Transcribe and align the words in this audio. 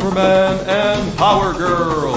Superman 0.00 0.66
and 0.66 1.18
Power 1.18 1.52
Girl. 1.52 2.14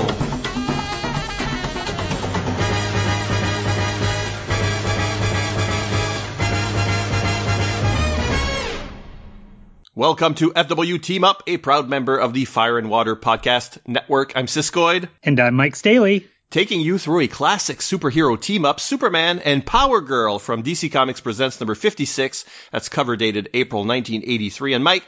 Welcome 9.94 10.36
to 10.36 10.52
FW 10.52 11.02
Team 11.02 11.26
Up, 11.26 11.44
a 11.46 11.58
proud 11.58 11.90
member 11.90 12.18
of 12.18 12.32
the 12.32 12.46
Fire 12.46 12.78
and 12.78 12.90
Water 12.90 13.18
Podcast 13.18 13.78
Network. 13.86 14.32
I'm 14.38 14.46
Siskoid. 14.46 15.10
And 15.22 15.38
I'm 15.42 15.56
Mike 15.56 15.76
Staley. 15.76 16.30
Taking 16.52 16.80
you 16.80 16.98
through 16.98 17.20
a 17.20 17.28
classic 17.28 17.80
superhero 17.80 18.40
team 18.40 18.64
up, 18.64 18.80
Superman 18.80 19.40
and 19.40 19.66
Power 19.66 20.00
Girl 20.00 20.40
from 20.40 20.64
DC 20.64 20.90
Comics 20.90 21.20
Presents 21.20 21.60
number 21.60 21.76
56. 21.76 22.46
That's 22.72 22.88
cover 22.88 23.18
dated 23.18 23.50
April 23.54 23.82
1983. 23.82 24.74
And 24.74 24.86
Mike, 24.86 25.04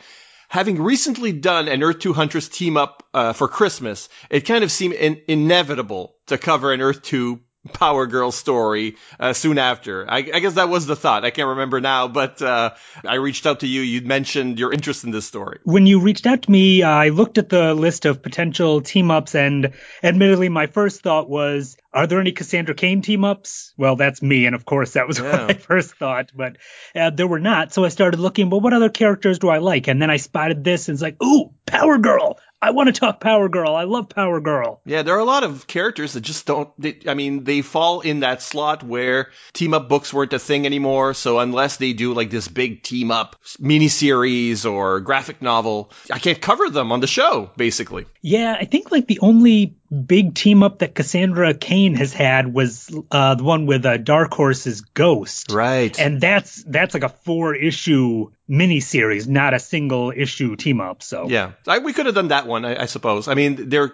having 0.56 0.82
recently 0.82 1.34
done 1.34 1.68
an 1.68 1.84
Earth 1.84 2.00
2 2.00 2.14
Huntress 2.14 2.48
team 2.48 2.78
up 2.78 3.04
uh, 3.14 3.34
for 3.34 3.50
Christmas, 3.50 4.08
it 4.30 4.46
kind 4.46 4.64
of 4.64 4.72
seemed 4.72 4.94
in- 4.94 5.22
inevitable 5.28 6.16
to 6.28 6.38
cover 6.38 6.72
an 6.72 6.80
Earth 6.80 7.02
2 7.02 7.42
Power 7.74 8.06
Girl 8.06 8.32
story 8.32 8.96
uh, 9.20 9.34
soon 9.34 9.58
after. 9.58 10.10
I, 10.10 10.18
I, 10.18 10.40
guess 10.40 10.54
that 10.54 10.70
was 10.70 10.86
the 10.86 10.96
thought. 10.96 11.26
I 11.26 11.32
can't 11.32 11.50
remember 11.50 11.82
now, 11.82 12.08
but 12.08 12.42
uh, 12.42 12.72
I 13.04 13.16
reached 13.16 13.46
out 13.46 13.62
to 13.62 13.68
you. 13.68 13.82
You'd 13.82 14.06
mentioned 14.06 14.60
your 14.60 14.72
interest 14.72 15.04
in 15.04 15.12
this 15.12 15.26
story. 15.26 15.60
When 15.64 15.88
you 15.88 16.00
reached 16.00 16.28
out 16.28 16.44
to 16.44 16.52
me, 16.52 16.84
I 16.84 17.10
looked 17.10 17.38
at 17.38 17.50
the 17.50 17.74
list 17.74 18.06
of 18.06 18.22
potential 18.22 18.82
team 18.82 19.10
ups, 19.10 19.36
and 19.36 19.74
admittedly, 20.04 20.50
my 20.50 20.68
first 20.68 21.02
thought 21.02 21.30
was, 21.30 21.76
are 21.92 22.08
there 22.08 22.20
any 22.20 22.34
Cassandra 22.34 22.76
Cain 22.76 23.02
team 23.02 23.24
ups? 23.24 23.74
Well, 23.78 23.96
that's 23.96 24.22
me, 24.22 24.46
and 24.46 24.56
of 24.56 24.66
course, 24.66 24.94
that 24.94 25.08
was 25.08 25.18
yeah. 25.20 25.32
what 25.32 25.52
I 25.52 25.54
first 25.54 25.96
thought, 25.96 26.32
but 26.36 26.58
uh, 26.96 27.10
there 27.10 27.28
were 27.28 27.40
not. 27.40 27.74
So 27.74 27.84
I 27.84 27.90
started 27.90 28.20
looking, 28.20 28.50
well, 28.50 28.62
what 28.62 28.74
other 28.74 28.90
characters 28.90 29.40
do 29.40 29.50
I 29.50 29.58
like? 29.58 29.88
And 29.88 30.02
then 30.02 30.10
I 30.10 30.18
spotted 30.18 30.64
this, 30.64 30.88
and 30.88 30.96
it's 30.96 31.02
like, 31.02 31.22
ooh, 31.24 31.52
Power 31.66 31.98
Girl. 31.98 32.38
I 32.66 32.72
want 32.72 32.88
to 32.88 33.00
talk 33.00 33.20
Power 33.20 33.48
Girl. 33.48 33.76
I 33.76 33.84
love 33.84 34.10
Power 34.10 34.42
Girl. 34.42 34.82
Yeah, 34.86 35.04
there 35.04 35.14
are 35.14 35.20
a 35.20 35.24
lot 35.24 35.44
of 35.44 35.68
characters 35.68 36.14
that 36.14 36.22
just 36.22 36.48
don't. 36.48 36.68
They, 36.80 36.98
I 37.08 37.14
mean, 37.14 37.44
they 37.44 37.62
fall 37.62 38.02
in 38.02 38.22
that 38.22 38.42
slot 38.42 38.82
where 38.82 39.30
team 39.54 39.76
up 39.76 39.88
books 39.88 40.12
weren't 40.12 40.34
a 40.34 40.40
thing 40.40 40.66
anymore. 40.66 41.14
So 41.14 41.38
unless 41.38 41.78
they 41.78 41.94
do 41.94 42.16
like 42.16 42.32
this 42.32 42.48
big 42.48 42.82
team 42.82 43.12
up 43.12 43.36
miniseries 43.60 44.66
or 44.66 45.00
graphic 45.02 45.44
novel, 45.44 45.92
I 46.12 46.18
can't 46.18 46.42
cover 46.42 46.72
them 46.72 46.92
on 46.92 47.02
the 47.02 47.08
show, 47.08 47.52
basically. 47.56 48.08
Yeah, 48.24 48.58
I 48.60 48.66
think 48.66 48.92
like 48.92 49.06
the 49.06 49.20
only 49.20 49.78
big 49.90 50.34
team 50.36 50.64
up 50.64 50.80
that 50.80 50.96
Cassandra 50.96 51.54
Cain 51.54 51.96
has 51.96 52.14
had 52.14 52.54
was 52.54 52.94
uh, 53.12 53.36
the 53.36 53.44
one 53.44 53.66
with 53.66 53.86
uh, 53.86 53.98
Dark 53.98 54.34
Horse's 54.34 54.82
Ghost. 54.82 55.52
Right. 55.52 55.98
And 56.00 56.20
that's 56.20 56.64
that's 56.64 56.94
like 56.94 57.04
a 57.04 57.10
four 57.10 57.56
issue 57.56 58.32
miniseries, 58.50 59.28
not 59.28 59.54
a 59.54 59.60
single 59.60 60.12
issue 60.16 60.56
team 60.56 60.82
up. 60.82 61.04
So 61.04 61.28
yeah, 61.28 61.52
I, 61.68 61.80
we 61.80 61.94
could 61.94 62.06
have 62.06 62.16
done 62.16 62.30
that 62.30 62.48
one, 62.48 62.66
I, 62.66 62.84
I 62.84 62.86
suppose. 62.86 63.28
I 63.28 63.34
mean, 63.34 63.70
they're 63.70 63.94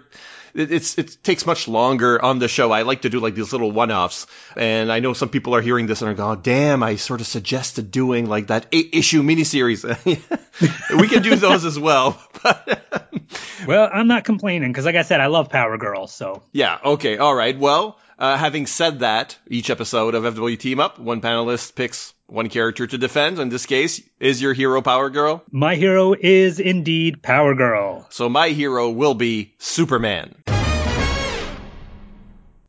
it's 0.54 0.98
it 0.98 1.18
takes 1.22 1.46
much 1.46 1.68
longer 1.68 2.22
on 2.22 2.38
the 2.38 2.48
show. 2.48 2.70
I 2.72 2.82
like 2.82 3.02
to 3.02 3.10
do 3.10 3.20
like 3.20 3.34
these 3.34 3.52
little 3.52 3.70
one-offs, 3.70 4.26
and 4.56 4.92
I 4.92 5.00
know 5.00 5.12
some 5.12 5.28
people 5.28 5.54
are 5.54 5.60
hearing 5.60 5.86
this 5.86 6.02
and 6.02 6.10
are 6.10 6.14
going, 6.14 6.38
oh, 6.38 6.40
"Damn!" 6.40 6.82
I 6.82 6.96
sort 6.96 7.20
of 7.20 7.26
suggested 7.26 7.90
doing 7.90 8.26
like 8.26 8.48
that 8.48 8.66
eight-issue 8.72 9.22
miniseries. 9.22 9.84
we 11.00 11.08
can 11.08 11.22
do 11.22 11.36
those 11.36 11.64
as 11.64 11.78
well. 11.78 12.20
well, 13.66 13.90
I'm 13.92 14.08
not 14.08 14.24
complaining 14.24 14.70
because, 14.70 14.84
like 14.84 14.96
I 14.96 15.02
said, 15.02 15.20
I 15.20 15.26
love 15.26 15.48
Power 15.48 15.78
Girl. 15.78 16.06
So 16.06 16.42
yeah, 16.52 16.78
okay, 16.84 17.16
all 17.18 17.34
right. 17.34 17.58
Well, 17.58 17.98
uh, 18.22 18.36
having 18.36 18.66
said 18.66 19.00
that, 19.00 19.36
each 19.48 19.68
episode 19.68 20.14
of 20.14 20.22
FW 20.22 20.56
Team 20.56 20.78
Up, 20.78 21.00
one 21.00 21.20
panelist 21.20 21.74
picks 21.74 22.14
one 22.28 22.48
character 22.48 22.86
to 22.86 22.96
defend. 22.96 23.40
In 23.40 23.48
this 23.48 23.66
case, 23.66 24.00
is 24.20 24.40
your 24.40 24.52
hero 24.52 24.80
Power 24.80 25.10
Girl? 25.10 25.42
My 25.50 25.74
hero 25.74 26.14
is 26.14 26.60
indeed 26.60 27.20
Power 27.20 27.56
Girl. 27.56 28.06
So 28.10 28.28
my 28.28 28.50
hero 28.50 28.90
will 28.90 29.14
be 29.14 29.54
Superman. 29.58 30.36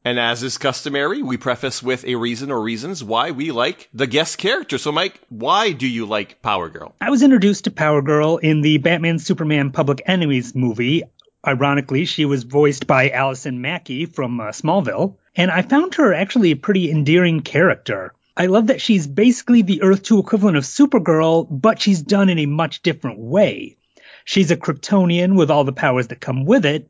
And 0.03 0.19
as 0.19 0.41
is 0.41 0.57
customary, 0.57 1.21
we 1.21 1.37
preface 1.37 1.83
with 1.83 2.03
a 2.03 2.15
reason 2.15 2.49
or 2.49 2.59
reasons 2.59 3.03
why 3.03 3.29
we 3.29 3.51
like 3.51 3.89
the 3.93 4.07
guest 4.07 4.39
character. 4.39 4.79
So, 4.79 4.91
Mike, 4.91 5.21
why 5.29 5.71
do 5.71 5.87
you 5.87 6.07
like 6.07 6.41
Power 6.41 6.67
Girl? 6.67 6.95
I 6.99 7.11
was 7.11 7.21
introduced 7.21 7.65
to 7.65 7.71
Power 7.71 8.01
Girl 8.01 8.37
in 8.37 8.61
the 8.61 8.79
Batman 8.79 9.19
Superman 9.19 9.69
Public 9.71 10.01
Enemies 10.07 10.55
movie. 10.55 11.03
Ironically, 11.45 12.05
she 12.05 12.25
was 12.25 12.43
voiced 12.43 12.87
by 12.87 13.11
Allison 13.11 13.61
Mackey 13.61 14.07
from 14.07 14.39
uh, 14.39 14.45
Smallville 14.45 15.17
and 15.35 15.49
I 15.51 15.61
found 15.61 15.95
her 15.95 16.13
actually 16.13 16.51
a 16.51 16.55
pretty 16.55 16.91
endearing 16.91 17.41
character. 17.41 18.13
I 18.35 18.47
love 18.47 18.67
that 18.67 18.81
she's 18.81 19.07
basically 19.07 19.61
the 19.61 19.81
Earth 19.83 20.03
2 20.03 20.19
equivalent 20.19 20.57
of 20.57 20.63
Supergirl, 20.63 21.47
but 21.49 21.81
she's 21.81 22.01
done 22.01 22.29
in 22.29 22.39
a 22.39 22.45
much 22.45 22.81
different 22.81 23.19
way. 23.19 23.77
She's 24.25 24.51
a 24.51 24.57
Kryptonian 24.57 25.35
with 25.35 25.51
all 25.51 25.63
the 25.63 25.73
powers 25.73 26.07
that 26.07 26.19
come 26.19 26.45
with 26.45 26.65
it, 26.65 26.89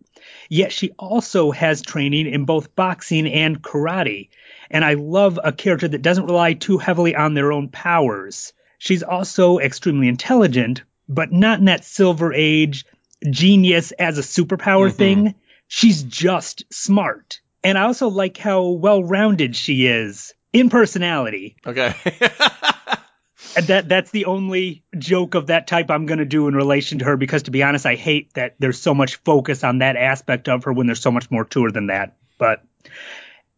yet 0.49 0.71
she 0.71 0.91
also 0.91 1.51
has 1.51 1.81
training 1.81 2.27
in 2.27 2.45
both 2.45 2.75
boxing 2.75 3.27
and 3.27 3.61
karate. 3.61 4.29
And 4.69 4.85
I 4.85 4.93
love 4.93 5.39
a 5.43 5.51
character 5.51 5.87
that 5.87 6.01
doesn't 6.01 6.25
rely 6.25 6.53
too 6.53 6.77
heavily 6.77 7.15
on 7.15 7.33
their 7.33 7.51
own 7.51 7.69
powers. 7.69 8.53
She's 8.77 9.03
also 9.03 9.59
extremely 9.59 10.07
intelligent, 10.07 10.83
but 11.09 11.31
not 11.31 11.59
in 11.59 11.65
that 11.65 11.85
Silver 11.85 12.33
Age 12.33 12.85
genius 13.29 13.91
as 13.93 14.17
a 14.17 14.21
superpower 14.21 14.87
mm-hmm. 14.87 14.97
thing. 14.97 15.35
She's 15.67 16.03
just 16.03 16.63
smart. 16.71 17.41
And 17.63 17.77
I 17.77 17.83
also 17.83 18.09
like 18.09 18.37
how 18.37 18.67
well 18.69 19.03
rounded 19.03 19.55
she 19.55 19.87
is 19.87 20.33
in 20.51 20.69
personality. 20.69 21.55
Okay. 21.65 21.93
and 23.55 23.67
that 23.67 23.89
that's 23.89 24.11
the 24.11 24.25
only 24.25 24.83
joke 24.97 25.35
of 25.35 25.47
that 25.47 25.67
type 25.67 25.89
I'm 25.89 26.05
going 26.05 26.19
to 26.19 26.25
do 26.25 26.47
in 26.47 26.55
relation 26.55 26.99
to 26.99 27.05
her 27.05 27.17
because 27.17 27.43
to 27.43 27.51
be 27.51 27.63
honest 27.63 27.85
I 27.85 27.95
hate 27.95 28.33
that 28.33 28.55
there's 28.59 28.79
so 28.79 28.93
much 28.93 29.15
focus 29.17 29.63
on 29.63 29.79
that 29.79 29.95
aspect 29.95 30.49
of 30.49 30.63
her 30.65 30.73
when 30.73 30.87
there's 30.87 31.01
so 31.01 31.11
much 31.11 31.29
more 31.31 31.45
to 31.45 31.63
her 31.63 31.71
than 31.71 31.87
that. 31.87 32.17
But 32.37 32.63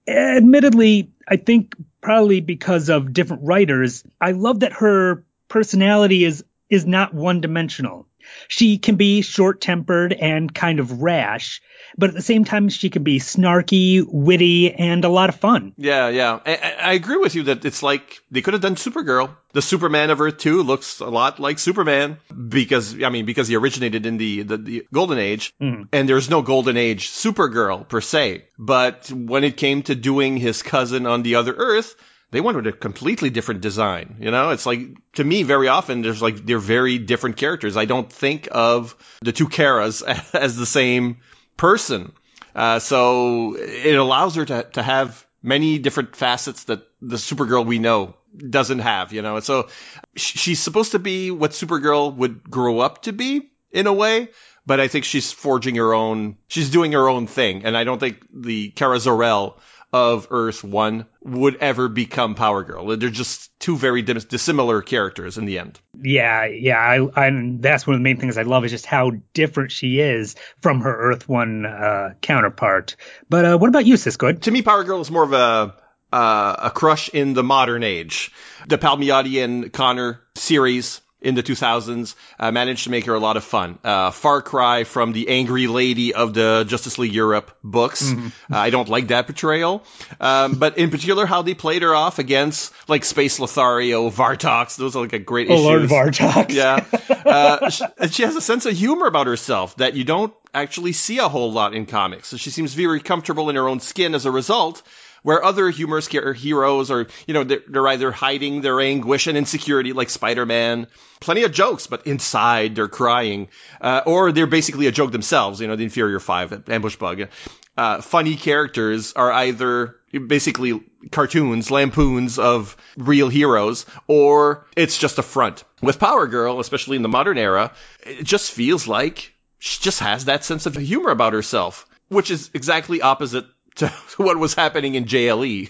admittedly, 0.08 1.12
I 1.28 1.38
think 1.38 1.76
probably 2.02 2.42
because 2.42 2.90
of 2.90 3.14
different 3.14 3.44
writers, 3.44 4.04
I 4.22 4.32
love 4.32 4.62
that 4.62 4.74
her 4.74 5.26
personality 5.48 6.24
is 6.24 6.44
is 6.70 6.86
not 6.86 7.14
one 7.14 7.42
dimensional. 7.42 8.08
She 8.48 8.78
can 8.78 8.96
be 8.96 9.22
short 9.22 9.62
tempered 9.62 10.14
and 10.14 10.54
kind 10.54 10.80
of 10.80 11.02
rash, 11.02 11.62
but 11.98 12.10
at 12.10 12.16
the 12.16 12.22
same 12.22 12.46
time, 12.46 12.70
she 12.70 12.90
can 12.90 13.04
be 13.04 13.20
snarky, 13.20 14.06
witty, 14.08 14.74
and 14.74 15.06
a 15.06 15.10
lot 15.10 15.30
of 15.30 15.36
fun. 15.36 15.74
Yeah, 15.78 16.10
yeah. 16.10 16.40
I, 16.46 16.76
I 16.80 16.94
agree 16.94 17.18
with 17.18 17.36
you 17.36 17.44
that 17.44 17.66
it's 17.66 17.84
like 17.84 18.20
they 18.32 18.42
could 18.42 18.54
have 18.54 18.62
done 18.62 18.76
Supergirl. 18.76 19.36
The 19.54 19.62
Superman 19.62 20.10
of 20.10 20.20
Earth 20.20 20.38
2 20.38 20.64
looks 20.64 21.00
a 21.00 21.06
lot 21.06 21.40
like 21.40 21.60
Superman 21.60 22.18
because, 22.50 23.02
I 23.02 23.10
mean, 23.10 23.26
because 23.26 23.48
he 23.48 23.56
originated 23.56 24.06
in 24.06 24.18
the, 24.18 24.44
the, 24.44 24.58
the 24.58 24.88
Golden 24.92 25.18
Age 25.18 25.54
mm. 25.62 25.88
and 25.94 26.10
there's 26.10 26.30
no 26.30 26.42
Golden 26.42 26.76
Age 26.76 27.10
Supergirl 27.10 27.88
per 27.88 28.02
se. 28.02 28.46
But 28.60 29.10
when 29.12 29.44
it 29.46 29.56
came 29.56 29.84
to 29.84 29.96
doing 29.96 30.36
his 30.38 30.62
cousin 30.62 31.06
on 31.06 31.24
the 31.24 31.36
other 31.36 31.54
Earth, 31.54 31.96
they 32.36 32.42
wanted 32.42 32.68
a 32.68 32.74
completely 32.74 33.30
different 33.30 33.62
design. 33.62 34.18
You 34.20 34.30
know, 34.30 34.50
it's 34.50 34.66
like 34.66 34.82
to 35.14 35.24
me 35.24 35.44
very 35.44 35.70
often 35.70 36.02
there's 36.02 36.22
like 36.22 36.46
they're 36.46 36.60
very 36.60 36.98
different 36.98 37.38
characters. 37.38 37.78
I 37.78 37.86
don't 37.86 38.12
think 38.12 38.50
of 38.52 38.96
the 39.22 39.32
two 39.32 39.48
Karas 39.48 40.04
as 40.34 40.58
the 40.58 40.66
same 40.66 41.18
person. 41.56 42.12
Uh, 42.54 42.80
so 42.80 43.56
it 43.56 43.96
allows 43.96 44.36
her 44.36 44.46
to 44.46 44.64
to 44.74 44.84
have 44.84 45.26
many 45.42 45.78
different 45.78 46.16
facets 46.16 46.66
that 46.66 46.82
the 47.02 47.16
Supergirl 47.16 47.66
we 47.66 47.80
know 47.80 48.16
doesn't 48.36 48.80
have. 48.80 49.14
You 49.14 49.22
know, 49.22 49.40
so 49.40 49.70
she's 50.16 50.60
supposed 50.60 50.92
to 50.92 51.00
be 51.00 51.32
what 51.32 51.52
Supergirl 51.52 52.14
would 52.16 52.44
grow 52.44 52.80
up 52.80 53.04
to 53.04 53.14
be 53.14 53.50
in 53.72 53.88
a 53.88 53.94
way. 53.94 54.30
But 54.68 54.80
I 54.80 54.88
think 54.88 55.06
she's 55.06 55.32
forging 55.32 55.76
her 55.76 55.94
own, 55.94 56.38
she's 56.48 56.72
doing 56.72 56.94
her 56.94 57.08
own 57.08 57.28
thing. 57.28 57.66
And 57.66 57.78
I 57.78 57.84
don't 57.84 58.00
think 58.00 58.18
the 58.34 58.70
Kara 58.70 59.00
Zor-El 59.00 59.60
of 59.96 60.28
Earth 60.30 60.62
1 60.62 61.06
would 61.22 61.56
ever 61.56 61.88
become 61.88 62.36
Power 62.36 62.66
Girl. 62.66 62.98
They're 62.98 63.10
just 63.10 63.50
two 63.62 63.78
very 63.78 64.02
dissimilar 64.02 64.82
characters 64.82 65.38
in 65.38 65.46
the 65.46 65.58
end. 65.58 65.80
Yeah, 66.02 66.48
yeah. 66.48 66.78
I, 66.78 67.28
I, 67.28 67.32
that's 67.62 67.88
one 67.88 67.94
of 67.94 68.02
the 68.02 68.04
main 68.04 68.18
things 68.18 68.38
I 68.38 68.42
love 68.42 68.66
is 68.66 68.72
just 68.72 68.86
how 68.86 69.14
different 69.34 69.72
she 69.72 70.02
is 70.02 70.36
from 70.62 70.82
her 70.82 71.12
Earth 71.12 71.30
1 71.30 71.66
uh, 71.66 72.14
counterpart. 72.20 72.98
But 73.30 73.46
uh, 73.46 73.58
what 73.58 73.70
about 73.70 73.86
you, 73.86 73.94
Siskoid? 73.96 74.42
To 74.42 74.52
me, 74.52 74.64
Power 74.64 74.84
Girl 74.84 75.00
is 75.00 75.10
more 75.10 75.24
of 75.24 75.32
a 75.32 75.76
uh, 76.12 76.56
a 76.60 76.72
crush 76.72 77.08
in 77.08 77.34
the 77.34 77.44
modern 77.44 77.84
age. 77.84 78.34
The 78.68 78.78
Palmiotti 78.78 79.42
and 79.42 79.72
Conner 79.72 80.20
series 80.36 81.00
in 81.22 81.36
the 81.36 81.44
2000s 81.44 82.16
uh, 82.40 82.52
managed 82.52 82.84
to 82.84 82.92
make 82.92 83.06
her 83.06 83.14
a 83.14 83.20
lot 83.20 83.38
of 83.38 83.44
fun. 83.44 83.80
Uh, 83.84 84.12
Far 84.12 84.42
Cry 84.42 84.84
from 84.84 85.12
the 85.14 85.30
angry 85.30 85.68
lady 85.68 86.14
of 86.14 86.34
the 86.34 86.66
Justice 86.68 86.98
League 86.98 87.14
Europe 87.14 87.58
books. 87.64 88.04
Mm-hmm. 88.04 88.54
Uh, 88.54 88.58
I 88.58 88.70
don't 88.70 88.90
like 88.90 89.08
that 89.08 89.26
portrayal. 89.26 89.84
Um, 90.20 90.56
but 90.56 90.78
in 90.78 90.92
particular, 90.92 91.26
how 91.26 91.42
they 91.42 91.54
played 91.54 91.82
her 91.82 91.96
off 91.96 92.20
against 92.20 92.74
like 92.88 93.04
Space 93.06 93.40
Lothario, 93.40 94.10
Vartox. 94.10 94.78
Those 94.78 94.96
are 94.96 95.02
like 95.02 95.14
a 95.14 95.20
great 95.20 95.50
oh. 95.50 95.62
Lord 95.62 95.84
Vartox. 95.84 96.52
Yeah. 96.52 96.86
Uh, 97.26 97.72
she, 97.72 97.84
she 98.12 98.24
has 98.24 98.36
a 98.36 98.42
sense 98.42 98.68
of 98.68 98.74
humor 98.74 99.08
about 99.08 99.26
herself 99.26 99.76
that 99.78 99.96
you 99.96 100.04
don't 100.04 100.32
actually 100.54 100.94
see 100.94 101.18
a 101.18 101.28
whole 101.28 101.52
lot 101.52 101.74
in 101.74 101.88
comics. 101.88 102.28
So 102.28 102.38
she 102.38 102.52
seems 102.52 102.74
very 102.74 103.00
comfortable 103.00 103.50
in 103.50 103.56
her 103.56 103.68
own 103.68 103.80
skin 103.80 104.14
as 104.14 104.26
a 104.26 104.32
result 104.32 104.84
where 105.26 105.44
other 105.44 105.72
humorous 105.72 106.08
heroes 106.08 106.92
are, 106.92 107.08
you 107.26 107.34
know, 107.34 107.44
they're, 107.44 107.64
they're 107.68 107.88
either 107.88 108.12
hiding 108.12 108.62
their 108.62 108.80
anguish 108.80 109.26
and 109.26 109.36
insecurity 109.36 109.92
like 109.92 110.12
Spider-Man, 110.12 110.86
plenty 111.20 111.42
of 111.42 111.52
jokes, 111.52 111.88
but 111.88 112.06
inside 112.06 112.76
they're 112.76 112.88
crying, 112.88 113.48
uh, 113.82 114.02
or 114.06 114.32
they're 114.32 114.46
basically 114.46 114.86
a 114.86 114.92
joke 114.92 115.12
themselves, 115.12 115.60
you 115.60 115.68
know, 115.68 115.76
the 115.76 115.84
Inferior 115.84 116.20
Five, 116.20 116.70
Ambush 116.70 116.98
Bug. 116.98 117.28
Uh, 117.76 118.02
funny 118.02 118.36
characters 118.36 119.14
are 119.14 119.32
either 119.32 119.96
basically 120.28 120.84
cartoons, 121.10 121.72
lampoons 121.72 122.38
of 122.38 122.78
real 122.96 123.28
heroes, 123.28 123.88
or 124.08 124.68
it's 124.78 125.00
just 125.00 125.18
a 125.18 125.24
front. 125.24 125.64
With 125.82 125.98
Power 125.98 126.28
Girl, 126.28 126.60
especially 126.60 126.98
in 126.98 127.02
the 127.02 127.10
modern 127.10 127.40
era, 127.40 127.72
it 128.06 128.26
just 128.26 128.52
feels 128.52 128.88
like 128.88 129.34
she 129.58 129.82
just 129.82 130.02
has 130.02 130.26
that 130.26 130.44
sense 130.44 130.68
of 130.68 130.76
humor 130.76 131.10
about 131.10 131.34
herself, 131.34 131.88
which 132.10 132.30
is 132.30 132.52
exactly 132.54 133.02
opposite 133.02 133.48
to 133.76 133.88
what 134.18 134.38
was 134.38 134.54
happening 134.54 134.96
in 134.96 135.06
JLE. 135.06 135.70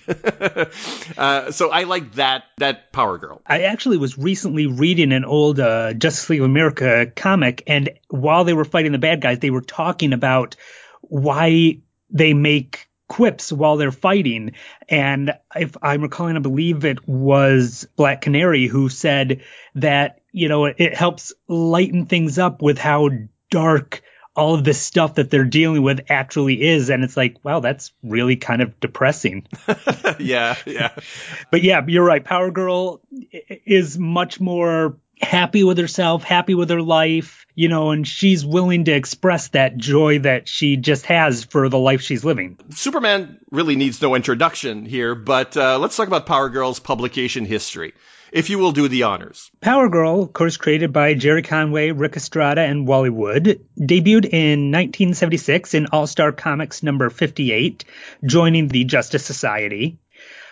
uh, 1.18 1.52
so 1.52 1.70
I 1.72 1.84
like 1.84 2.14
that 2.14 2.44
that 2.58 2.92
Power 2.92 3.18
Girl. 3.18 3.42
I 3.46 3.64
actually 3.64 3.98
was 3.98 4.18
recently 4.18 4.68
reading 4.68 5.12
an 5.12 5.26
old 5.26 5.60
uh, 5.60 5.94
Justice 5.94 6.30
League 6.30 6.42
of 6.42 6.46
America 6.46 7.12
comic, 7.16 7.64
and 7.68 7.90
while 8.10 8.44
they 8.44 8.54
were 8.54 8.66
fighting 8.66 8.92
the 8.92 8.98
bad 8.98 9.22
guys, 9.22 9.40
they 9.40 9.50
were 9.50 9.62
talking 9.62 10.14
about 10.14 10.56
why 11.02 11.80
they 12.10 12.34
make 12.34 12.88
quips 13.08 13.52
while 13.52 13.78
they're 13.78 13.92
fighting. 13.92 14.54
And 14.90 15.34
if 15.56 15.76
I'm 15.82 16.02
recalling, 16.02 16.38
I 16.38 16.40
believe 16.40 16.86
it 16.86 17.08
was 17.08 17.88
Black 17.96 18.22
Canary 18.22 18.68
who 18.68 18.90
said 18.90 19.42
that, 19.76 20.22
you 20.32 20.48
know, 20.48 20.66
it 20.66 20.96
helps 20.96 21.34
lighten 21.48 22.06
things 22.08 22.40
up 22.40 22.62
with 22.62 22.78
how 22.78 23.10
dark 23.52 24.02
all 24.36 24.56
of 24.56 24.64
this 24.64 24.82
stuff 24.82 25.16
that 25.16 25.30
they're 25.30 25.46
dealing 25.46 25.82
with 25.82 26.02
actually 26.10 26.62
is. 26.62 26.90
And 26.90 27.04
it's 27.04 27.16
like, 27.16 27.44
wow, 27.44 27.60
that's 27.60 27.92
really 28.04 28.36
kind 28.36 28.62
of 28.62 28.80
depressing. 28.80 29.48
yeah, 30.20 30.56
yeah. 30.66 30.92
but 31.52 31.64
yeah, 31.64 31.82
you're 31.88 32.06
right. 32.06 32.24
Power 32.24 32.52
Girl 32.52 33.02
is 33.32 33.98
much 33.98 34.40
more 34.40 34.98
happy 35.22 35.64
with 35.64 35.78
herself, 35.78 36.24
happy 36.24 36.56
with 36.56 36.70
her 36.70 36.82
life, 36.82 37.46
you 37.56 37.70
know, 37.70 37.92
and 37.92 38.06
she's 38.06 38.46
willing 38.46 38.86
to 38.86 38.92
express 38.92 39.48
that 39.50 39.78
joy 39.78 40.20
that 40.20 40.50
she 40.50 40.76
just 40.76 41.06
has 41.06 41.46
for 41.46 41.70
the 41.70 41.78
life 41.78 42.02
she's 42.02 42.26
living. 42.26 42.58
Superman 42.72 43.40
really 43.50 43.78
needs 43.78 44.02
no 44.02 44.16
introduction 44.16 44.86
here, 44.86 45.16
but 45.16 45.56
uh, 45.56 45.80
let's 45.80 45.96
talk 45.96 46.08
about 46.08 46.26
Power 46.26 46.50
Girl's 46.50 46.80
publication 46.80 47.46
history 47.46 47.94
if 48.36 48.50
you 48.50 48.60
will 48.60 48.74
do 48.74 48.90
the 48.90 49.04
honors. 49.04 49.50
Power 49.62 49.88
Girl, 49.88 50.24
of 50.24 50.34
course, 50.34 50.58
created 50.58 50.92
by 50.92 51.14
Gerry 51.14 51.42
Conway, 51.42 51.92
Ric 51.92 52.18
Estrada, 52.18 52.60
and 52.60 52.86
Wally 52.86 53.10
Wood, 53.10 53.62
debuted 53.80 54.26
in 54.26 54.72
1976 54.72 55.74
in 55.74 55.88
All 55.94 56.06
Star 56.06 56.34
Comics 56.34 56.84
number 56.84 57.10
58, 57.10 57.86
joining 58.26 58.68
the 58.68 58.84
Justice 58.84 59.26
Society. 59.26 60.00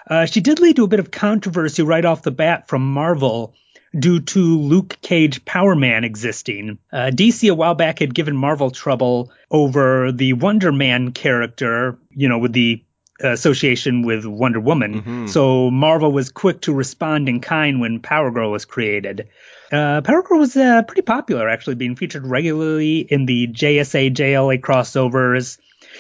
Uh, 0.10 0.26
she 0.26 0.40
did 0.40 0.62
lead 0.62 0.78
to 0.78 0.86
a 0.86 0.88
bit 0.88 1.02
of 1.02 1.12
controversy 1.12 1.84
right 1.84 2.06
off 2.06 2.22
the 2.22 2.32
bat 2.32 2.70
from 2.70 2.90
Marvel 2.90 3.54
due 3.98 4.22
to 4.22 4.60
Luke 4.60 4.98
Cage 5.02 5.44
Power 5.44 5.76
Man 5.76 6.06
existing. 6.06 6.80
Uh, 6.92 7.12
DC 7.14 7.50
a 7.50 7.54
while 7.54 7.76
back 7.76 8.00
had 8.00 8.16
given 8.16 8.36
Marvel 8.36 8.72
trouble 8.72 9.32
over 9.52 10.12
the 10.12 10.34
Wonder 10.34 10.72
Man 10.72 11.12
character, 11.12 11.98
you 12.12 12.30
know, 12.30 12.40
with 12.40 12.54
the 12.54 12.83
association 13.20 14.02
with 14.04 14.26
Wonder 14.26 14.60
Woman. 14.60 14.94
Mm-hmm. 15.02 15.28
So 15.28 15.70
Marvel 15.70 16.12
was 16.12 16.32
quick 16.32 16.62
to 16.62 16.74
respond 16.74 17.30
in 17.30 17.40
kind 17.40 17.80
when 17.80 18.00
Power 18.00 18.32
Girl 18.32 18.52
was 18.52 18.66
created. 18.66 19.30
Uh, 19.72 20.02
Power 20.02 20.24
Girl 20.24 20.40
was 20.40 20.56
uh, 20.56 20.84
pretty 20.84 21.02
popular, 21.02 21.50
actually, 21.50 21.76
being 21.76 21.96
featured 21.96 22.26
regularly 22.26 23.00
in 23.00 23.26
the 23.26 23.48
JSA 23.48 24.14
JLA 24.14 24.60
crossovers. 24.60 25.58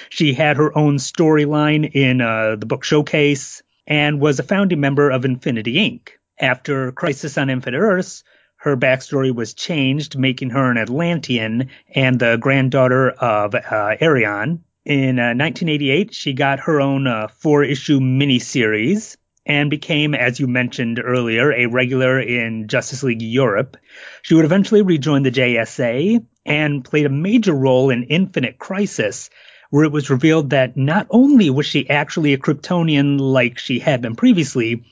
She 0.10 0.34
had 0.34 0.58
her 0.58 0.76
own 0.78 0.98
storyline 0.98 1.90
in 1.94 2.22
uh, 2.22 2.56
the 2.56 2.66
book 2.66 2.84
Showcase 2.84 3.62
and 3.86 4.20
was 4.20 4.40
a 4.40 4.44
founding 4.44 4.80
member 4.80 5.10
of 5.10 5.26
Infinity 5.26 5.76
Inc. 5.76 6.10
After 6.40 6.92
Crisis 6.92 7.38
on 7.38 7.50
Infinite 7.50 7.78
Earths, 7.78 8.24
her 8.58 8.78
backstory 8.78 9.34
was 9.34 9.54
changed, 9.54 10.18
making 10.18 10.52
her 10.52 10.72
an 10.72 10.78
Atlantean 10.78 11.70
and 11.94 12.20
the 12.20 12.38
granddaughter 12.38 13.10
of 13.10 13.54
uh, 13.56 13.96
Arion. 14.00 14.64
In 14.86 15.18
uh, 15.18 15.32
1988, 15.32 16.14
she 16.14 16.34
got 16.34 16.60
her 16.62 16.82
own 16.82 17.08
uh, 17.08 17.30
four 17.30 17.64
issue 17.64 18.02
miniseries 18.02 19.16
and 19.46 19.70
became, 19.70 20.14
as 20.14 20.42
you 20.42 20.48
mentioned 20.48 21.00
earlier, 21.04 21.54
a 21.54 21.68
regular 21.68 22.20
in 22.20 22.68
Justice 22.68 23.02
League 23.02 23.22
Europe. 23.22 23.78
She 24.24 24.36
would 24.36 24.44
eventually 24.44 24.82
rejoin 24.82 25.24
the 25.24 25.32
JSA 25.32 26.26
and 26.46 26.84
played 26.84 27.06
a 27.06 27.10
major 27.10 27.54
role 27.54 27.92
in 27.92 28.04
Infinite 28.04 28.60
Crisis, 28.60 29.30
where 29.70 29.86
it 29.86 29.92
was 29.92 30.10
revealed 30.10 30.50
that 30.50 30.76
not 30.76 31.08
only 31.10 31.50
was 31.50 31.66
she 31.66 31.90
actually 31.90 32.34
a 32.34 32.38
Kryptonian 32.38 33.20
like 33.20 33.60
she 33.60 33.80
had 33.80 34.02
been 34.02 34.16
previously, 34.16 34.84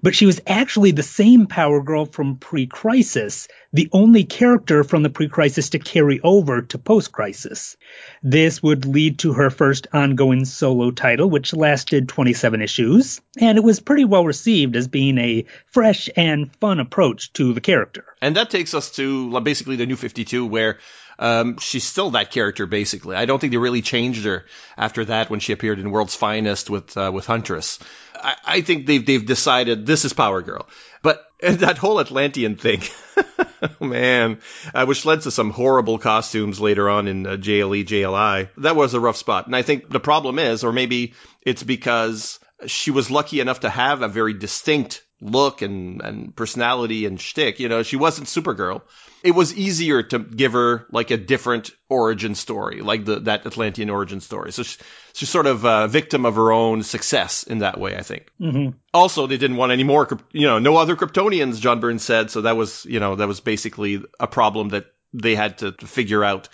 but 0.00 0.14
she 0.14 0.26
was 0.26 0.40
actually 0.46 0.92
the 0.92 1.02
same 1.02 1.46
Power 1.46 1.82
Girl 1.82 2.06
from 2.06 2.36
pre 2.36 2.66
Crisis, 2.66 3.48
the 3.72 3.88
only 3.92 4.24
character 4.24 4.84
from 4.84 5.02
the 5.02 5.10
pre 5.10 5.28
Crisis 5.28 5.70
to 5.70 5.78
carry 5.78 6.20
over 6.22 6.62
to 6.62 6.78
post 6.78 7.12
Crisis. 7.12 7.76
This 8.22 8.62
would 8.62 8.86
lead 8.86 9.18
to 9.20 9.32
her 9.34 9.50
first 9.50 9.88
ongoing 9.92 10.44
solo 10.44 10.90
title, 10.90 11.28
which 11.28 11.52
lasted 11.52 12.08
27 12.08 12.62
issues, 12.62 13.20
and 13.38 13.58
it 13.58 13.64
was 13.64 13.80
pretty 13.80 14.04
well 14.04 14.24
received 14.24 14.76
as 14.76 14.88
being 14.88 15.18
a 15.18 15.44
fresh 15.66 16.08
and 16.16 16.54
fun 16.56 16.80
approach 16.80 17.32
to 17.34 17.52
the 17.52 17.60
character. 17.60 18.04
And 18.20 18.36
that 18.36 18.50
takes 18.50 18.74
us 18.74 18.90
to 18.92 19.40
basically 19.40 19.76
the 19.76 19.86
new 19.86 19.96
52, 19.96 20.46
where 20.46 20.78
um, 21.22 21.58
she's 21.58 21.84
still 21.84 22.10
that 22.10 22.32
character 22.32 22.66
basically. 22.66 23.14
I 23.14 23.26
don't 23.26 23.38
think 23.38 23.52
they 23.52 23.56
really 23.56 23.80
changed 23.80 24.24
her 24.24 24.44
after 24.76 25.04
that 25.04 25.30
when 25.30 25.38
she 25.38 25.52
appeared 25.52 25.78
in 25.78 25.92
World's 25.92 26.16
Finest 26.16 26.68
with 26.68 26.96
uh, 26.96 27.12
with 27.14 27.26
Huntress. 27.26 27.78
I, 28.14 28.34
I 28.44 28.60
think 28.62 28.86
they've 28.86 29.06
they've 29.06 29.24
decided 29.24 29.86
this 29.86 30.04
is 30.04 30.12
Power 30.12 30.42
Girl. 30.42 30.68
But 31.00 31.24
that 31.40 31.78
whole 31.78 32.00
Atlantean 32.00 32.56
thing, 32.56 32.82
oh, 33.62 33.86
man, 33.86 34.40
uh, 34.74 34.84
which 34.86 35.04
led 35.04 35.22
to 35.22 35.30
some 35.30 35.50
horrible 35.50 35.98
costumes 35.98 36.60
later 36.60 36.90
on 36.90 37.06
in 37.06 37.24
uh, 37.24 37.36
JLE, 37.36 37.84
JLI. 37.84 38.48
That 38.58 38.74
was 38.74 38.94
a 38.94 39.00
rough 39.00 39.16
spot. 39.16 39.46
And 39.46 39.54
I 39.54 39.62
think 39.62 39.88
the 39.88 40.00
problem 40.00 40.40
is, 40.40 40.64
or 40.64 40.72
maybe 40.72 41.14
it's 41.40 41.62
because 41.62 42.40
she 42.66 42.90
was 42.90 43.12
lucky 43.12 43.38
enough 43.38 43.60
to 43.60 43.70
have 43.70 44.02
a 44.02 44.08
very 44.08 44.34
distinct 44.34 45.04
look 45.22 45.62
and, 45.62 46.02
and 46.02 46.36
personality 46.36 47.06
and 47.06 47.20
shtick. 47.20 47.60
You 47.60 47.68
know, 47.68 47.82
she 47.82 47.96
wasn't 47.96 48.28
Supergirl 48.28 48.82
it 49.22 49.32
was 49.32 49.54
easier 49.54 50.02
to 50.02 50.18
give 50.18 50.52
her 50.52 50.86
like 50.90 51.10
a 51.10 51.16
different 51.16 51.70
origin 51.88 52.34
story, 52.34 52.80
like 52.80 53.04
the 53.04 53.20
that 53.20 53.46
Atlantean 53.46 53.90
origin 53.90 54.20
story. 54.20 54.52
So 54.52 54.62
she, 54.62 54.78
she's 55.12 55.28
sort 55.28 55.46
of 55.46 55.64
a 55.64 55.88
victim 55.88 56.26
of 56.26 56.34
her 56.34 56.52
own 56.52 56.82
success 56.82 57.44
in 57.44 57.58
that 57.58 57.78
way, 57.78 57.96
I 57.96 58.02
think. 58.02 58.30
Mm-hmm. 58.40 58.76
Also, 58.92 59.26
they 59.26 59.36
didn't 59.36 59.56
want 59.56 59.72
any 59.72 59.84
more, 59.84 60.08
you 60.32 60.46
know, 60.46 60.58
no 60.58 60.76
other 60.76 60.96
Kryptonians. 60.96 61.60
John 61.60 61.80
Byrne 61.80 61.98
said 61.98 62.30
so. 62.30 62.42
That 62.42 62.56
was, 62.56 62.84
you 62.84 63.00
know, 63.00 63.16
that 63.16 63.28
was 63.28 63.40
basically 63.40 64.02
a 64.18 64.26
problem 64.26 64.70
that 64.70 64.86
they 65.12 65.34
had 65.34 65.58
to, 65.58 65.72
to 65.72 65.86
figure 65.86 66.24
out. 66.24 66.48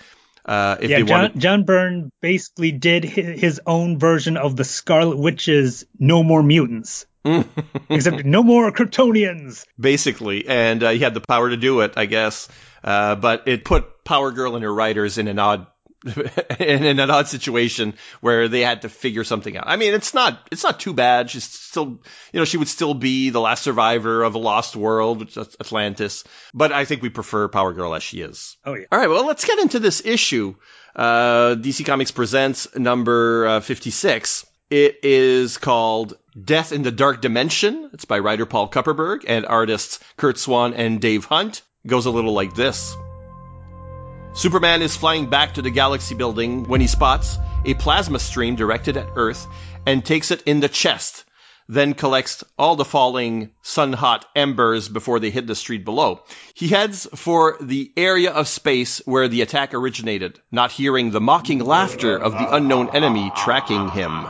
Uh, 0.45 0.77
yeah, 0.81 0.99
John, 0.99 1.09
wanted... 1.09 1.41
John 1.41 1.65
Byrne 1.65 2.11
basically 2.21 2.73
did 2.73 3.05
his 3.05 3.61
own 3.67 3.99
version 3.99 4.37
of 4.37 4.57
the 4.57 4.65
Scarlet 4.65 5.17
Witch's 5.17 5.85
"No 5.99 6.23
More 6.23 6.43
Mutants." 6.43 7.07
Except 7.89 8.25
no 8.25 8.43
more 8.43 8.71
Kryptonians. 8.73 9.65
Basically, 9.79 10.47
and 10.47 10.83
uh, 10.83 10.91
he 10.91 10.99
had 10.99 11.15
the 11.15 11.21
power 11.21 11.51
to 11.51 11.57
do 11.57 11.81
it, 11.81 11.95
I 11.97 12.07
guess. 12.07 12.49
Uh, 12.83 13.17
but 13.17 13.49
it 13.49 13.65
put 13.65 14.05
Power 14.05 14.31
Girl 14.31 14.55
and 14.55 14.65
her 14.65 14.73
writers 14.73 15.19
in 15.19 15.29
an 15.29 15.39
odd 15.39 15.67
in 16.61 17.01
an 17.01 17.11
odd 17.11 17.27
situation 17.27 17.95
where 18.21 18.47
they 18.47 18.61
had 18.61 18.83
to 18.83 18.89
figure 18.89 19.25
something 19.25 19.57
out. 19.57 19.65
I 19.67 19.77
mean, 19.77 19.95
it's 19.95 20.15
not 20.15 20.49
it's 20.53 20.63
not 20.63 20.79
too 20.79 20.93
bad. 20.93 21.29
She's 21.29 21.45
still, 21.45 22.01
you 22.33 22.39
know, 22.39 22.45
she 22.45 22.57
would 22.57 22.69
still 22.69 22.95
be 22.95 23.31
the 23.31 23.41
last 23.41 23.65
survivor 23.65 24.23
of 24.23 24.35
a 24.35 24.39
lost 24.39 24.77
world, 24.77 25.19
which 25.19 25.37
is 25.37 25.57
Atlantis. 25.61 26.23
But 26.55 26.73
I 26.73 26.85
think 26.85 27.03
we 27.03 27.09
prefer 27.09 27.49
Power 27.49 27.73
Girl 27.73 27.95
as 27.95 28.03
she 28.03 28.21
is. 28.21 28.57
Oh 28.65 28.75
yeah. 28.75 28.87
All 28.93 28.99
right. 28.99 29.09
Well, 29.09 29.27
let's 29.27 29.45
get 29.45 29.59
into 29.59 29.81
this 29.81 30.05
issue. 30.05 30.55
Uh, 30.95 31.57
DC 31.57 31.85
Comics 31.85 32.13
presents 32.13 32.77
number 32.77 33.47
uh, 33.47 33.61
56. 33.61 34.47
It 34.71 34.99
is 35.03 35.57
called 35.57 36.19
Death 36.39 36.73
in 36.73 36.83
the 36.83 36.91
Dark 36.91 37.23
Dimension. 37.23 37.89
It's 37.95 38.05
by 38.05 38.19
writer 38.19 38.45
Paul 38.45 38.69
Kupperberg 38.69 39.25
and 39.27 39.47
artists 39.47 39.99
Curt 40.19 40.37
Swan 40.37 40.75
and 40.75 41.01
Dave 41.01 41.25
Hunt. 41.25 41.63
It 41.87 41.89
goes 41.89 42.05
a 42.05 42.11
little 42.11 42.35
like 42.35 42.55
this. 42.55 42.95
Superman 44.35 44.83
is 44.83 44.95
flying 44.95 45.31
back 45.31 45.55
to 45.55 45.63
the 45.63 45.71
Galaxy 45.71 46.15
building 46.15 46.65
when 46.65 46.83
he 46.83 46.87
spots 46.87 47.39
a 47.65 47.73
plasma 47.73 48.19
stream 48.19 48.57
directed 48.57 48.99
at 48.99 49.09
Earth 49.17 49.47
and 49.87 50.05
takes 50.05 50.31
it 50.33 50.43
in 50.43 50.61
the 50.61 50.69
chest, 50.69 51.25
then 51.67 51.95
collects 51.95 52.45
all 52.59 52.77
the 52.77 52.85
falling 52.85 53.53
sun 53.63 53.95
hot 53.95 54.27
embers 54.37 54.87
before 54.87 55.19
they 55.19 55.31
hit 55.31 55.47
the 55.47 55.55
street 55.55 55.87
below. 55.87 56.21
He 56.53 56.69
heads 56.69 57.09
for 57.15 57.57
the 57.59 57.91
area 57.97 58.33
of 58.33 58.47
space 58.49 59.01
where 59.07 59.29
the 59.29 59.41
attack 59.41 59.73
originated, 59.73 60.39
not 60.53 60.73
hearing 60.73 61.11
the 61.11 61.23
mocking 61.23 61.61
laughter 61.61 62.19
of 62.19 62.33
the 62.33 62.55
unknown 62.55 62.95
enemy 62.95 63.33
tracking 63.35 63.89
him. 63.89 64.27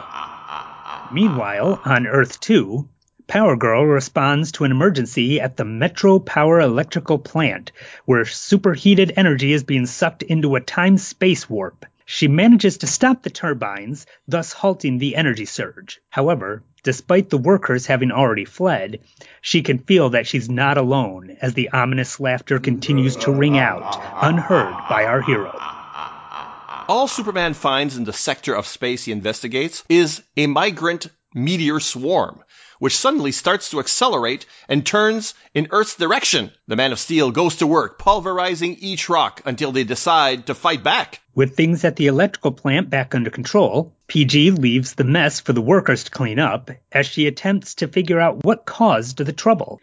Meanwhile, 1.12 1.80
on 1.84 2.06
Earth 2.06 2.38
2, 2.40 2.88
Power 3.26 3.56
Girl 3.56 3.84
responds 3.84 4.52
to 4.52 4.64
an 4.64 4.70
emergency 4.70 5.40
at 5.40 5.56
the 5.56 5.64
Metro 5.64 6.18
Power 6.18 6.60
Electrical 6.60 7.18
Plant, 7.18 7.72
where 8.04 8.24
superheated 8.24 9.12
energy 9.16 9.52
is 9.52 9.64
being 9.64 9.86
sucked 9.86 10.22
into 10.22 10.54
a 10.54 10.60
time 10.60 10.98
space 10.98 11.48
warp. 11.48 11.86
She 12.04 12.28
manages 12.28 12.78
to 12.78 12.86
stop 12.86 13.22
the 13.22 13.30
turbines, 13.30 14.06
thus 14.26 14.52
halting 14.52 14.98
the 14.98 15.16
energy 15.16 15.44
surge. 15.44 16.00
However, 16.10 16.62
Despite 16.84 17.28
the 17.28 17.38
workers 17.38 17.86
having 17.86 18.12
already 18.12 18.44
fled, 18.44 19.00
she 19.40 19.62
can 19.62 19.78
feel 19.78 20.10
that 20.10 20.26
she's 20.26 20.48
not 20.48 20.78
alone 20.78 21.36
as 21.42 21.52
the 21.54 21.70
ominous 21.70 22.20
laughter 22.20 22.60
continues 22.60 23.16
to 23.16 23.32
ring 23.32 23.58
out, 23.58 24.00
unheard 24.22 24.74
by 24.88 25.04
our 25.04 25.20
hero. 25.20 25.77
All 26.88 27.06
Superman 27.06 27.52
finds 27.52 27.98
in 27.98 28.04
the 28.04 28.14
sector 28.14 28.54
of 28.54 28.66
space 28.66 29.04
he 29.04 29.12
investigates 29.12 29.84
is 29.90 30.22
a 30.38 30.46
migrant 30.46 31.08
meteor 31.34 31.80
swarm 31.80 32.42
which 32.78 32.96
suddenly 32.96 33.32
starts 33.32 33.70
to 33.70 33.80
accelerate 33.80 34.46
and 34.68 34.86
turns 34.86 35.34
in 35.52 35.68
Earth's 35.70 35.96
direction. 35.96 36.50
The 36.66 36.76
Man 36.76 36.92
of 36.92 36.98
Steel 36.98 37.30
goes 37.30 37.56
to 37.56 37.66
work, 37.66 37.98
pulverizing 37.98 38.76
each 38.76 39.10
rock 39.10 39.42
until 39.44 39.72
they 39.72 39.84
decide 39.84 40.46
to 40.46 40.54
fight 40.54 40.82
back. 40.82 41.20
With 41.34 41.56
things 41.56 41.84
at 41.84 41.96
the 41.96 42.06
electrical 42.06 42.52
plant 42.52 42.88
back 42.88 43.14
under 43.14 43.30
control, 43.30 43.94
PG 44.06 44.52
leaves 44.52 44.94
the 44.94 45.04
mess 45.04 45.40
for 45.40 45.52
the 45.52 45.60
workers 45.60 46.04
to 46.04 46.10
clean 46.10 46.38
up 46.38 46.70
as 46.90 47.06
she 47.06 47.26
attempts 47.26 47.74
to 47.76 47.88
figure 47.88 48.20
out 48.20 48.44
what 48.44 48.64
caused 48.64 49.18
the 49.18 49.32
trouble. 49.32 49.80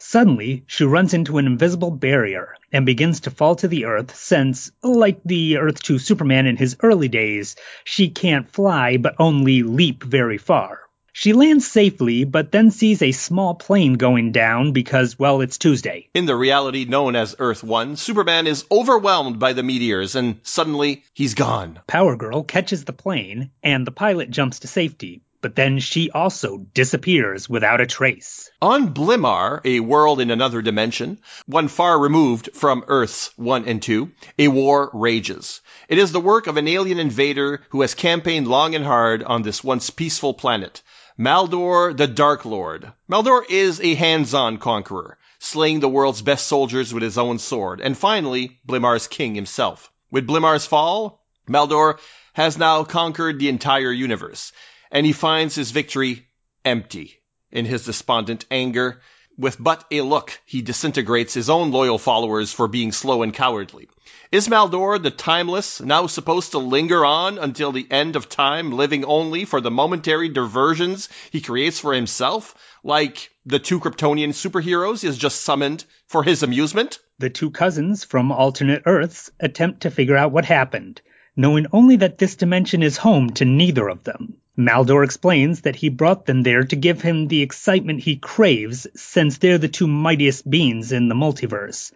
Suddenly, 0.00 0.62
she 0.66 0.84
runs 0.84 1.12
into 1.12 1.38
an 1.38 1.46
invisible 1.46 1.90
barrier 1.90 2.54
and 2.72 2.86
begins 2.86 3.20
to 3.20 3.30
fall 3.30 3.56
to 3.56 3.68
the 3.68 3.84
earth 3.84 4.14
since, 4.14 4.70
like 4.82 5.20
the 5.24 5.56
Earth 5.56 5.82
2 5.82 5.98
Superman 5.98 6.46
in 6.46 6.56
his 6.56 6.76
early 6.82 7.08
days, 7.08 7.56
she 7.84 8.08
can't 8.08 8.50
fly 8.50 8.96
but 8.96 9.16
only 9.18 9.64
leap 9.64 10.04
very 10.04 10.38
far. 10.38 10.82
She 11.12 11.32
lands 11.32 11.66
safely, 11.66 12.22
but 12.22 12.52
then 12.52 12.70
sees 12.70 13.02
a 13.02 13.10
small 13.10 13.56
plane 13.56 13.94
going 13.94 14.30
down 14.30 14.70
because, 14.70 15.18
well, 15.18 15.40
it's 15.40 15.58
Tuesday. 15.58 16.08
In 16.14 16.26
the 16.26 16.36
reality 16.36 16.84
known 16.84 17.16
as 17.16 17.34
Earth 17.40 17.64
1, 17.64 17.96
Superman 17.96 18.46
is 18.46 18.64
overwhelmed 18.70 19.40
by 19.40 19.52
the 19.52 19.64
meteors 19.64 20.14
and 20.14 20.38
suddenly 20.44 21.02
he's 21.14 21.34
gone. 21.34 21.80
Power 21.88 22.14
Girl 22.14 22.44
catches 22.44 22.84
the 22.84 22.92
plane 22.92 23.50
and 23.64 23.84
the 23.84 23.90
pilot 23.90 24.30
jumps 24.30 24.60
to 24.60 24.68
safety, 24.68 25.22
but 25.40 25.54
then 25.54 25.78
she 25.78 26.10
also 26.10 26.58
disappears 26.74 27.48
without 27.48 27.80
a 27.80 27.86
trace. 27.86 28.50
On 28.60 28.92
Blimar, 28.92 29.60
a 29.64 29.80
world 29.80 30.20
in 30.20 30.30
another 30.30 30.62
dimension, 30.62 31.20
one 31.46 31.68
far 31.68 31.98
removed 31.98 32.50
from 32.54 32.84
Earths 32.88 33.30
1 33.36 33.66
and 33.66 33.80
2, 33.80 34.10
a 34.38 34.48
war 34.48 34.90
rages. 34.92 35.60
It 35.88 35.98
is 35.98 36.12
the 36.12 36.20
work 36.20 36.46
of 36.46 36.56
an 36.56 36.66
alien 36.66 36.98
invader 36.98 37.62
who 37.70 37.82
has 37.82 37.94
campaigned 37.94 38.48
long 38.48 38.74
and 38.74 38.84
hard 38.84 39.22
on 39.22 39.42
this 39.42 39.62
once 39.62 39.90
peaceful 39.90 40.34
planet. 40.34 40.82
Maldor 41.18 41.96
the 41.96 42.06
Dark 42.06 42.44
Lord. 42.44 42.92
Maldor 43.08 43.44
is 43.48 43.80
a 43.80 43.94
hands-on 43.94 44.58
conqueror, 44.58 45.18
slaying 45.38 45.80
the 45.80 45.88
world's 45.88 46.22
best 46.22 46.46
soldiers 46.46 46.94
with 46.94 47.02
his 47.02 47.18
own 47.18 47.38
sword, 47.38 47.80
and 47.80 47.96
finally, 47.96 48.58
Blimar's 48.66 49.08
king 49.08 49.34
himself. 49.34 49.90
With 50.10 50.26
Blimar's 50.26 50.66
fall, 50.66 51.24
Maldor 51.48 51.98
has 52.34 52.56
now 52.56 52.84
conquered 52.84 53.38
the 53.38 53.48
entire 53.48 53.90
universe, 53.90 54.52
and 54.90 55.04
he 55.04 55.12
finds 55.12 55.54
his 55.54 55.70
victory 55.70 56.26
empty. 56.64 57.20
In 57.50 57.64
his 57.64 57.84
despondent 57.84 58.44
anger, 58.50 59.00
with 59.38 59.56
but 59.58 59.84
a 59.92 60.00
look, 60.00 60.38
he 60.44 60.62
disintegrates 60.62 61.32
his 61.32 61.48
own 61.48 61.70
loyal 61.70 61.96
followers 61.96 62.52
for 62.52 62.66
being 62.66 62.90
slow 62.90 63.22
and 63.22 63.32
cowardly. 63.32 63.88
Is 64.32 64.48
Maldor 64.48 64.98
the 65.00 65.12
timeless 65.12 65.80
now 65.80 66.08
supposed 66.08 66.50
to 66.52 66.58
linger 66.58 67.06
on 67.06 67.38
until 67.38 67.70
the 67.70 67.86
end 67.88 68.16
of 68.16 68.28
time, 68.28 68.72
living 68.72 69.04
only 69.04 69.44
for 69.44 69.60
the 69.60 69.70
momentary 69.70 70.28
diversions 70.28 71.08
he 71.30 71.40
creates 71.40 71.78
for 71.78 71.94
himself, 71.94 72.56
like 72.82 73.30
the 73.46 73.60
two 73.60 73.78
Kryptonian 73.78 74.30
superheroes 74.30 75.02
he 75.02 75.06
has 75.06 75.16
just 75.16 75.42
summoned 75.42 75.84
for 76.08 76.24
his 76.24 76.42
amusement? 76.42 76.98
The 77.20 77.30
two 77.30 77.50
cousins 77.50 78.02
from 78.02 78.32
alternate 78.32 78.82
Earths 78.86 79.30
attempt 79.38 79.82
to 79.82 79.90
figure 79.92 80.16
out 80.16 80.32
what 80.32 80.46
happened, 80.46 81.00
knowing 81.38 81.66
only 81.72 81.94
that 81.96 82.18
this 82.18 82.34
dimension 82.34 82.82
is 82.82 82.96
home 82.96 83.30
to 83.30 83.44
neither 83.44 83.88
of 83.88 84.02
them. 84.02 84.36
Maldor 84.58 85.04
explains 85.04 85.60
that 85.60 85.76
he 85.76 85.88
brought 85.88 86.26
them 86.26 86.42
there 86.42 86.64
to 86.64 86.74
give 86.74 87.00
him 87.00 87.28
the 87.28 87.42
excitement 87.42 88.00
he 88.00 88.16
craves, 88.16 88.88
since 88.96 89.38
they're 89.38 89.56
the 89.56 89.68
two 89.68 89.86
mightiest 89.86 90.50
beings 90.50 90.90
in 90.90 91.08
the 91.08 91.14
multiverse. 91.14 91.92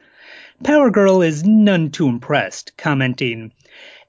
Power 0.62 0.90
Girl 0.92 1.22
is 1.22 1.42
none 1.42 1.90
too 1.90 2.06
impressed, 2.06 2.76
commenting, 2.76 3.52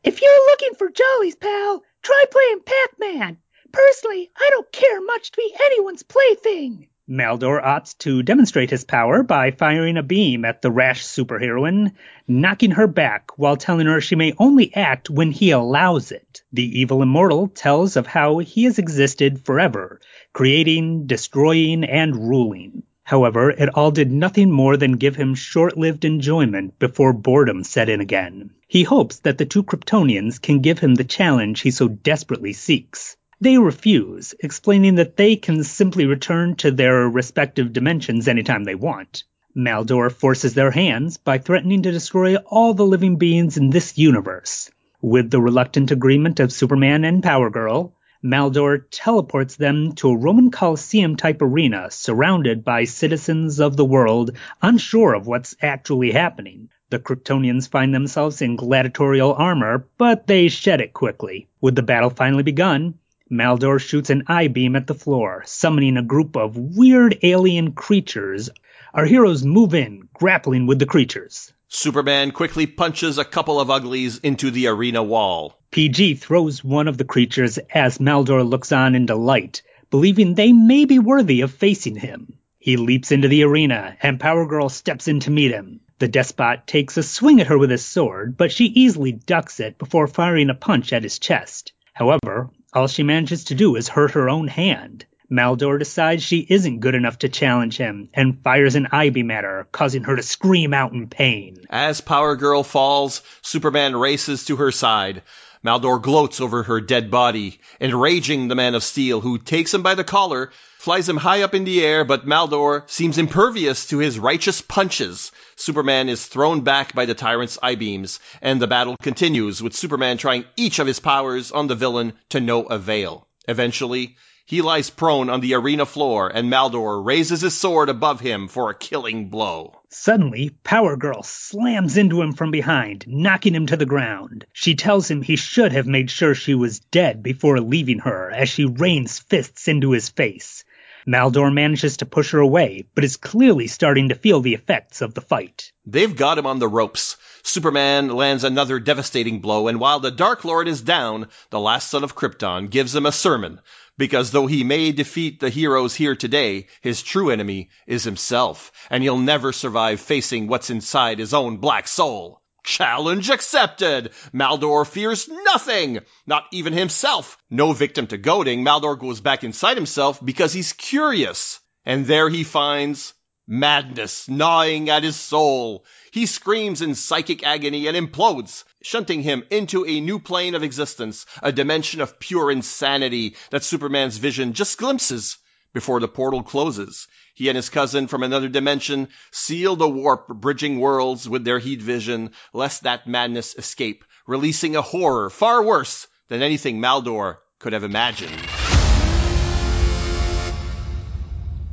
If 0.03 0.21
you're 0.21 0.45
looking 0.51 0.75
for 0.75 0.91
jollies, 0.91 1.35
pal, 1.35 1.83
try 2.03 2.23
playing 2.29 2.59
Pac-Man. 2.63 3.37
Personally, 3.71 4.29
I 4.37 4.49
don't 4.51 4.71
care 4.71 5.01
much 5.01 5.31
to 5.31 5.37
be 5.37 5.55
anyone's 5.65 6.03
plaything. 6.03 6.89
Maldor 7.09 7.61
opts 7.61 7.97
to 7.97 8.23
demonstrate 8.23 8.69
his 8.69 8.85
power 8.85 9.23
by 9.23 9.51
firing 9.51 9.97
a 9.97 10.03
beam 10.03 10.45
at 10.45 10.61
the 10.61 10.71
rash 10.71 11.03
superheroine, 11.03 11.91
knocking 12.29 12.71
her 12.71 12.87
back 12.87 13.37
while 13.37 13.57
telling 13.57 13.87
her 13.87 13.99
she 13.99 14.15
may 14.15 14.33
only 14.37 14.73
act 14.73 15.09
when 15.09 15.31
he 15.31 15.51
allows 15.51 16.13
it. 16.13 16.43
The 16.53 16.79
evil 16.79 17.01
immortal 17.01 17.49
tells 17.49 17.97
of 17.97 18.07
how 18.07 18.37
he 18.37 18.63
has 18.63 18.79
existed 18.79 19.45
forever, 19.45 19.99
creating, 20.31 21.05
destroying, 21.05 21.83
and 21.83 22.29
ruling. 22.29 22.83
However, 23.03 23.51
it 23.51 23.75
all 23.75 23.91
did 23.91 24.09
nothing 24.09 24.49
more 24.49 24.77
than 24.77 24.93
give 24.93 25.17
him 25.17 25.35
short-lived 25.35 26.05
enjoyment 26.05 26.79
before 26.79 27.11
boredom 27.11 27.65
set 27.65 27.89
in 27.89 27.99
again. 27.99 28.51
He 28.65 28.83
hopes 28.83 29.19
that 29.19 29.37
the 29.37 29.45
two 29.45 29.63
Kryptonians 29.63 30.41
can 30.41 30.61
give 30.61 30.79
him 30.79 30.95
the 30.95 31.03
challenge 31.03 31.59
he 31.59 31.71
so 31.71 31.89
desperately 31.89 32.53
seeks. 32.53 33.17
They 33.43 33.57
refuse, 33.57 34.33
explaining 34.39 34.95
that 34.95 35.17
they 35.17 35.35
can 35.35 35.65
simply 35.65 36.05
return 36.05 36.55
to 36.55 36.71
their 36.71 37.09
respective 37.09 37.73
dimensions 37.73 38.29
anytime 38.29 38.63
they 38.63 38.73
want. 38.73 39.25
Maldor 39.53 40.09
forces 40.09 40.53
their 40.53 40.71
hands 40.71 41.17
by 41.17 41.39
threatening 41.39 41.81
to 41.81 41.91
destroy 41.91 42.37
all 42.37 42.73
the 42.73 42.85
living 42.85 43.17
beings 43.17 43.57
in 43.57 43.69
this 43.69 43.97
universe. 43.97 44.71
With 45.01 45.29
the 45.29 45.41
reluctant 45.41 45.91
agreement 45.91 46.39
of 46.39 46.53
Superman 46.53 47.03
and 47.03 47.21
Power 47.21 47.49
Girl, 47.49 47.93
Maldor 48.23 48.85
teleports 48.89 49.57
them 49.57 49.91
to 49.95 50.11
a 50.11 50.17
Roman 50.17 50.49
Colosseum 50.49 51.17
type 51.17 51.41
arena 51.41 51.91
surrounded 51.91 52.63
by 52.63 52.85
citizens 52.85 53.59
of 53.59 53.75
the 53.75 53.83
world 53.83 54.31
unsure 54.61 55.13
of 55.13 55.27
what's 55.27 55.53
actually 55.61 56.11
happening. 56.11 56.69
The 56.91 56.99
Kryptonians 56.99 57.67
find 57.67 57.93
themselves 57.93 58.41
in 58.41 58.55
gladiatorial 58.55 59.33
armor, 59.33 59.89
but 59.97 60.27
they 60.27 60.47
shed 60.47 60.79
it 60.79 60.93
quickly. 60.93 61.49
With 61.59 61.75
the 61.75 61.83
battle 61.83 62.09
finally 62.09 62.43
begun, 62.43 62.99
Maldor 63.29 63.79
shoots 63.79 64.09
an 64.09 64.23
eye 64.27 64.47
beam 64.47 64.75
at 64.75 64.85
the 64.85 64.93
floor, 64.93 65.43
summoning 65.45 65.97
a 65.97 66.03
group 66.03 66.35
of 66.35 66.57
weird 66.57 67.17
alien 67.23 67.71
creatures. 67.71 68.49
Our 68.93 69.05
heroes 69.05 69.45
move 69.45 69.73
in, 69.73 70.09
grappling 70.13 70.67
with 70.67 70.79
the 70.79 70.85
creatures. 70.85 71.53
Superman 71.69 72.31
quickly 72.31 72.67
punches 72.67 73.17
a 73.17 73.25
couple 73.25 73.59
of 73.59 73.71
uglies 73.71 74.19
into 74.19 74.51
the 74.51 74.67
arena 74.67 75.01
wall. 75.01 75.57
PG 75.71 76.15
throws 76.15 76.63
one 76.63 76.87
of 76.87 76.97
the 76.97 77.05
creatures 77.05 77.57
as 77.73 77.97
Maldor 77.97 78.43
looks 78.43 78.71
on 78.71 78.93
in 78.93 79.07
delight, 79.07 79.63
believing 79.89 80.35
they 80.35 80.53
may 80.53 80.85
be 80.85 80.99
worthy 80.99 81.41
of 81.41 81.51
facing 81.51 81.95
him. 81.95 82.37
He 82.59 82.77
leaps 82.77 83.11
into 83.11 83.27
the 83.27 83.43
arena, 83.43 83.97
and 84.01 84.19
Power 84.19 84.45
Girl 84.45 84.69
steps 84.69 85.07
in 85.07 85.19
to 85.21 85.31
meet 85.31 85.51
him. 85.51 85.79
The 85.97 86.07
despot 86.07 86.67
takes 86.67 86.97
a 86.97 87.03
swing 87.03 87.41
at 87.41 87.47
her 87.47 87.57
with 87.57 87.71
his 87.71 87.85
sword, 87.85 88.37
but 88.37 88.51
she 88.51 88.65
easily 88.65 89.11
ducks 89.13 89.59
it 89.59 89.77
before 89.77 90.07
firing 90.07 90.49
a 90.49 90.53
punch 90.53 90.93
at 90.93 91.03
his 91.03 91.17
chest. 91.17 91.73
However, 91.93 92.49
all 92.73 92.87
she 92.87 93.03
manages 93.03 93.45
to 93.45 93.55
do 93.55 93.75
is 93.75 93.87
hurt 93.87 94.11
her 94.11 94.29
own 94.29 94.47
hand. 94.47 95.05
Maldor 95.29 95.79
decides 95.79 96.23
she 96.23 96.45
isn't 96.49 96.79
good 96.79 96.95
enough 96.95 97.19
to 97.19 97.29
challenge 97.29 97.77
him 97.77 98.09
and 98.13 98.43
fires 98.43 98.75
an 98.75 98.87
eye 98.91 99.09
beam 99.09 99.31
at 99.31 99.43
her, 99.43 99.67
causing 99.71 100.03
her 100.03 100.15
to 100.15 100.23
scream 100.23 100.73
out 100.73 100.91
in 100.91 101.07
pain. 101.07 101.57
As 101.69 102.01
Power 102.01 102.35
Girl 102.35 102.63
falls, 102.63 103.21
Superman 103.41 103.95
races 103.95 104.45
to 104.45 104.57
her 104.57 104.71
side. 104.71 105.23
Maldor 105.63 106.01
gloats 106.01 106.41
over 106.41 106.63
her 106.63 106.81
dead 106.81 107.09
body, 107.09 107.59
enraging 107.79 108.49
the 108.49 108.55
Man 108.55 108.75
of 108.75 108.83
Steel, 108.83 109.21
who 109.21 109.37
takes 109.37 109.73
him 109.73 109.81
by 109.81 109.95
the 109.95 110.03
collar, 110.03 110.51
flies 110.77 111.07
him 111.07 111.15
high 111.15 111.43
up 111.43 111.55
in 111.55 111.63
the 111.63 111.85
air, 111.85 112.03
but 112.03 112.27
Maldor 112.27 112.83
seems 112.87 113.17
impervious 113.17 113.85
to 113.87 113.99
his 113.99 114.19
righteous 114.19 114.61
punches. 114.61 115.31
Superman 115.55 116.09
is 116.09 116.25
thrown 116.25 116.61
back 116.61 116.93
by 116.93 117.05
the 117.05 117.13
tyrant's 117.13 117.57
eye 117.63 117.75
beams, 117.75 118.19
and 118.41 118.61
the 118.61 118.67
battle 118.67 118.97
continues, 119.01 119.63
with 119.63 119.73
Superman 119.73 120.17
trying 120.17 120.43
each 120.57 120.79
of 120.79 120.87
his 120.87 120.99
powers 120.99 121.53
on 121.53 121.67
the 121.67 121.75
villain 121.75 122.11
to 122.29 122.41
no 122.41 122.63
avail. 122.63 123.25
Eventually, 123.47 124.17
he 124.45 124.61
lies 124.61 124.89
prone 124.89 125.29
on 125.29 125.39
the 125.39 125.53
arena 125.53 125.85
floor, 125.85 126.27
and 126.27 126.49
Maldor 126.49 127.01
raises 127.01 127.41
his 127.41 127.57
sword 127.57 127.87
above 127.87 128.19
him 128.19 128.49
for 128.49 128.69
a 128.69 128.75
killing 128.75 129.29
blow. 129.29 129.79
Suddenly, 129.89 130.51
Power 130.63 130.97
Girl 130.97 131.23
slams 131.23 131.95
into 131.95 132.21
him 132.21 132.33
from 132.33 132.51
behind, 132.51 133.05
knocking 133.07 133.55
him 133.55 133.67
to 133.67 133.77
the 133.77 133.85
ground. 133.85 134.45
She 134.51 134.75
tells 134.75 135.09
him 135.09 135.21
he 135.21 135.37
should 135.37 135.71
have 135.71 135.87
made 135.87 136.11
sure 136.11 136.35
she 136.35 136.55
was 136.55 136.79
dead 136.79 137.23
before 137.23 137.61
leaving 137.61 137.99
her 137.99 138.31
as 138.31 138.49
she 138.49 138.65
rains 138.65 139.17
fists 139.17 139.67
into 139.67 139.91
his 139.91 140.09
face. 140.09 140.65
Maldor 141.05 141.51
manages 141.51 141.97
to 141.97 142.05
push 142.05 142.31
her 142.31 142.39
away, 142.39 142.85
but 142.95 143.03
is 143.03 143.17
clearly 143.17 143.67
starting 143.67 144.09
to 144.09 144.15
feel 144.15 144.39
the 144.41 144.53
effects 144.53 145.01
of 145.01 145.13
the 145.13 145.21
fight. 145.21 145.71
They've 145.85 146.15
got 146.15 146.37
him 146.37 146.45
on 146.45 146.59
the 146.59 146.67
ropes. 146.67 147.17
Superman 147.43 148.07
lands 148.07 148.45
another 148.45 148.79
devastating 148.79 149.41
blow, 149.41 149.67
and 149.67 149.79
while 149.79 149.99
the 149.99 150.11
Dark 150.11 150.45
Lord 150.45 150.67
is 150.67 150.81
down, 150.81 151.27
the 151.49 151.59
last 151.59 151.89
son 151.89 152.03
of 152.05 152.15
Krypton 152.15 152.69
gives 152.69 152.95
him 152.95 153.05
a 153.05 153.11
sermon, 153.11 153.59
because 153.97 154.31
though 154.31 154.47
he 154.47 154.63
may 154.63 154.91
defeat 154.91 155.39
the 155.39 155.49
heroes 155.49 155.95
here 155.95 156.15
today, 156.15 156.67
his 156.81 157.03
true 157.03 157.29
enemy 157.29 157.69
is 157.85 158.03
himself, 158.03 158.71
and 158.89 159.03
he'll 159.03 159.17
never 159.17 159.51
survive 159.51 159.99
facing 159.99 160.47
what's 160.47 160.69
inside 160.69 161.19
his 161.19 161.33
own 161.33 161.57
black 161.57 161.87
soul. 161.87 162.41
Challenge 162.63 163.29
accepted. 163.29 164.11
Maldor 164.33 164.87
fears 164.87 165.27
nothing, 165.27 165.99
not 166.25 166.45
even 166.51 166.73
himself. 166.73 167.37
No 167.49 167.73
victim 167.73 168.07
to 168.07 168.17
goading, 168.17 168.63
Maldor 168.63 168.97
goes 168.97 169.19
back 169.19 169.43
inside 169.43 169.75
himself 169.75 170.23
because 170.23 170.53
he's 170.53 170.73
curious. 170.73 171.59
And 171.85 172.05
there 172.05 172.29
he 172.29 172.45
finds 172.45 173.13
madness 173.47 174.27
gnawing 174.27 174.89
at 174.89 175.03
his 175.03 175.15
soul. 175.15 175.85
He 176.11 176.25
screams 176.25 176.81
in 176.81 176.95
psychic 176.95 177.43
agony 177.43 177.87
and 177.87 177.97
implodes, 177.97 178.63
shunting 178.81 179.21
him 179.21 179.43
into 179.49 179.85
a 179.85 180.01
new 180.01 180.19
plane 180.19 180.55
of 180.55 180.63
existence, 180.63 181.25
a 181.41 181.51
dimension 181.51 182.01
of 182.01 182.19
pure 182.19 182.51
insanity 182.51 183.35
that 183.51 183.63
Superman's 183.63 184.17
vision 184.17 184.53
just 184.53 184.77
glimpses 184.77 185.37
before 185.73 185.99
the 185.99 186.07
portal 186.07 186.43
closes. 186.43 187.07
He 187.33 187.49
and 187.49 187.55
his 187.55 187.69
cousin 187.69 188.07
from 188.07 188.23
another 188.23 188.47
dimension 188.47 189.09
seal 189.31 189.75
the 189.75 189.89
warp 189.89 190.27
bridging 190.27 190.79
worlds 190.79 191.27
with 191.27 191.43
their 191.43 191.59
heat 191.59 191.81
vision, 191.81 192.31
lest 192.53 192.83
that 192.83 193.07
madness 193.07 193.55
escape, 193.57 194.05
releasing 194.27 194.75
a 194.75 194.81
horror 194.81 195.29
far 195.29 195.63
worse 195.63 196.07
than 196.27 196.41
anything 196.43 196.79
Maldor 196.79 197.37
could 197.59 197.73
have 197.73 197.83
imagined. 197.83 198.62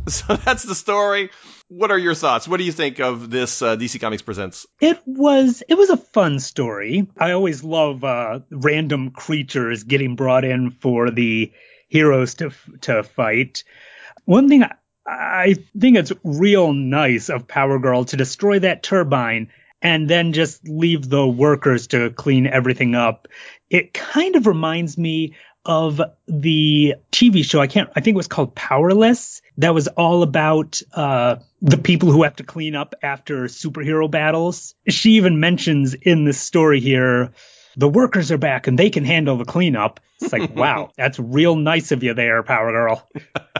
So 0.08 0.34
that's 0.34 0.62
the 0.62 0.74
story. 0.74 1.30
What 1.68 1.90
are 1.90 1.98
your 1.98 2.14
thoughts? 2.14 2.48
What 2.48 2.56
do 2.56 2.64
you 2.64 2.72
think 2.72 2.98
of 3.00 3.30
this 3.30 3.62
uh, 3.62 3.76
DC 3.76 4.00
Comics 4.00 4.22
Presents? 4.22 4.66
It 4.80 4.98
was 5.06 5.62
it 5.68 5.74
was 5.74 5.90
a 5.90 5.96
fun 5.96 6.40
story. 6.40 7.06
I 7.16 7.32
always 7.32 7.62
love 7.62 8.02
uh, 8.02 8.40
random 8.50 9.10
creatures 9.10 9.84
getting 9.84 10.16
brought 10.16 10.44
in 10.44 10.70
for 10.70 11.10
the 11.10 11.52
heroes 11.88 12.34
to 12.36 12.50
to 12.82 13.02
fight. 13.02 13.62
One 14.24 14.48
thing 14.48 14.64
I, 14.64 14.74
I 15.06 15.54
think 15.78 15.96
it's 15.96 16.12
real 16.24 16.72
nice 16.72 17.28
of 17.28 17.46
Power 17.46 17.78
Girl 17.78 18.04
to 18.06 18.16
destroy 18.16 18.58
that 18.60 18.82
turbine 18.82 19.50
and 19.82 20.08
then 20.08 20.32
just 20.32 20.66
leave 20.68 21.08
the 21.08 21.26
workers 21.26 21.88
to 21.88 22.10
clean 22.10 22.46
everything 22.46 22.94
up. 22.94 23.28
It 23.70 23.94
kind 23.94 24.36
of 24.36 24.46
reminds 24.46 24.98
me 24.98 25.36
of 25.64 26.00
the 26.26 26.94
TV 27.12 27.44
show. 27.44 27.60
I 27.60 27.66
can't, 27.66 27.90
I 27.94 28.00
think 28.00 28.14
it 28.14 28.16
was 28.16 28.28
called 28.28 28.54
Powerless. 28.54 29.42
That 29.58 29.74
was 29.74 29.88
all 29.88 30.22
about, 30.22 30.80
uh, 30.92 31.36
the 31.60 31.76
people 31.76 32.10
who 32.10 32.22
have 32.22 32.36
to 32.36 32.44
clean 32.44 32.74
up 32.74 32.94
after 33.02 33.44
superhero 33.44 34.10
battles. 34.10 34.74
She 34.88 35.12
even 35.12 35.40
mentions 35.40 35.94
in 35.94 36.24
this 36.24 36.40
story 36.40 36.80
here, 36.80 37.32
the 37.76 37.88
workers 37.88 38.30
are 38.32 38.38
back 38.38 38.66
and 38.66 38.78
they 38.78 38.90
can 38.90 39.04
handle 39.04 39.36
the 39.36 39.44
cleanup. 39.44 40.00
It's 40.20 40.32
like, 40.32 40.54
wow, 40.54 40.90
that's 40.96 41.18
real 41.18 41.56
nice 41.56 41.92
of 41.92 42.02
you 42.02 42.14
there, 42.14 42.42
Power 42.42 42.72
Girl. 42.72 43.08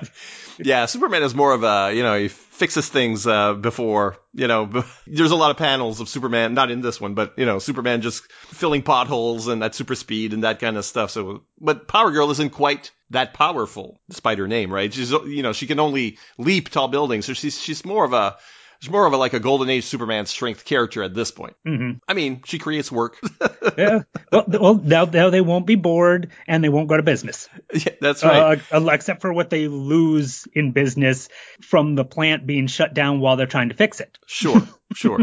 yeah, 0.59 0.87
Superman 0.87 1.23
is 1.23 1.35
more 1.35 1.53
of 1.53 1.63
a, 1.63 1.93
you 1.95 2.03
know, 2.03 2.19
he 2.19 2.29
fixes 2.29 2.89
things 2.89 3.27
uh, 3.27 3.55
before, 3.55 4.19
you 4.35 4.47
know, 4.47 4.85
there's 5.07 5.31
a 5.31 5.37
lot 5.37 5.51
of 5.51 5.57
panels 5.57 6.01
of 6.01 6.09
Superman, 6.09 6.55
not 6.55 6.71
in 6.71 6.83
this 6.83 7.01
one, 7.01 7.15
but, 7.15 7.39
you 7.39 7.47
know, 7.47 7.59
Superman 7.59 8.03
just 8.03 8.31
filling 8.31 8.83
potholes 8.83 9.49
and 9.49 9.63
at 9.65 9.75
super 9.75 9.95
speed 9.95 10.35
and 10.35 10.45
that 10.45 10.59
kind 10.59 10.77
of 10.77 10.85
stuff. 10.85 11.11
So, 11.11 11.43
but 11.61 11.89
Power 11.89 12.11
Girl 12.11 12.31
isn't 12.31 12.51
quite 12.51 12.91
that 13.11 13.35
powerful, 13.35 14.01
despite 14.09 14.39
her 14.39 14.49
name, 14.49 14.73
right? 14.73 14.93
She's, 14.93 15.11
you 15.11 15.43
know, 15.43 15.53
she 15.53 15.67
can 15.67 15.81
only 15.81 16.19
leap 16.39 16.69
tall 16.69 16.89
buildings. 16.89 17.27
So 17.27 17.33
she's, 17.33 17.61
she's 17.61 17.85
more 17.85 18.05
of 18.05 18.13
a, 18.13 18.37
She's 18.81 18.91
more 18.91 19.07
of 19.07 19.13
a 19.13 19.19
like 19.19 19.35
a 19.35 19.41
golden 19.41 19.69
age 19.69 19.85
Superman 19.85 20.25
strength 20.25 20.65
character 20.65 21.03
at 21.03 21.13
this 21.13 21.31
point. 21.31 21.55
Mm-hmm. 21.69 21.99
I 22.09 22.15
mean, 22.15 22.41
she 22.47 22.59
creates 22.59 22.91
work. 22.91 23.19
yeah. 23.77 24.03
Well, 24.33 24.45
well 24.49 24.75
now, 24.75 25.05
now, 25.05 25.29
they 25.29 25.43
won't 25.43 25.67
be 25.67 25.75
bored 25.75 26.31
and 26.49 26.65
they 26.65 26.71
won't 26.71 26.89
go 26.89 26.97
to 26.97 27.03
business. 27.03 27.49
Yeah, 27.73 27.93
that's 28.01 28.25
right. 28.25 28.61
Uh, 28.73 28.87
except 28.91 29.21
for 29.21 29.33
what 29.33 29.49
they 29.49 29.69
lose 29.69 30.47
in 30.53 30.73
business 30.73 31.29
from 31.63 31.95
the 31.95 32.05
plant 32.05 32.47
being 32.47 32.67
shut 32.67 32.95
down 32.95 33.21
while 33.21 33.37
they're 33.37 33.47
trying 33.47 33.69
to 33.69 33.75
fix 33.75 34.01
it. 34.01 34.19
Sure, 34.27 34.63
sure. 34.95 35.21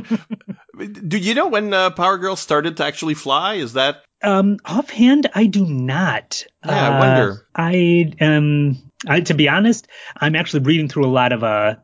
do 0.76 1.18
you 1.18 1.34
know 1.34 1.48
when 1.48 1.74
uh, 1.74 1.90
Power 1.90 2.18
Girl 2.18 2.36
started 2.36 2.78
to 2.78 2.86
actually 2.86 3.16
fly? 3.16 3.56
Is 3.56 3.74
that 3.74 4.04
um, 4.22 4.58
offhand, 4.66 5.30
I 5.34 5.46
do 5.46 5.66
not. 5.66 6.46
Yeah, 6.66 6.72
uh, 6.72 6.92
I 6.92 7.00
wonder. 7.00 7.48
I 7.56 8.14
um, 8.22 8.91
I, 9.08 9.22
to 9.22 9.34
be 9.34 9.50
honest, 9.50 9.88
I'm 10.15 10.36
actually 10.36 10.63
reading 10.63 10.88
through 10.88 11.06
a 11.06 11.12
lot 11.12 11.32
of 11.32 11.43
uh, 11.43 11.76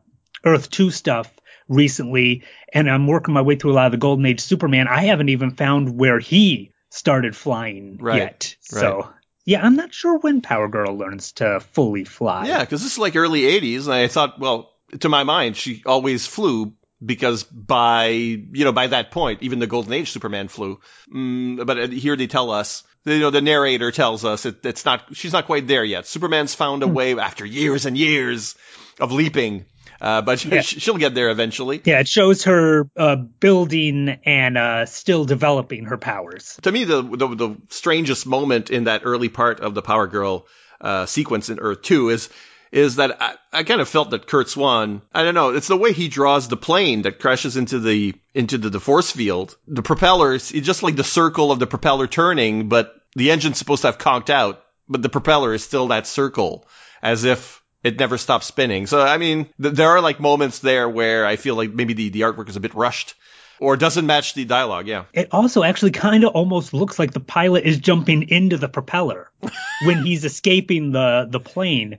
Earth 0.44 0.70
Two 0.70 0.90
stuff 0.90 1.30
recently, 1.68 2.44
and 2.72 2.90
I'm 2.90 3.06
working 3.06 3.34
my 3.34 3.42
way 3.42 3.56
through 3.56 3.72
a 3.72 3.74
lot 3.74 3.86
of 3.86 3.92
the 3.92 3.98
Golden 3.98 4.26
Age 4.26 4.40
Superman. 4.40 4.88
I 4.88 5.04
haven't 5.04 5.28
even 5.30 5.52
found 5.52 5.98
where 5.98 6.18
he 6.18 6.72
started 6.90 7.36
flying 7.36 7.98
right. 7.98 8.18
yet. 8.18 8.56
So. 8.60 9.08
Yeah, 9.46 9.62
I'm 9.62 9.76
not 9.76 9.92
sure 9.92 10.16
when 10.16 10.40
Power 10.40 10.68
Girl 10.68 10.96
learns 10.96 11.32
to 11.32 11.60
fully 11.60 12.04
fly. 12.04 12.46
Yeah, 12.46 12.60
because 12.60 12.82
this 12.82 12.92
is 12.92 12.98
like 12.98 13.14
early 13.14 13.42
80s, 13.42 13.84
and 13.84 13.92
I 13.92 14.08
thought, 14.08 14.40
well, 14.40 14.72
to 15.00 15.10
my 15.10 15.24
mind, 15.24 15.56
she 15.56 15.82
always 15.84 16.26
flew 16.26 16.72
because 17.04 17.42
by 17.42 18.08
you 18.08 18.64
know 18.64 18.72
by 18.72 18.86
that 18.88 19.10
point, 19.10 19.42
even 19.42 19.58
the 19.58 19.66
Golden 19.66 19.92
Age 19.92 20.10
Superman 20.10 20.48
flew. 20.48 20.80
Mm, 21.12 21.66
but 21.66 21.92
here 21.92 22.16
they 22.16 22.26
tell 22.26 22.50
us, 22.50 22.82
you 23.04 23.18
know, 23.18 23.30
the 23.30 23.42
narrator 23.42 23.90
tells 23.90 24.24
us 24.24 24.46
it, 24.46 24.64
it's 24.64 24.84
not 24.84 25.04
she's 25.14 25.32
not 25.32 25.46
quite 25.46 25.66
there 25.66 25.84
yet. 25.84 26.06
Superman's 26.06 26.54
found 26.54 26.82
a 26.82 26.86
hmm. 26.86 26.94
way 26.94 27.18
after 27.18 27.44
years 27.44 27.86
and 27.86 27.96
years 27.98 28.54
of 29.00 29.12
leaping 29.12 29.66
uh, 30.00 30.22
but 30.22 30.44
yeah. 30.44 30.60
she'll 30.60 30.96
get 30.96 31.14
there 31.14 31.30
eventually. 31.30 31.80
Yeah, 31.84 32.00
it 32.00 32.08
shows 32.08 32.44
her 32.44 32.88
uh, 32.96 33.16
building 33.16 34.08
and 34.24 34.58
uh, 34.58 34.86
still 34.86 35.24
developing 35.24 35.86
her 35.86 35.98
powers. 35.98 36.58
To 36.62 36.72
me, 36.72 36.84
the, 36.84 37.02
the, 37.02 37.28
the 37.34 37.56
strangest 37.70 38.26
moment 38.26 38.70
in 38.70 38.84
that 38.84 39.02
early 39.04 39.28
part 39.28 39.60
of 39.60 39.74
the 39.74 39.82
Power 39.82 40.06
Girl 40.06 40.46
uh, 40.80 41.06
sequence 41.06 41.48
in 41.50 41.58
Earth 41.58 41.82
Two 41.82 42.10
is 42.10 42.28
is 42.74 42.96
that 42.96 43.22
I, 43.22 43.34
I 43.52 43.62
kind 43.62 43.80
of 43.80 43.88
felt 43.88 44.10
that 44.10 44.26
Curt 44.26 44.48
Swan, 44.48 45.00
I 45.14 45.22
don't 45.22 45.36
know, 45.36 45.50
it's 45.50 45.68
the 45.68 45.76
way 45.76 45.92
he 45.92 46.08
draws 46.08 46.48
the 46.48 46.56
plane 46.56 47.02
that 47.02 47.20
crashes 47.20 47.56
into 47.56 47.78
the 47.78 48.14
into 48.34 48.58
the, 48.58 48.68
the 48.68 48.80
force 48.80 49.12
field. 49.12 49.56
The 49.68 49.82
propellers, 49.82 50.50
it's 50.50 50.66
just 50.66 50.82
like 50.82 50.96
the 50.96 51.04
circle 51.04 51.52
of 51.52 51.60
the 51.60 51.68
propeller 51.68 52.08
turning, 52.08 52.68
but 52.68 52.92
the 53.14 53.30
engine's 53.30 53.58
supposed 53.58 53.82
to 53.82 53.88
have 53.88 53.98
conked 53.98 54.28
out, 54.28 54.60
but 54.88 55.02
the 55.02 55.08
propeller 55.08 55.54
is 55.54 55.62
still 55.62 55.88
that 55.88 56.08
circle, 56.08 56.66
as 57.00 57.22
if 57.22 57.62
it 57.84 57.98
never 57.98 58.18
stops 58.18 58.46
spinning. 58.46 58.86
So, 58.86 59.00
I 59.00 59.18
mean, 59.18 59.46
th- 59.60 59.74
there 59.74 59.90
are 59.90 60.00
like 60.00 60.18
moments 60.18 60.58
there 60.58 60.88
where 60.88 61.26
I 61.26 61.36
feel 61.36 61.54
like 61.54 61.72
maybe 61.72 61.92
the, 61.92 62.08
the 62.08 62.22
artwork 62.22 62.48
is 62.48 62.56
a 62.56 62.60
bit 62.60 62.74
rushed 62.74 63.14
or 63.60 63.76
doesn't 63.76 64.06
match 64.06 64.34
the 64.34 64.46
dialogue. 64.46 64.88
Yeah. 64.88 65.04
It 65.12 65.28
also 65.30 65.62
actually 65.62 65.92
kind 65.92 66.24
of 66.24 66.32
almost 66.32 66.72
looks 66.74 66.98
like 66.98 67.12
the 67.12 67.20
pilot 67.20 67.64
is 67.64 67.78
jumping 67.78 68.28
into 68.30 68.56
the 68.56 68.68
propeller 68.68 69.30
when 69.84 70.04
he's 70.04 70.24
escaping 70.24 70.92
the, 70.92 71.28
the 71.30 71.40
plane. 71.40 71.98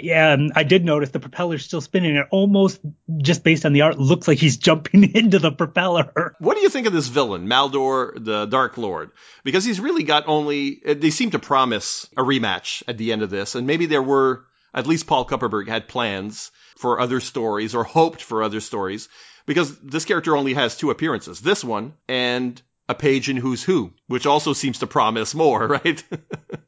Yeah, 0.00 0.32
um, 0.32 0.52
I 0.54 0.62
did 0.62 0.84
notice 0.84 1.10
the 1.10 1.20
propeller's 1.20 1.64
still 1.64 1.80
spinning. 1.80 2.16
It 2.16 2.26
almost, 2.30 2.80
just 3.18 3.44
based 3.44 3.66
on 3.66 3.72
the 3.72 3.82
art, 3.82 3.98
looks 3.98 4.26
like 4.26 4.38
he's 4.38 4.56
jumping 4.68 5.14
into 5.14 5.38
the 5.38 5.52
propeller. 5.52 6.34
What 6.38 6.56
do 6.56 6.62
you 6.62 6.70
think 6.70 6.86
of 6.86 6.92
this 6.92 7.08
villain, 7.08 7.46
Maldor, 7.46 8.12
the 8.24 8.46
Dark 8.46 8.78
Lord? 8.78 9.10
Because 9.44 9.64
he's 9.64 9.80
really 9.80 10.04
got 10.04 10.28
only. 10.28 10.80
They 10.84 11.10
seem 11.10 11.32
to 11.32 11.38
promise 11.38 12.08
a 12.16 12.22
rematch 12.22 12.82
at 12.88 12.96
the 12.96 13.12
end 13.12 13.22
of 13.22 13.28
this, 13.28 13.54
and 13.54 13.66
maybe 13.66 13.86
there 13.86 14.02
were 14.02 14.46
at 14.74 14.86
least 14.86 15.06
Paul 15.06 15.26
Kupperberg 15.26 15.68
had 15.68 15.88
plans 15.88 16.50
for 16.76 17.00
other 17.00 17.20
stories 17.20 17.74
or 17.74 17.84
hoped 17.84 18.22
for 18.22 18.42
other 18.42 18.60
stories 18.60 19.08
because 19.46 19.78
this 19.80 20.04
character 20.04 20.36
only 20.36 20.54
has 20.54 20.76
two 20.76 20.90
appearances. 20.90 21.40
This 21.40 21.64
one 21.64 21.94
and 22.08 22.60
a 22.88 22.94
page 22.94 23.28
in 23.28 23.36
Who's 23.36 23.62
Who, 23.62 23.92
which 24.06 24.26
also 24.26 24.52
seems 24.52 24.80
to 24.80 24.86
promise 24.86 25.34
more, 25.34 25.66
right? 25.84 26.02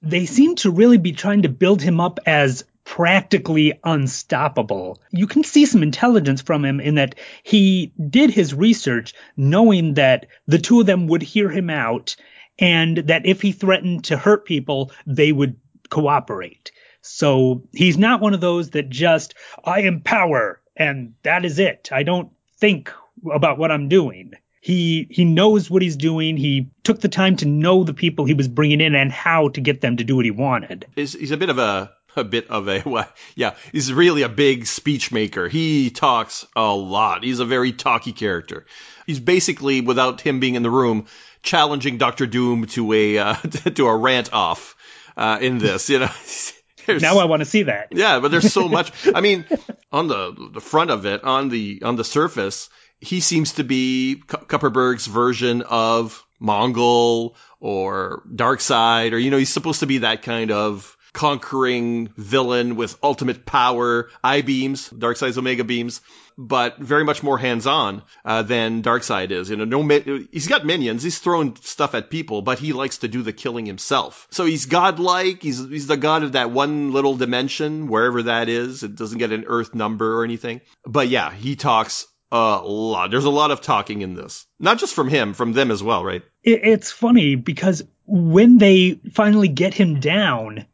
they 0.03 0.27
seem 0.27 0.57
to 0.57 0.71
really 0.71 0.99
be 0.99 1.13
trying 1.13 1.43
to 1.43 1.49
build 1.49 1.83
him 1.83 2.01
up 2.01 2.21
as 2.27 2.65
practically 2.85 3.73
unstoppable. 3.83 5.01
You 5.11 5.27
can 5.27 5.43
see 5.43 5.67
some 5.67 5.83
intelligence 5.83 6.43
from 6.43 6.65
him 6.65 6.81
in 6.81 6.97
that 6.97 7.15
he 7.43 7.93
did 8.11 8.31
his 8.31 8.53
research 8.53 9.15
knowing 9.37 9.95
that 9.95 10.27
the 10.47 10.59
two 10.59 10.81
of 10.81 10.87
them 10.87 11.07
would 11.07 11.23
hear 11.23 11.49
him 11.49 11.71
out 11.71 12.17
and 12.59 12.99
that 12.99 13.27
if 13.27 13.41
he 13.41 13.53
threatened 13.53 14.05
to 14.05 14.17
hurt 14.17 14.45
people, 14.45 14.93
they 15.07 15.33
would 15.33 15.57
cooperate. 15.89 16.71
So 17.07 17.63
he's 17.73 17.99
not 17.99 18.21
one 18.21 18.35
of 18.35 18.41
those 18.41 18.71
that 18.71 18.89
just, 18.89 19.35
I 19.65 19.83
am 19.83 20.01
power 20.01 20.61
and 20.77 21.15
that 21.23 21.45
is 21.45 21.59
it. 21.59 21.91
I 21.93 22.03
don't 22.03 22.31
think 22.59 22.91
about 23.31 23.59
what 23.59 23.71
I'm 23.71 23.89
doing. 23.89 24.33
He 24.61 25.07
he 25.11 25.27
knows 25.27 25.71
what 25.71 25.83
he's 25.83 25.97
doing. 25.97 26.39
He 26.39 26.71
took 26.83 27.01
the 27.01 27.11
time 27.11 27.37
to 27.37 27.47
know 27.47 27.85
the 27.85 27.93
people 27.93 28.25
he 28.25 28.33
was 28.33 28.49
bringing 28.49 28.81
in 28.81 28.95
and 28.95 29.13
how 29.13 29.49
to 29.51 29.61
get 29.61 29.83
them 29.83 29.99
to 29.99 30.05
do 30.05 30.17
what 30.17 30.25
he 30.25 30.31
wanted. 30.31 30.87
He's, 30.97 31.13
he's 31.13 31.33
a 31.33 31.37
bit 31.37 31.51
of 31.51 31.59
a 31.59 31.93
a 32.17 32.25
bit 32.25 32.49
of 32.49 32.69
a 32.69 32.83
well, 32.87 33.09
yeah. 33.35 33.57
He's 33.73 33.93
really 33.93 34.23
a 34.23 34.29
big 34.31 34.65
speech 34.65 35.13
maker. 35.13 35.49
He 35.49 35.91
talks 35.91 36.47
a 36.57 36.75
lot. 36.75 37.23
He's 37.25 37.41
a 37.41 37.45
very 37.45 37.73
talky 37.73 38.13
character. 38.13 38.65
He's 39.07 39.21
basically, 39.21 39.83
without 39.83 40.23
him 40.23 40.41
being 40.41 40.55
in 40.55 40.63
the 40.63 40.71
room, 40.71 41.07
challenging 41.43 41.99
Doctor 41.99 42.27
Doom 42.27 42.67
to 42.69 42.93
a 42.95 43.19
uh, 43.19 43.35
to 43.75 43.87
a 43.87 43.97
rant 43.97 44.33
off 44.33 44.77
uh, 45.17 45.39
in 45.43 45.59
this. 45.59 45.91
You 45.91 45.99
know, 46.01 46.11
there's, 46.87 47.03
now 47.03 47.19
I 47.19 47.25
want 47.25 47.41
to 47.41 47.47
see 47.47 47.65
that. 47.65 47.89
Yeah, 47.93 48.21
but 48.21 48.31
there's 48.31 48.53
so 48.53 48.69
much. 48.69 48.93
I 49.15 49.21
mean, 49.21 49.45
on 49.93 50.09
the 50.09 50.51
the 50.53 50.61
front 50.61 50.91
of 50.91 51.07
it, 51.07 51.25
on 51.25 51.49
the 51.49 51.83
on 51.85 51.97
the 51.97 52.05
surface, 52.05 52.69
he 53.01 53.21
seems 53.21 53.53
to 53.55 53.65
be 53.65 54.23
Kupperberg's 54.27 55.07
version 55.07 55.63
of 55.63 56.25
Mongul 56.41 57.35
or 57.61 58.23
Darkseid, 58.33 59.13
or 59.13 59.19
you 59.19 59.31
know, 59.31 59.39
he's 59.39 59.53
supposed 59.53 59.81
to 59.81 59.87
be 59.87 59.99
that 59.99 60.23
kind 60.23 60.51
of 60.51 60.94
conquering 61.15 62.09
villain 62.19 62.77
with 62.77 62.99
ultimate 63.03 63.47
power, 63.47 64.11
eye 64.23 64.43
beams, 64.43 64.91
Darkseid's 64.91 65.39
Omega 65.39 65.65
beams, 65.65 66.03
but 66.37 66.79
very 66.79 67.05
much 67.05 67.23
more 67.23 67.39
hands-on 67.39 68.03
uh, 68.25 68.43
than 68.43 68.83
Darkseid 68.83 69.31
is. 69.31 69.49
You 69.49 69.57
know, 69.57 69.65
no, 69.65 70.27
he's 70.33 70.49
got 70.49 70.67
minions, 70.67 71.03
he's 71.03 71.19
throwing 71.19 71.57
stuff 71.63 71.95
at 71.95 72.11
people, 72.11 72.43
but 72.43 72.59
he 72.59 72.73
likes 72.73 72.99
to 72.99 73.09
do 73.09 73.23
the 73.23 73.33
killing 73.33 73.65
himself. 73.65 74.27
So 74.31 74.45
he's 74.45 74.67
godlike. 74.67 75.43
He's 75.43 75.67
he's 75.67 75.87
the 75.87 75.97
god 75.97 76.25
of 76.25 76.33
that 76.33 76.51
one 76.51 76.93
little 76.93 77.17
dimension, 77.17 77.87
wherever 77.87 78.25
that 78.25 78.49
is. 78.49 78.83
It 78.83 78.97
doesn't 78.97 79.19
get 79.19 79.33
an 79.33 79.45
Earth 79.47 79.75
number 79.75 80.19
or 80.21 80.25
anything. 80.25 80.61
But 80.85 81.09
yeah, 81.09 81.33
he 81.33 81.57
talks 81.57 82.07
a 82.33 82.61
lot. 82.65 83.13
There's 83.13 83.25
a 83.25 83.31
lot 83.31 83.53
of 83.53 83.61
talking 83.61 84.03
in 84.03 84.15
this, 84.15 84.47
not 84.59 84.79
just 84.79 84.95
from 84.95 85.09
him, 85.09 85.35
from 85.35 85.53
them 85.53 85.71
as 85.71 85.83
well, 85.83 86.05
right? 86.05 86.23
It's 86.43 86.91
funny 86.91 87.37
because 87.37 87.85
when 88.07 88.59
they 88.59 89.01
finally 89.13 89.49
get 89.49 89.75
him 89.75 90.01
down, 90.01 90.67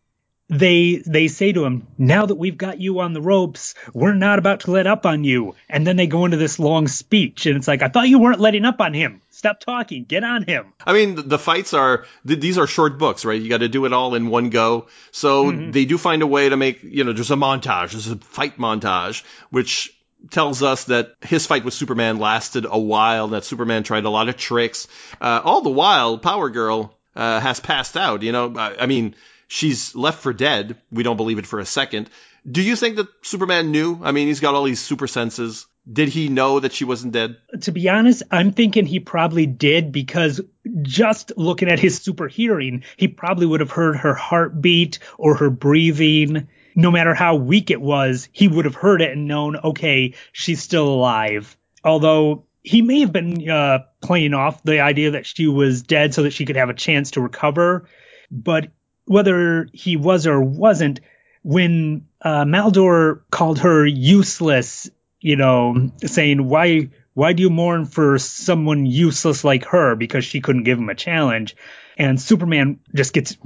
they 0.51 1.01
they 1.07 1.29
say 1.29 1.53
to 1.53 1.65
him, 1.65 1.87
"Now 1.97 2.27
that 2.27 2.35
we've 2.35 2.59
got 2.59 2.81
you 2.81 3.01
on 3.01 3.13
the 3.13 3.23
ropes, 3.23 3.75
we're 3.95 4.15
not 4.15 4.41
about 4.41 4.61
to 4.61 4.73
let 4.73 4.87
up 4.87 5.07
on 5.07 5.23
you." 5.23 5.55
And 5.69 5.87
then 5.87 5.97
they 5.97 6.09
go 6.09 6.25
into 6.25 6.37
this 6.37 6.59
long 6.59 6.89
speech, 6.89 7.47
and 7.47 7.57
it's 7.57 7.69
like, 7.69 7.83
"I 7.83 7.89
thought 7.89 8.09
you 8.09 8.19
weren't 8.19 8.41
letting 8.41 8.65
up 8.65 8.81
on 8.81 8.93
him. 8.93 9.23
Stop 9.31 9.61
talking. 9.61 10.05
Get 10.05 10.25
on 10.25 10.43
him." 10.43 10.67
I 10.85 10.93
mean, 10.93 11.29
the 11.29 11.39
fights 11.39 11.73
are 11.73 12.05
these 12.25 12.59
are 12.59 12.67
short 12.67 12.99
books, 12.99 13.25
right? 13.25 13.41
You 13.41 13.49
got 13.49 13.59
to 13.59 13.69
do 13.69 13.85
it 13.85 13.93
all 13.93 14.17
in 14.17 14.27
one 14.27 14.51
go. 14.51 14.89
So 15.13 15.45
mm-hmm. 15.45 15.71
they 15.71 15.85
do 15.85 15.97
find 15.97 16.23
a 16.23 16.27
way 16.27 16.49
to 16.49 16.57
make 16.57 16.83
you 16.83 17.05
know 17.05 17.13
there's 17.13 17.31
a 17.31 17.37
montage, 17.37 17.93
there's 17.93 18.09
a 18.09 18.17
fight 18.17 18.59
montage, 18.59 19.23
which 19.51 19.97
tells 20.31 20.65
us 20.65 20.85
that 20.85 21.15
his 21.23 21.47
fight 21.47 21.65
with 21.65 21.75
Superman 21.75 22.19
lasted 22.19 22.67
a 22.69 22.79
while, 22.79 23.29
that 23.29 23.45
Superman 23.45 23.85
tried 23.85 24.05
a 24.05 24.11
lot 24.11 24.29
of 24.29 24.37
tricks. 24.37 24.89
Uh, 25.21 25.41
all 25.43 25.63
the 25.63 25.71
while, 25.71 26.19
Power 26.19 26.51
Girl 26.51 26.95
uh, 27.15 27.41
has 27.41 27.61
passed 27.61 27.97
out. 27.97 28.23
You 28.23 28.33
know, 28.33 28.53
I, 28.57 28.83
I 28.83 28.87
mean 28.87 29.15
she's 29.51 29.97
left 29.97 30.23
for 30.23 30.33
dead. 30.33 30.77
We 30.93 31.03
don't 31.03 31.17
believe 31.17 31.39
it 31.39 31.47
for 31.47 31.59
a 31.59 31.67
second. 31.67 32.09
Do 32.51 32.63
you 32.63 32.77
think 32.77 32.97
that 32.97 33.09
Superman 33.23 33.73
knew? 33.73 34.01
I 34.03 34.13
mean, 34.13 34.29
he's 34.29 34.41
got 34.41 34.55
all 34.55 34.63
these 34.63 34.81
super 34.81 35.09
senses. 35.09 35.67
Did 35.91 36.09
he 36.09 36.29
know 36.29 36.61
that 36.61 36.73
she 36.73 36.85
wasn't 36.85 37.13
dead? 37.13 37.37
To 37.63 37.73
be 37.73 37.89
honest, 37.89 38.23
I'm 38.31 38.53
thinking 38.53 38.87
he 38.87 39.01
probably 39.01 39.47
did 39.47 39.93
because 39.93 40.41
just 40.83 41.33
looking 41.37 41.69
at 41.69 41.81
his 41.81 42.01
super 42.01 42.29
hearing, 42.29 42.85
he 42.97 43.09
probably 43.09 43.45
would 43.45 43.61
have 43.61 43.73
heard 43.73 43.97
her 43.97 44.15
heartbeat 44.15 45.01
or 45.19 45.35
her 45.37 45.51
breathing. 45.51 46.49
No 46.77 46.93
matter 46.93 47.13
how 47.13 47.35
weak 47.35 47.71
it 47.71 47.81
was, 47.81 48.29
he 48.31 48.47
would 48.47 48.67
have 48.67 48.77
heard 48.77 49.03
it 49.03 49.11
and 49.11 49.27
known, 49.27 49.57
okay, 49.57 50.15
she's 50.33 50.63
still 50.63 50.89
alive. 50.89 51.57
Although 51.83 52.45
he 52.63 52.83
may 52.83 53.01
have 53.01 53.13
been 53.13 53.51
uh, 53.51 53.81
playing 54.01 54.35
off 54.35 54.63
the 54.63 54.81
idea 54.81 55.13
that 55.13 55.27
she 55.27 55.49
was 55.49 55.83
dead 55.83 56.15
so 56.15 56.23
that 56.23 56.33
she 56.33 56.45
could 56.45 56.57
have 56.57 56.71
a 56.71 56.75
chance 56.75 57.13
to 57.13 57.21
recover. 57.21 57.89
But 58.31 58.69
whether 59.11 59.67
he 59.73 59.97
was 59.97 60.29
or 60.29 60.41
wasn't, 60.41 61.01
when 61.43 62.07
uh, 62.23 62.45
Maldor 62.45 63.23
called 63.29 63.59
her 63.59 63.85
useless, 63.85 64.89
you 65.19 65.35
know, 65.35 65.91
saying 66.05 66.49
why 66.49 66.91
why 67.15 67.33
do 67.33 67.43
you 67.43 67.51
mourn 67.51 67.87
for 67.87 68.21
someone 68.21 68.87
useless 68.87 69.43
like 69.43 69.65
her? 69.65 69.97
Because 69.97 70.25
she 70.25 70.41
couldn't 70.41 70.63
give 70.63 70.79
him 70.79 70.89
a 70.89 70.95
challenge, 70.95 71.57
and 71.99 72.21
Superman 72.21 72.79
just 72.95 73.13
gets 73.13 73.37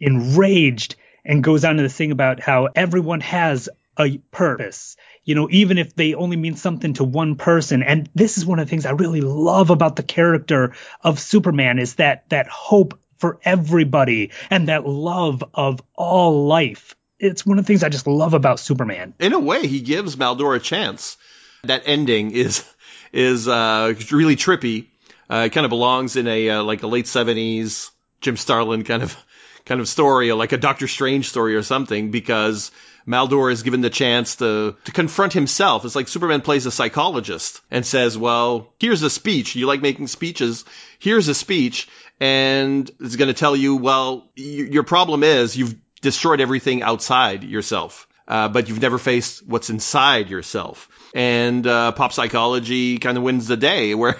enraged 0.00 0.96
and 1.24 1.44
goes 1.44 1.64
on 1.64 1.76
to 1.76 1.84
the 1.84 1.88
thing 1.88 2.10
about 2.10 2.40
how 2.40 2.66
everyone 2.74 3.20
has 3.20 3.68
a 3.96 4.18
purpose. 4.32 4.96
You 5.22 5.36
know, 5.36 5.46
even 5.52 5.78
if 5.78 5.94
they 5.94 6.14
only 6.14 6.36
mean 6.36 6.56
something 6.56 6.94
to 6.94 7.04
one 7.04 7.36
person. 7.36 7.84
And 7.84 8.10
this 8.16 8.38
is 8.38 8.46
one 8.46 8.58
of 8.58 8.66
the 8.66 8.70
things 8.70 8.86
I 8.86 8.90
really 8.90 9.20
love 9.20 9.70
about 9.70 9.94
the 9.94 10.02
character 10.02 10.74
of 11.00 11.20
Superman 11.20 11.78
is 11.78 11.94
that 11.94 12.28
that 12.30 12.48
hope 12.48 12.98
for 13.18 13.38
everybody 13.44 14.30
and 14.50 14.68
that 14.68 14.86
love 14.86 15.42
of 15.54 15.80
all 15.94 16.46
life. 16.46 16.94
It's 17.18 17.46
one 17.46 17.58
of 17.58 17.64
the 17.64 17.66
things 17.66 17.82
I 17.82 17.88
just 17.88 18.06
love 18.06 18.34
about 18.34 18.60
Superman. 18.60 19.14
In 19.18 19.32
a 19.32 19.38
way, 19.38 19.66
he 19.66 19.80
gives 19.80 20.16
Maldor 20.16 20.54
a 20.54 20.60
chance. 20.60 21.16
That 21.64 21.82
ending 21.86 22.32
is 22.32 22.64
is 23.12 23.48
uh, 23.48 23.94
really 24.12 24.36
trippy. 24.36 24.88
Uh, 25.28 25.44
it 25.46 25.52
kind 25.52 25.64
of 25.64 25.70
belongs 25.70 26.16
in 26.16 26.28
a 26.28 26.50
uh, 26.50 26.62
like 26.62 26.82
a 26.82 26.86
late 26.86 27.06
seventies 27.06 27.90
Jim 28.20 28.36
Starlin 28.36 28.84
kind 28.84 29.02
of 29.02 29.16
kind 29.64 29.80
of 29.80 29.88
story, 29.88 30.30
or 30.30 30.36
like 30.36 30.52
a 30.52 30.58
Doctor 30.58 30.86
Strange 30.88 31.28
story 31.28 31.56
or 31.56 31.62
something, 31.62 32.10
because 32.10 32.70
Maldor 33.06 33.52
is 33.52 33.62
given 33.62 33.80
the 33.80 33.90
chance 33.90 34.36
to, 34.36 34.76
to 34.84 34.92
confront 34.92 35.32
himself. 35.32 35.84
It's 35.84 35.94
like 35.94 36.08
Superman 36.08 36.40
plays 36.40 36.66
a 36.66 36.70
psychologist 36.70 37.60
and 37.70 37.86
says, 37.86 38.18
well, 38.18 38.72
here's 38.80 39.02
a 39.02 39.10
speech. 39.10 39.54
You 39.54 39.66
like 39.66 39.80
making 39.80 40.08
speeches. 40.08 40.64
Here's 40.98 41.28
a 41.28 41.34
speech 41.34 41.88
and 42.20 42.90
it's 43.00 43.16
going 43.16 43.28
to 43.28 43.34
tell 43.34 43.54
you, 43.54 43.76
well, 43.76 44.30
y- 44.36 44.68
your 44.70 44.82
problem 44.82 45.22
is 45.22 45.56
you've 45.56 45.74
destroyed 46.00 46.40
everything 46.40 46.82
outside 46.82 47.44
yourself. 47.44 48.08
Uh, 48.28 48.48
but 48.48 48.68
you've 48.68 48.82
never 48.82 48.98
faced 48.98 49.46
what's 49.46 49.70
inside 49.70 50.30
yourself. 50.30 50.88
And 51.14 51.64
uh, 51.64 51.92
pop 51.92 52.12
psychology 52.12 52.98
kind 52.98 53.16
of 53.16 53.22
wins 53.22 53.46
the 53.46 53.56
day, 53.56 53.94
where 53.94 54.18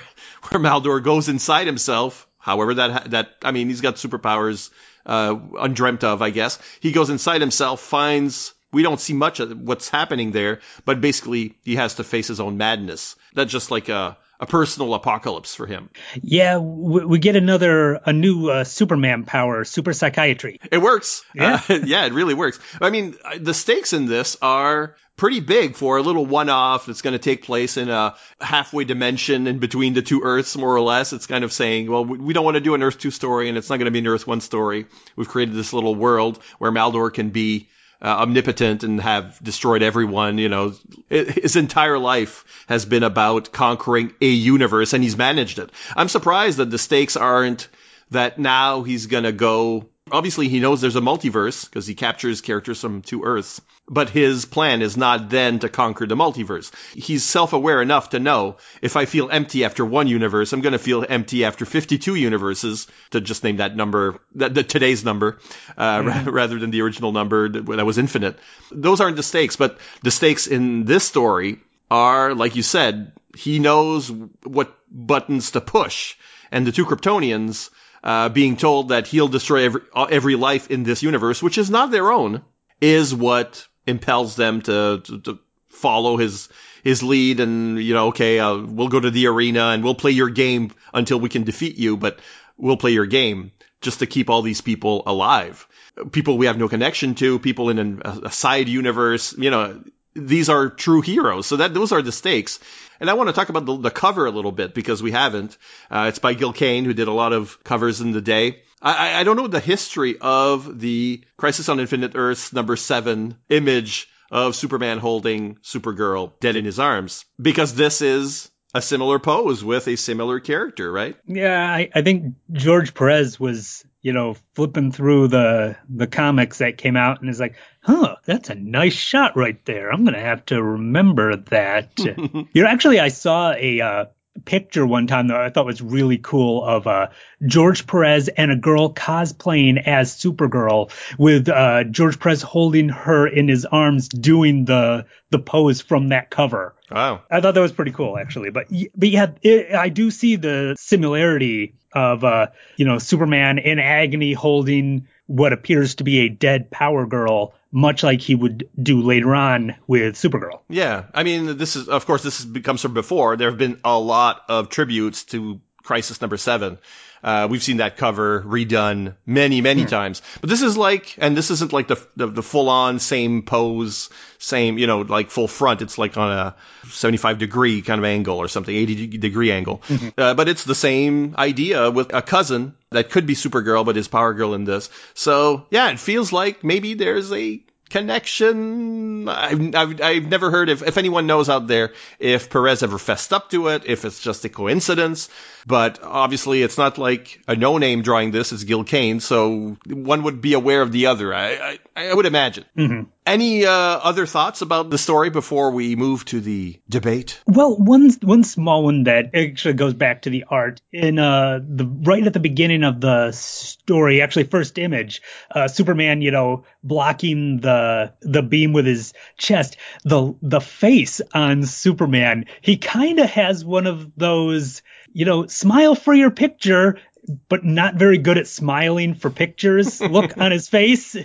where 0.48 0.62
Maldor 0.62 1.02
goes 1.02 1.28
inside 1.28 1.66
himself. 1.66 2.28
However, 2.38 2.74
that 2.74 3.10
that 3.10 3.30
I 3.42 3.50
mean, 3.50 3.68
he's 3.68 3.80
got 3.80 3.96
superpowers 3.96 4.70
uh, 5.04 5.34
undreamt 5.58 6.04
of, 6.04 6.22
I 6.22 6.30
guess. 6.30 6.60
He 6.78 6.92
goes 6.92 7.10
inside 7.10 7.40
himself, 7.40 7.80
finds 7.80 8.54
we 8.72 8.82
don't 8.82 9.00
see 9.00 9.12
much 9.12 9.40
of 9.40 9.58
what's 9.60 9.88
happening 9.88 10.32
there, 10.32 10.60
but 10.84 11.00
basically 11.00 11.56
he 11.64 11.76
has 11.76 11.94
to 11.94 12.04
face 12.04 12.28
his 12.28 12.40
own 12.40 12.56
madness. 12.56 13.16
That's 13.34 13.52
just 13.52 13.70
like 13.70 13.88
a 13.88 14.16
a 14.38 14.46
personal 14.46 14.92
apocalypse 14.94 15.54
for 15.54 15.66
him. 15.66 15.88
Yeah, 16.22 16.58
we, 16.58 17.04
we 17.04 17.18
get 17.18 17.36
another 17.36 17.94
a 18.04 18.12
new 18.12 18.50
uh, 18.50 18.64
Superman 18.64 19.24
power, 19.24 19.64
super 19.64 19.92
psychiatry. 19.92 20.60
It 20.70 20.78
works. 20.78 21.24
Yeah, 21.34 21.60
uh, 21.68 21.74
yeah, 21.84 22.04
it 22.04 22.12
really 22.12 22.34
works. 22.34 22.58
I 22.80 22.90
mean, 22.90 23.16
the 23.38 23.54
stakes 23.54 23.92
in 23.92 24.06
this 24.06 24.36
are 24.42 24.96
pretty 25.16 25.40
big 25.40 25.76
for 25.76 25.96
a 25.96 26.02
little 26.02 26.26
one-off 26.26 26.84
that's 26.84 27.00
going 27.00 27.14
to 27.14 27.18
take 27.18 27.44
place 27.44 27.78
in 27.78 27.88
a 27.88 28.14
halfway 28.38 28.84
dimension 28.84 29.46
in 29.46 29.58
between 29.58 29.94
the 29.94 30.02
two 30.02 30.20
Earths, 30.22 30.56
more 30.56 30.74
or 30.74 30.82
less. 30.82 31.14
It's 31.14 31.26
kind 31.26 31.42
of 31.42 31.52
saying, 31.52 31.90
well, 31.90 32.04
we 32.04 32.34
don't 32.34 32.44
want 32.44 32.56
to 32.56 32.60
do 32.60 32.74
an 32.74 32.82
Earth 32.82 32.98
two 32.98 33.10
story, 33.10 33.48
and 33.48 33.56
it's 33.56 33.70
not 33.70 33.78
going 33.78 33.86
to 33.86 33.90
be 33.90 34.00
an 34.00 34.06
Earth 34.06 34.26
one 34.26 34.42
story. 34.42 34.86
We've 35.16 35.28
created 35.28 35.54
this 35.54 35.72
little 35.72 35.94
world 35.94 36.42
where 36.58 36.70
Maldor 36.70 37.12
can 37.12 37.30
be 37.30 37.70
uh, 38.00 38.06
omnipotent 38.06 38.82
and 38.84 39.00
have 39.00 39.38
destroyed 39.42 39.82
everyone. 39.82 40.38
You 40.38 40.48
know, 40.48 40.74
his 41.08 41.56
entire 41.56 41.98
life 41.98 42.44
has 42.68 42.84
been 42.84 43.02
about 43.02 43.52
conquering 43.52 44.12
a 44.20 44.28
universe, 44.28 44.92
and 44.92 45.02
he's 45.02 45.16
managed 45.16 45.58
it. 45.58 45.70
I'm 45.96 46.08
surprised 46.08 46.58
that 46.58 46.70
the 46.70 46.78
stakes 46.78 47.16
aren't 47.16 47.68
that 48.10 48.38
now 48.38 48.82
he's 48.82 49.06
gonna 49.06 49.32
go 49.32 49.86
Obviously, 50.12 50.46
he 50.48 50.60
knows 50.60 50.80
there's 50.80 50.94
a 50.94 51.00
multiverse 51.00 51.64
because 51.64 51.84
he 51.84 51.96
captures 51.96 52.40
characters 52.40 52.80
from 52.80 53.02
two 53.02 53.24
Earths, 53.24 53.60
but 53.88 54.08
his 54.08 54.44
plan 54.44 54.80
is 54.80 54.96
not 54.96 55.30
then 55.30 55.58
to 55.58 55.68
conquer 55.68 56.06
the 56.06 56.14
multiverse. 56.14 56.70
He's 56.94 57.24
self-aware 57.24 57.82
enough 57.82 58.10
to 58.10 58.20
know 58.20 58.58
if 58.80 58.94
I 58.94 59.06
feel 59.06 59.28
empty 59.32 59.64
after 59.64 59.84
one 59.84 60.06
universe, 60.06 60.52
I'm 60.52 60.60
going 60.60 60.74
to 60.74 60.78
feel 60.78 61.04
empty 61.08 61.44
after 61.44 61.64
52 61.64 62.14
universes, 62.14 62.86
to 63.10 63.20
just 63.20 63.42
name 63.42 63.56
that 63.56 63.74
number, 63.74 64.20
that, 64.36 64.54
the, 64.54 64.62
today's 64.62 65.04
number, 65.04 65.40
uh, 65.76 66.02
mm-hmm. 66.02 66.30
rather 66.30 66.60
than 66.60 66.70
the 66.70 66.82
original 66.82 67.10
number 67.10 67.48
that, 67.48 67.66
that 67.66 67.84
was 67.84 67.98
infinite. 67.98 68.38
Those 68.70 69.00
aren't 69.00 69.16
the 69.16 69.24
stakes, 69.24 69.56
but 69.56 69.76
the 70.04 70.12
stakes 70.12 70.46
in 70.46 70.84
this 70.84 71.02
story 71.02 71.58
are, 71.90 72.32
like 72.32 72.54
you 72.54 72.62
said, 72.62 73.10
he 73.36 73.58
knows 73.58 74.08
what 74.44 74.72
buttons 74.88 75.50
to 75.50 75.60
push. 75.60 76.14
And 76.52 76.64
the 76.64 76.70
two 76.70 76.86
Kryptonians 76.86 77.70
uh, 78.06 78.28
being 78.28 78.56
told 78.56 78.90
that 78.90 79.08
he'll 79.08 79.26
destroy 79.26 79.64
every, 79.64 79.80
uh, 79.92 80.04
every 80.04 80.36
life 80.36 80.70
in 80.70 80.84
this 80.84 81.02
universe, 81.02 81.42
which 81.42 81.58
is 81.58 81.68
not 81.68 81.90
their 81.90 82.12
own, 82.12 82.42
is 82.80 83.12
what 83.12 83.66
impels 83.84 84.36
them 84.36 84.62
to, 84.62 85.02
to, 85.04 85.20
to 85.22 85.38
follow 85.70 86.16
his 86.16 86.48
his 86.84 87.02
lead 87.02 87.40
and 87.40 87.82
you 87.82 87.94
know 87.94 88.08
okay 88.08 88.38
uh, 88.38 88.56
we'll 88.56 88.88
go 88.88 89.00
to 89.00 89.10
the 89.10 89.26
arena 89.26 89.70
and 89.70 89.82
we'll 89.82 89.94
play 89.94 90.12
your 90.12 90.30
game 90.30 90.72
until 90.94 91.18
we 91.18 91.28
can 91.28 91.42
defeat 91.42 91.76
you 91.76 91.96
but 91.96 92.20
we'll 92.56 92.76
play 92.76 92.92
your 92.92 93.06
game 93.06 93.50
just 93.80 93.98
to 93.98 94.06
keep 94.06 94.30
all 94.30 94.40
these 94.40 94.60
people 94.60 95.02
alive. 95.04 95.66
People 96.12 96.38
we 96.38 96.46
have 96.46 96.58
no 96.58 96.68
connection 96.68 97.14
to 97.16 97.40
people 97.40 97.70
in 97.70 97.78
an, 97.78 98.02
a 98.04 98.30
side 98.30 98.68
universe 98.68 99.36
you 99.36 99.50
know 99.50 99.82
these 100.16 100.48
are 100.48 100.68
true 100.70 101.02
heroes 101.02 101.46
so 101.46 101.56
that 101.56 101.74
those 101.74 101.92
are 101.92 102.02
the 102.02 102.12
stakes 102.12 102.58
and 103.00 103.10
I 103.10 103.14
want 103.14 103.28
to 103.28 103.32
talk 103.32 103.48
about 103.48 103.66
the, 103.66 103.76
the 103.76 103.90
cover 103.90 104.26
a 104.26 104.30
little 104.30 104.52
bit 104.52 104.74
because 104.74 105.02
we 105.02 105.12
haven't. 105.12 105.56
Uh, 105.90 106.06
it's 106.08 106.18
by 106.18 106.34
Gil 106.34 106.52
Kane, 106.52 106.84
who 106.84 106.94
did 106.94 107.08
a 107.08 107.12
lot 107.12 107.32
of 107.32 107.62
covers 107.62 108.00
in 108.00 108.12
the 108.12 108.20
day. 108.20 108.62
I, 108.80 109.20
I 109.20 109.24
don't 109.24 109.36
know 109.36 109.46
the 109.46 109.60
history 109.60 110.16
of 110.20 110.80
the 110.80 111.24
Crisis 111.36 111.68
on 111.68 111.80
Infinite 111.80 112.12
Earths 112.14 112.52
number 112.52 112.76
seven 112.76 113.36
image 113.48 114.08
of 114.30 114.56
Superman 114.56 114.98
holding 114.98 115.56
Supergirl 115.56 116.32
dead 116.40 116.56
in 116.56 116.64
his 116.64 116.78
arms 116.78 117.24
because 117.40 117.74
this 117.74 118.02
is 118.02 118.50
a 118.76 118.82
similar 118.82 119.18
pose 119.18 119.64
with 119.64 119.88
a 119.88 119.96
similar 119.96 120.38
character, 120.38 120.92
right? 120.92 121.16
Yeah, 121.26 121.64
I, 121.64 121.88
I 121.94 122.02
think 122.02 122.34
George 122.52 122.92
Perez 122.92 123.40
was, 123.40 123.84
you 124.02 124.12
know, 124.12 124.36
flipping 124.54 124.92
through 124.92 125.28
the 125.28 125.76
the 125.88 126.06
comics 126.06 126.58
that 126.58 126.76
came 126.76 126.96
out 126.96 127.22
and 127.22 127.30
is 127.30 127.40
like, 127.40 127.56
huh, 127.80 128.16
that's 128.26 128.50
a 128.50 128.54
nice 128.54 128.92
shot 128.92 129.34
right 129.36 129.64
there. 129.64 129.90
I'm 129.90 130.04
gonna 130.04 130.20
have 130.20 130.44
to 130.46 130.62
remember 130.62 131.36
that. 131.36 131.92
you 131.98 132.62
know, 132.62 132.68
actually, 132.68 133.00
I 133.00 133.08
saw 133.08 133.52
a 133.52 133.80
uh, 133.80 134.04
picture 134.44 134.86
one 134.86 135.06
time 135.06 135.28
that 135.28 135.40
I 135.40 135.50
thought 135.50 135.66
was 135.66 135.80
really 135.82 136.18
cool 136.18 136.64
of 136.64 136.86
uh, 136.86 137.08
George 137.46 137.86
Perez 137.86 138.28
and 138.28 138.50
a 138.50 138.56
girl 138.56 138.92
cosplaying 138.92 139.82
as 139.86 140.14
Supergirl 140.14 140.90
with 141.18 141.48
uh, 141.48 141.84
George 141.84 142.18
Perez 142.18 142.42
holding 142.42 142.88
her 142.88 143.26
in 143.26 143.48
his 143.48 143.64
arms 143.64 144.08
doing 144.08 144.64
the 144.64 145.06
the 145.30 145.38
pose 145.38 145.80
from 145.80 146.08
that 146.08 146.30
cover. 146.30 146.74
Wow. 146.90 147.22
I 147.30 147.40
thought 147.40 147.54
that 147.54 147.60
was 147.60 147.72
pretty 147.72 147.92
cool 147.92 148.18
actually. 148.18 148.50
But 148.50 148.68
but 148.94 149.08
yeah, 149.08 149.32
it, 149.42 149.74
I 149.74 149.88
do 149.88 150.10
see 150.10 150.36
the 150.36 150.76
similarity 150.78 151.74
of 151.92 152.24
uh, 152.24 152.48
you 152.76 152.84
know 152.84 152.98
Superman 152.98 153.58
in 153.58 153.78
agony 153.78 154.32
holding 154.32 155.08
what 155.26 155.52
appears 155.52 155.96
to 155.96 156.04
be 156.04 156.20
a 156.20 156.28
dead 156.28 156.70
Power 156.70 157.06
Girl 157.06 157.54
much 157.72 158.02
like 158.02 158.20
he 158.22 158.34
would 158.34 158.68
do 158.80 159.02
later 159.02 159.34
on 159.34 159.74
with 159.86 160.14
Supergirl. 160.14 160.60
Yeah, 160.68 161.04
I 161.12 161.24
mean, 161.24 161.58
this 161.58 161.76
is 161.76 161.88
of 161.88 162.06
course 162.06 162.22
this 162.22 162.46
comes 162.62 162.80
from 162.80 162.94
before. 162.94 163.36
There 163.36 163.50
have 163.50 163.58
been 163.58 163.80
a 163.84 163.98
lot 163.98 164.42
of 164.48 164.70
tributes 164.70 165.24
to 165.24 165.60
Crisis 165.82 166.20
Number 166.20 166.36
Seven. 166.36 166.78
Uh, 167.22 167.48
we've 167.50 167.62
seen 167.62 167.78
that 167.78 167.96
cover 167.96 168.40
redone 168.42 169.14
many, 169.26 169.60
many 169.60 169.82
hmm. 169.82 169.88
times. 169.88 170.22
But 170.40 170.48
this 170.48 170.62
is 170.62 170.76
like, 170.76 171.16
and 171.18 171.36
this 171.36 171.50
isn't 171.50 171.72
like 171.72 171.88
the, 171.88 172.00
the, 172.14 172.28
the 172.28 172.42
full 172.42 172.68
on 172.68 173.00
same 173.00 173.42
pose, 173.42 174.10
same, 174.38 174.78
you 174.78 174.86
know, 174.86 175.00
like 175.00 175.30
full 175.30 175.48
front. 175.48 175.82
It's 175.82 175.98
like 175.98 176.16
on 176.16 176.30
a 176.30 176.56
75 176.90 177.38
degree 177.38 177.82
kind 177.82 177.98
of 177.98 178.04
angle 178.04 178.38
or 178.38 178.46
something, 178.46 178.74
80 178.74 179.18
degree 179.18 179.50
angle. 179.50 179.78
Mm-hmm. 179.88 180.08
Uh, 180.16 180.34
but 180.34 180.48
it's 180.48 180.62
the 180.62 180.74
same 180.74 181.34
idea 181.36 181.90
with 181.90 182.14
a 182.14 182.22
cousin 182.22 182.75
that 182.96 183.10
could 183.10 183.26
be 183.26 183.34
Supergirl, 183.34 183.84
but 183.84 183.96
is 183.96 184.08
Power 184.08 184.34
Girl 184.34 184.54
in 184.54 184.64
this. 184.64 184.90
So 185.14 185.66
yeah, 185.70 185.90
it 185.90 186.00
feels 186.00 186.32
like 186.32 186.64
maybe 186.64 186.94
there's 186.94 187.32
a 187.32 187.62
connection. 187.88 189.28
I've, 189.28 189.74
I've, 189.74 190.00
I've, 190.00 190.28
never 190.28 190.50
heard 190.50 190.68
if, 190.68 190.82
if 190.82 190.98
anyone 190.98 191.26
knows 191.26 191.48
out 191.48 191.66
there 191.66 191.92
if 192.18 192.50
Perez 192.50 192.82
ever 192.82 192.98
fessed 192.98 193.32
up 193.32 193.50
to 193.50 193.68
it, 193.68 193.84
if 193.86 194.04
it's 194.04 194.20
just 194.20 194.44
a 194.44 194.48
coincidence. 194.48 195.28
But 195.66 196.02
obviously, 196.02 196.62
it's 196.62 196.78
not 196.78 196.98
like 196.98 197.40
a 197.46 197.56
no 197.56 197.78
name 197.78 198.02
drawing 198.02 198.30
this, 198.30 198.52
it's 198.52 198.64
Gil 198.64 198.84
Kane, 198.84 199.20
so 199.20 199.76
one 199.86 200.24
would 200.24 200.40
be 200.40 200.54
aware 200.54 200.82
of 200.82 200.92
the 200.92 201.06
other, 201.06 201.34
I, 201.34 201.78
I, 201.96 202.08
I 202.08 202.14
would 202.14 202.26
imagine. 202.26 202.64
Mm-hmm. 202.76 203.10
Any 203.26 203.66
uh, 203.66 203.72
other 203.72 204.24
thoughts 204.24 204.62
about 204.62 204.88
the 204.88 204.98
story 204.98 205.30
before 205.30 205.72
we 205.72 205.96
move 205.96 206.24
to 206.26 206.40
the 206.40 206.80
debate? 206.88 207.40
Well, 207.48 207.76
one 207.76 208.10
one 208.22 208.44
small 208.44 208.84
one 208.84 209.02
that 209.02 209.34
actually 209.34 209.74
goes 209.74 209.94
back 209.94 210.22
to 210.22 210.30
the 210.30 210.44
art 210.48 210.80
in 210.92 211.18
uh 211.18 211.58
the 211.60 211.86
right 211.86 212.24
at 212.24 212.32
the 212.34 212.40
beginning 212.40 212.84
of 212.84 213.00
the 213.00 213.32
story, 213.32 214.22
actually 214.22 214.44
first 214.44 214.78
image, 214.78 215.22
uh, 215.50 215.66
Superman, 215.66 216.22
you 216.22 216.30
know, 216.30 216.64
blocking 216.84 217.58
the 217.58 218.12
the 218.20 218.42
beam 218.42 218.72
with 218.72 218.86
his 218.86 219.12
chest. 219.36 219.76
The 220.04 220.32
the 220.40 220.60
face 220.60 221.20
on 221.34 221.64
Superman, 221.64 222.44
he 222.60 222.76
kind 222.76 223.18
of 223.18 223.28
has 223.30 223.64
one 223.64 223.88
of 223.88 224.12
those, 224.16 224.82
you 225.12 225.24
know, 225.24 225.48
smile 225.48 225.96
for 225.96 226.14
your 226.14 226.30
picture 226.30 227.00
but 227.48 227.64
not 227.64 227.96
very 227.96 228.18
good 228.18 228.38
at 228.38 228.46
smiling 228.46 229.14
for 229.14 229.30
pictures 229.30 230.00
look 230.10 230.38
on 230.38 230.52
his 230.52 230.68
face 230.68 231.16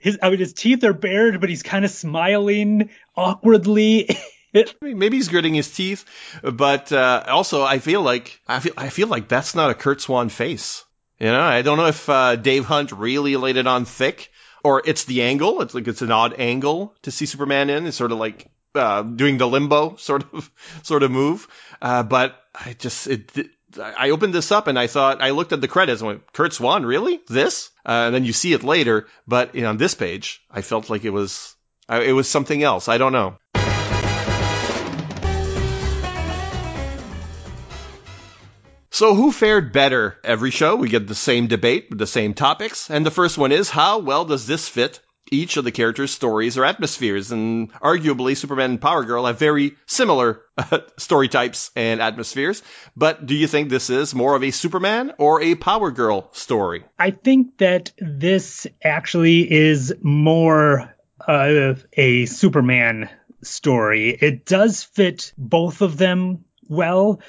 his 0.00 0.18
I 0.22 0.30
mean 0.30 0.38
his 0.38 0.52
teeth 0.52 0.84
are 0.84 0.92
bared, 0.92 1.40
but 1.40 1.48
he's 1.48 1.62
kind 1.62 1.84
of 1.84 1.90
smiling 1.90 2.90
awkwardly. 3.16 4.16
Maybe 4.80 5.16
he's 5.16 5.28
gritting 5.28 5.54
his 5.54 5.70
teeth, 5.70 6.04
but 6.42 6.90
uh, 6.90 7.24
also 7.26 7.62
I 7.62 7.78
feel 7.78 8.02
like 8.02 8.40
I 8.48 8.60
feel 8.60 8.72
I 8.76 8.88
feel 8.88 9.08
like 9.08 9.28
that's 9.28 9.54
not 9.54 9.70
a 9.70 9.74
Curt 9.74 10.00
Swan 10.00 10.30
face. 10.30 10.84
You 11.18 11.26
know, 11.26 11.40
I 11.40 11.62
don't 11.62 11.78
know 11.78 11.86
if 11.86 12.08
uh, 12.08 12.36
Dave 12.36 12.64
Hunt 12.64 12.92
really 12.92 13.36
laid 13.36 13.56
it 13.56 13.66
on 13.66 13.84
thick, 13.84 14.30
or 14.64 14.82
it's 14.84 15.04
the 15.04 15.22
angle. 15.22 15.60
It's 15.62 15.74
like 15.74 15.88
it's 15.88 16.02
an 16.02 16.12
odd 16.12 16.34
angle 16.38 16.94
to 17.02 17.10
see 17.10 17.26
Superman 17.26 17.70
in. 17.70 17.86
It's 17.86 17.96
sort 17.96 18.12
of 18.12 18.18
like 18.18 18.50
uh, 18.74 19.02
doing 19.02 19.36
the 19.36 19.46
limbo 19.46 19.96
sort 19.96 20.32
of 20.32 20.50
sort 20.82 21.02
of 21.02 21.10
move. 21.10 21.48
Uh, 21.82 22.02
but 22.02 22.40
I 22.54 22.74
just 22.74 23.06
it, 23.06 23.36
it 23.36 23.50
I 23.76 24.10
opened 24.10 24.32
this 24.32 24.50
up 24.50 24.66
and 24.66 24.78
I 24.78 24.86
thought 24.86 25.20
I 25.20 25.30
looked 25.30 25.52
at 25.52 25.60
the 25.60 25.68
credits 25.68 26.00
and 26.00 26.08
went, 26.08 26.32
Curt 26.32 26.54
Swan, 26.54 26.86
really? 26.86 27.20
This? 27.28 27.70
Uh, 27.84 28.06
and 28.06 28.14
then 28.14 28.24
you 28.24 28.32
see 28.32 28.52
it 28.54 28.62
later, 28.62 29.06
but 29.26 29.54
you 29.54 29.62
know, 29.62 29.68
on 29.68 29.76
this 29.76 29.94
page, 29.94 30.40
I 30.50 30.62
felt 30.62 30.88
like 30.88 31.04
it 31.04 31.10
was 31.10 31.54
it 31.88 32.12
was 32.12 32.28
something 32.28 32.62
else. 32.62 32.88
I 32.88 32.98
don't 32.98 33.12
know. 33.12 33.36
So 38.90 39.14
who 39.14 39.30
fared 39.30 39.72
better? 39.72 40.18
Every 40.24 40.50
show 40.50 40.74
we 40.74 40.88
get 40.88 41.06
the 41.06 41.14
same 41.14 41.46
debate 41.46 41.86
with 41.90 41.98
the 41.98 42.06
same 42.06 42.34
topics, 42.34 42.90
and 42.90 43.06
the 43.06 43.12
first 43.12 43.38
one 43.38 43.52
is 43.52 43.70
how 43.70 43.98
well 43.98 44.24
does 44.24 44.46
this 44.46 44.68
fit 44.68 45.00
each 45.30 45.56
of 45.56 45.64
the 45.64 45.72
characters' 45.72 46.10
stories 46.10 46.58
or 46.58 46.64
atmospheres, 46.64 47.32
and 47.32 47.72
arguably 47.74 48.36
Superman 48.36 48.72
and 48.72 48.80
Power 48.80 49.04
Girl 49.04 49.26
have 49.26 49.38
very 49.38 49.76
similar 49.86 50.42
uh, 50.56 50.78
story 50.96 51.28
types 51.28 51.70
and 51.76 52.00
atmospheres. 52.00 52.62
But 52.96 53.26
do 53.26 53.34
you 53.34 53.46
think 53.46 53.68
this 53.68 53.90
is 53.90 54.14
more 54.14 54.34
of 54.34 54.42
a 54.42 54.50
Superman 54.50 55.12
or 55.18 55.42
a 55.42 55.54
Power 55.54 55.90
Girl 55.90 56.28
story? 56.32 56.84
I 56.98 57.10
think 57.10 57.58
that 57.58 57.92
this 57.98 58.66
actually 58.82 59.50
is 59.50 59.94
more 60.02 60.94
of 61.20 61.84
a 61.92 62.26
Superman 62.26 63.08
story. 63.42 64.10
It 64.10 64.46
does 64.46 64.82
fit 64.82 65.32
both 65.36 65.82
of 65.82 65.96
them 65.96 66.44
well, 66.68 67.20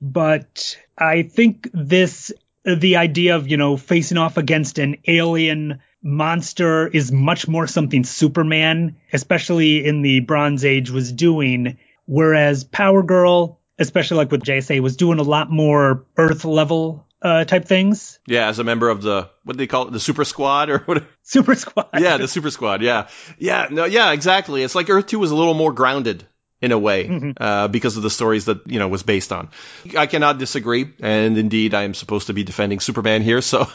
but 0.00 0.76
I 0.96 1.22
think 1.22 1.68
this 1.72 2.32
the 2.64 2.96
idea 2.96 3.36
of, 3.36 3.48
you 3.48 3.56
know, 3.56 3.76
facing 3.76 4.18
off 4.18 4.36
against 4.36 4.78
an 4.78 4.96
alien 5.06 5.80
monster 6.02 6.86
is 6.86 7.12
much 7.12 7.48
more 7.48 7.66
something 7.66 8.04
Superman, 8.04 8.96
especially 9.12 9.84
in 9.84 10.02
the 10.02 10.20
Bronze 10.20 10.64
Age, 10.64 10.90
was 10.90 11.12
doing. 11.12 11.78
Whereas 12.06 12.64
Power 12.64 13.02
Girl, 13.02 13.60
especially 13.78 14.18
like 14.18 14.30
with 14.30 14.42
JSA, 14.42 14.80
was 14.80 14.96
doing 14.96 15.18
a 15.18 15.22
lot 15.22 15.50
more 15.50 16.04
Earth 16.16 16.44
level 16.44 17.06
uh, 17.22 17.44
type 17.44 17.64
things. 17.64 18.18
Yeah, 18.26 18.48
as 18.48 18.58
a 18.58 18.64
member 18.64 18.88
of 18.88 19.02
the 19.02 19.30
what 19.44 19.54
do 19.54 19.58
they 19.58 19.66
call 19.66 19.86
it, 19.86 19.92
the 19.92 20.00
Super 20.00 20.24
Squad 20.24 20.70
or 20.70 20.78
what? 20.80 21.04
Super 21.22 21.54
Squad. 21.54 21.88
Yeah, 21.98 22.16
the 22.16 22.28
Super 22.28 22.50
Squad. 22.50 22.82
Yeah, 22.82 23.08
yeah, 23.38 23.68
no, 23.70 23.84
yeah, 23.84 24.12
exactly. 24.12 24.62
It's 24.62 24.74
like 24.74 24.90
Earth 24.90 25.06
Two 25.06 25.20
was 25.20 25.30
a 25.30 25.36
little 25.36 25.54
more 25.54 25.72
grounded 25.72 26.26
in 26.62 26.70
a 26.70 26.78
way 26.78 27.08
mm-hmm. 27.08 27.30
uh, 27.36 27.68
because 27.68 27.96
of 27.96 28.04
the 28.04 28.10
stories 28.10 28.44
that 28.44 28.66
you 28.66 28.78
know 28.78 28.88
was 28.88 29.02
based 29.02 29.32
on. 29.32 29.50
I 29.98 30.06
cannot 30.06 30.38
disagree, 30.38 30.88
and 31.00 31.36
indeed 31.36 31.74
I 31.74 31.82
am 31.82 31.92
supposed 31.92 32.28
to 32.28 32.32
be 32.32 32.44
defending 32.44 32.78
Superman 32.80 33.22
here, 33.22 33.42
so 33.42 33.66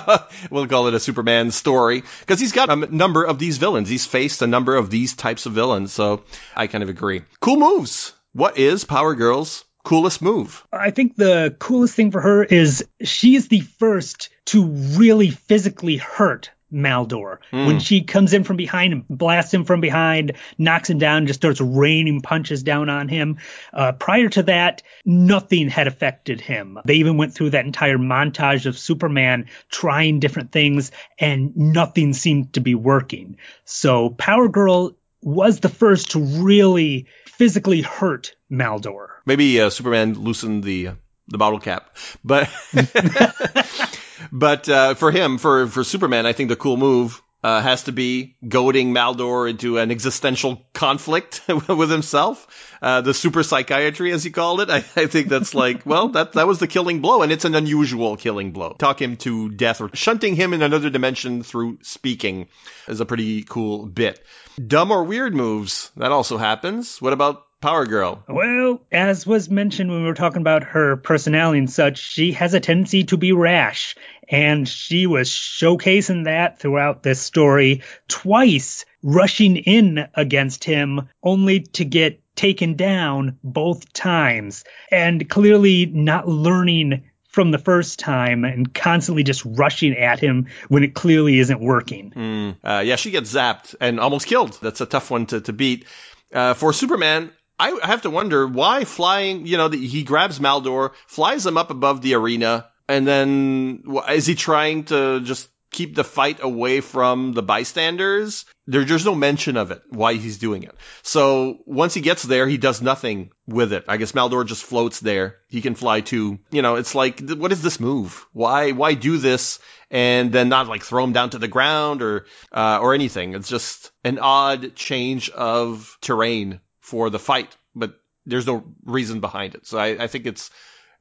we'll 0.50 0.66
call 0.66 0.88
it 0.88 0.94
a 0.94 1.00
Superman 1.00 1.52
story 1.52 2.02
because 2.20 2.40
he's 2.40 2.52
got 2.52 2.68
a 2.68 2.76
number 2.76 3.24
of 3.24 3.38
these 3.38 3.58
villains. 3.58 3.88
He's 3.88 4.04
faced 4.04 4.42
a 4.42 4.48
number 4.48 4.74
of 4.74 4.90
these 4.90 5.14
types 5.14 5.46
of 5.46 5.52
villains, 5.52 5.92
so 5.92 6.24
I 6.56 6.66
kind 6.66 6.82
of 6.82 6.90
agree. 6.90 7.22
Cool 7.40 7.56
moves. 7.56 8.12
What 8.32 8.58
is 8.58 8.84
Power 8.84 9.14
Girl's 9.14 9.64
coolest 9.84 10.20
move? 10.20 10.66
I 10.72 10.90
think 10.90 11.16
the 11.16 11.54
coolest 11.58 11.94
thing 11.94 12.10
for 12.10 12.20
her 12.20 12.42
is 12.42 12.84
she 13.02 13.36
is 13.36 13.48
the 13.48 13.60
first 13.60 14.30
to 14.46 14.66
really 14.66 15.30
physically 15.30 15.96
hurt 15.96 16.50
Maldor. 16.72 17.38
Mm. 17.52 17.66
When 17.66 17.80
she 17.80 18.02
comes 18.02 18.32
in 18.32 18.44
from 18.44 18.56
behind 18.56 18.92
and 18.92 19.08
blasts 19.08 19.52
him 19.52 19.64
from 19.64 19.80
behind, 19.80 20.32
knocks 20.58 20.90
him 20.90 20.98
down, 20.98 21.26
just 21.26 21.40
starts 21.40 21.60
raining 21.60 22.20
punches 22.20 22.62
down 22.62 22.88
on 22.88 23.08
him. 23.08 23.38
Uh, 23.72 23.92
prior 23.92 24.28
to 24.30 24.42
that, 24.44 24.82
nothing 25.04 25.68
had 25.68 25.86
affected 25.86 26.40
him. 26.40 26.78
They 26.84 26.94
even 26.94 27.16
went 27.16 27.34
through 27.34 27.50
that 27.50 27.66
entire 27.66 27.98
montage 27.98 28.66
of 28.66 28.78
Superman 28.78 29.46
trying 29.70 30.20
different 30.20 30.52
things 30.52 30.90
and 31.18 31.56
nothing 31.56 32.14
seemed 32.14 32.54
to 32.54 32.60
be 32.60 32.74
working. 32.74 33.36
So 33.64 34.10
Power 34.10 34.48
Girl 34.48 34.96
was 35.22 35.60
the 35.60 35.68
first 35.68 36.12
to 36.12 36.20
really 36.20 37.06
physically 37.26 37.82
hurt 37.82 38.34
Maldor. 38.50 39.08
Maybe 39.26 39.60
uh, 39.60 39.70
Superman 39.70 40.14
loosened 40.14 40.64
the 40.64 40.90
the 41.28 41.38
bottle 41.38 41.60
cap, 41.60 41.96
but 42.24 42.50
But 44.30 44.68
uh, 44.68 44.94
for 44.94 45.10
him, 45.10 45.38
for 45.38 45.66
for 45.66 45.84
Superman, 45.84 46.26
I 46.26 46.32
think 46.32 46.48
the 46.48 46.56
cool 46.56 46.76
move 46.76 47.22
uh, 47.42 47.60
has 47.60 47.84
to 47.84 47.92
be 47.92 48.36
goading 48.46 48.94
Maldor 48.94 49.50
into 49.50 49.78
an 49.78 49.90
existential 49.90 50.64
conflict 50.72 51.42
with 51.68 51.90
himself. 51.90 52.46
Uh, 52.80 53.00
the 53.00 53.14
super 53.14 53.42
psychiatry, 53.42 54.12
as 54.12 54.22
he 54.22 54.30
called 54.30 54.60
it. 54.60 54.70
I, 54.70 54.76
I 54.76 55.06
think 55.06 55.28
that's 55.28 55.54
like, 55.54 55.84
well, 55.84 56.08
that 56.10 56.34
that 56.34 56.46
was 56.46 56.58
the 56.58 56.68
killing 56.68 57.00
blow, 57.00 57.22
and 57.22 57.32
it's 57.32 57.44
an 57.44 57.54
unusual 57.54 58.16
killing 58.16 58.52
blow. 58.52 58.74
Talk 58.78 59.00
him 59.00 59.16
to 59.18 59.48
death 59.50 59.80
or 59.80 59.90
shunting 59.94 60.36
him 60.36 60.52
in 60.52 60.62
another 60.62 60.90
dimension 60.90 61.42
through 61.42 61.78
speaking 61.82 62.48
is 62.86 63.00
a 63.00 63.06
pretty 63.06 63.42
cool 63.42 63.86
bit. 63.86 64.24
Dumb 64.64 64.90
or 64.90 65.04
weird 65.04 65.34
moves 65.34 65.90
that 65.96 66.12
also 66.12 66.36
happens. 66.36 67.00
What 67.00 67.12
about 67.12 67.44
Power 67.62 67.86
Girl? 67.86 68.22
Well, 68.28 68.82
as 68.90 69.26
was 69.26 69.48
mentioned 69.48 69.90
when 69.90 70.02
we 70.02 70.08
were 70.08 70.14
talking 70.14 70.42
about 70.42 70.64
her 70.64 70.96
personality 70.96 71.60
and 71.60 71.70
such, 71.70 71.98
she 71.98 72.32
has 72.32 72.52
a 72.52 72.60
tendency 72.60 73.04
to 73.04 73.16
be 73.16 73.32
rash. 73.32 73.94
And 74.28 74.68
she 74.68 75.06
was 75.06 75.30
showcasing 75.30 76.24
that 76.24 76.58
throughout 76.58 77.02
this 77.02 77.20
story, 77.20 77.82
twice 78.08 78.84
rushing 79.02 79.56
in 79.56 80.06
against 80.14 80.64
him, 80.64 81.08
only 81.22 81.60
to 81.60 81.84
get 81.84 82.20
taken 82.34 82.74
down 82.74 83.38
both 83.44 83.92
times. 83.92 84.64
And 84.90 85.28
clearly 85.28 85.86
not 85.86 86.28
learning 86.28 87.04
from 87.28 87.50
the 87.50 87.58
first 87.58 87.98
time 87.98 88.44
and 88.44 88.72
constantly 88.74 89.22
just 89.22 89.44
rushing 89.44 89.96
at 89.96 90.20
him 90.20 90.48
when 90.68 90.82
it 90.82 90.94
clearly 90.94 91.38
isn't 91.38 91.60
working. 91.60 92.12
Mm. 92.14 92.56
Uh, 92.62 92.82
yeah, 92.84 92.96
she 92.96 93.10
gets 93.10 93.32
zapped 93.32 93.74
and 93.80 93.98
almost 93.98 94.26
killed. 94.26 94.58
That's 94.60 94.80
a 94.80 94.86
tough 94.86 95.10
one 95.10 95.26
to, 95.26 95.40
to 95.40 95.52
beat. 95.52 95.86
Uh, 96.32 96.54
for 96.54 96.72
Superman, 96.72 97.30
I 97.62 97.86
have 97.86 98.02
to 98.02 98.10
wonder 98.10 98.44
why 98.46 98.84
flying, 98.84 99.46
you 99.46 99.56
know, 99.56 99.68
the, 99.68 99.78
he 99.78 100.02
grabs 100.02 100.40
Maldor, 100.40 100.92
flies 101.06 101.46
him 101.46 101.56
up 101.56 101.70
above 101.70 102.02
the 102.02 102.14
arena, 102.14 102.68
and 102.88 103.06
then 103.06 103.84
is 104.10 104.26
he 104.26 104.34
trying 104.34 104.84
to 104.86 105.20
just 105.20 105.48
keep 105.70 105.94
the 105.94 106.04
fight 106.04 106.42
away 106.42 106.80
from 106.80 107.32
the 107.32 107.42
bystanders. 107.42 108.44
There, 108.66 108.84
there's 108.84 109.04
no 109.04 109.14
mention 109.14 109.56
of 109.56 109.70
it, 109.70 109.80
why 109.88 110.14
he's 110.14 110.38
doing 110.38 110.64
it. 110.64 110.74
So 111.02 111.58
once 111.64 111.94
he 111.94 112.00
gets 112.00 112.24
there, 112.24 112.48
he 112.48 112.58
does 112.58 112.82
nothing 112.82 113.30
with 113.46 113.72
it. 113.72 113.84
I 113.88 113.96
guess 113.96 114.12
Maldor 114.12 114.44
just 114.44 114.64
floats 114.64 114.98
there. 114.98 115.36
He 115.48 115.62
can 115.62 115.76
fly 115.76 116.00
too. 116.00 116.40
You 116.50 116.62
know, 116.62 116.74
it's 116.74 116.94
like, 116.94 117.20
what 117.30 117.52
is 117.52 117.62
this 117.62 117.80
move? 117.80 118.26
Why, 118.32 118.72
why 118.72 118.94
do 118.94 119.16
this 119.18 119.60
and 119.90 120.32
then 120.32 120.48
not 120.48 120.68
like 120.68 120.82
throw 120.82 121.04
him 121.04 121.12
down 121.12 121.30
to 121.30 121.38
the 121.38 121.48
ground 121.48 122.02
or, 122.02 122.26
uh, 122.52 122.78
or 122.82 122.92
anything? 122.92 123.34
It's 123.34 123.48
just 123.48 123.92
an 124.04 124.18
odd 124.18 124.74
change 124.74 125.30
of 125.30 125.96
terrain 126.00 126.60
for 126.82 127.08
the 127.08 127.18
fight, 127.18 127.56
but 127.74 127.94
there's 128.26 128.46
no 128.46 128.64
reason 128.84 129.20
behind 129.20 129.54
it. 129.54 129.66
So 129.66 129.78
I, 129.78 130.04
I 130.04 130.06
think 130.06 130.26
it's, 130.26 130.50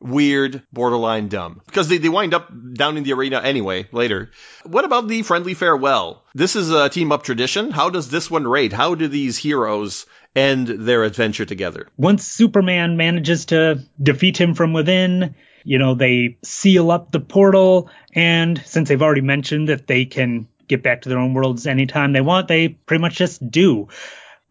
weird, 0.02 0.64
borderline 0.74 1.28
dumb. 1.28 1.62
Because 1.66 1.88
they, 1.88 1.98
they 1.98 2.10
wind 2.10 2.34
up 2.34 2.52
down 2.74 2.98
in 2.98 3.04
the 3.04 3.14
arena 3.14 3.40
anyway, 3.40 3.88
later. 3.92 4.32
What 4.64 4.86
about 4.86 5.08
the 5.08 5.22
friendly 5.22 5.54
farewell? 5.54 6.26
This 6.34 6.56
is 6.56 6.72
a 6.72 6.90
team 6.90 7.12
up 7.12 7.24
tradition. 7.24 7.72
How 7.72 7.90
does 7.90 8.10
this 8.10 8.30
one 8.30 8.48
rate? 8.48 8.74
How 8.74 8.96
do 8.96 9.08
these 9.08 9.38
heroes 9.38 10.06
end 10.36 10.68
their 10.68 11.04
adventure 11.04 11.46
together? 11.46 11.88
Once 11.98 12.26
Superman 12.26 12.98
manages 12.98 13.46
to 13.46 13.84
defeat 14.02 14.40
him 14.40 14.56
from 14.56 14.74
within, 14.74 15.36
you 15.64 15.78
know, 15.78 15.94
they 15.94 16.38
seal 16.44 16.90
up 16.90 17.12
the 17.12 17.20
portal, 17.20 17.90
and 18.14 18.62
since 18.66 18.90
they've 18.90 19.02
already 19.02 19.22
mentioned 19.22 19.70
that 19.70 19.88
they 19.88 20.06
can 20.06 20.48
get 20.68 20.82
back 20.82 21.02
to 21.02 21.10
their 21.10 21.20
own 21.20 21.34
worlds 21.34 21.68
anytime 21.68 22.14
they 22.14 22.22
want, 22.22 22.48
they 22.48 22.70
pretty 22.70 23.02
much 23.02 23.16
just 23.16 23.52
do. 23.52 23.90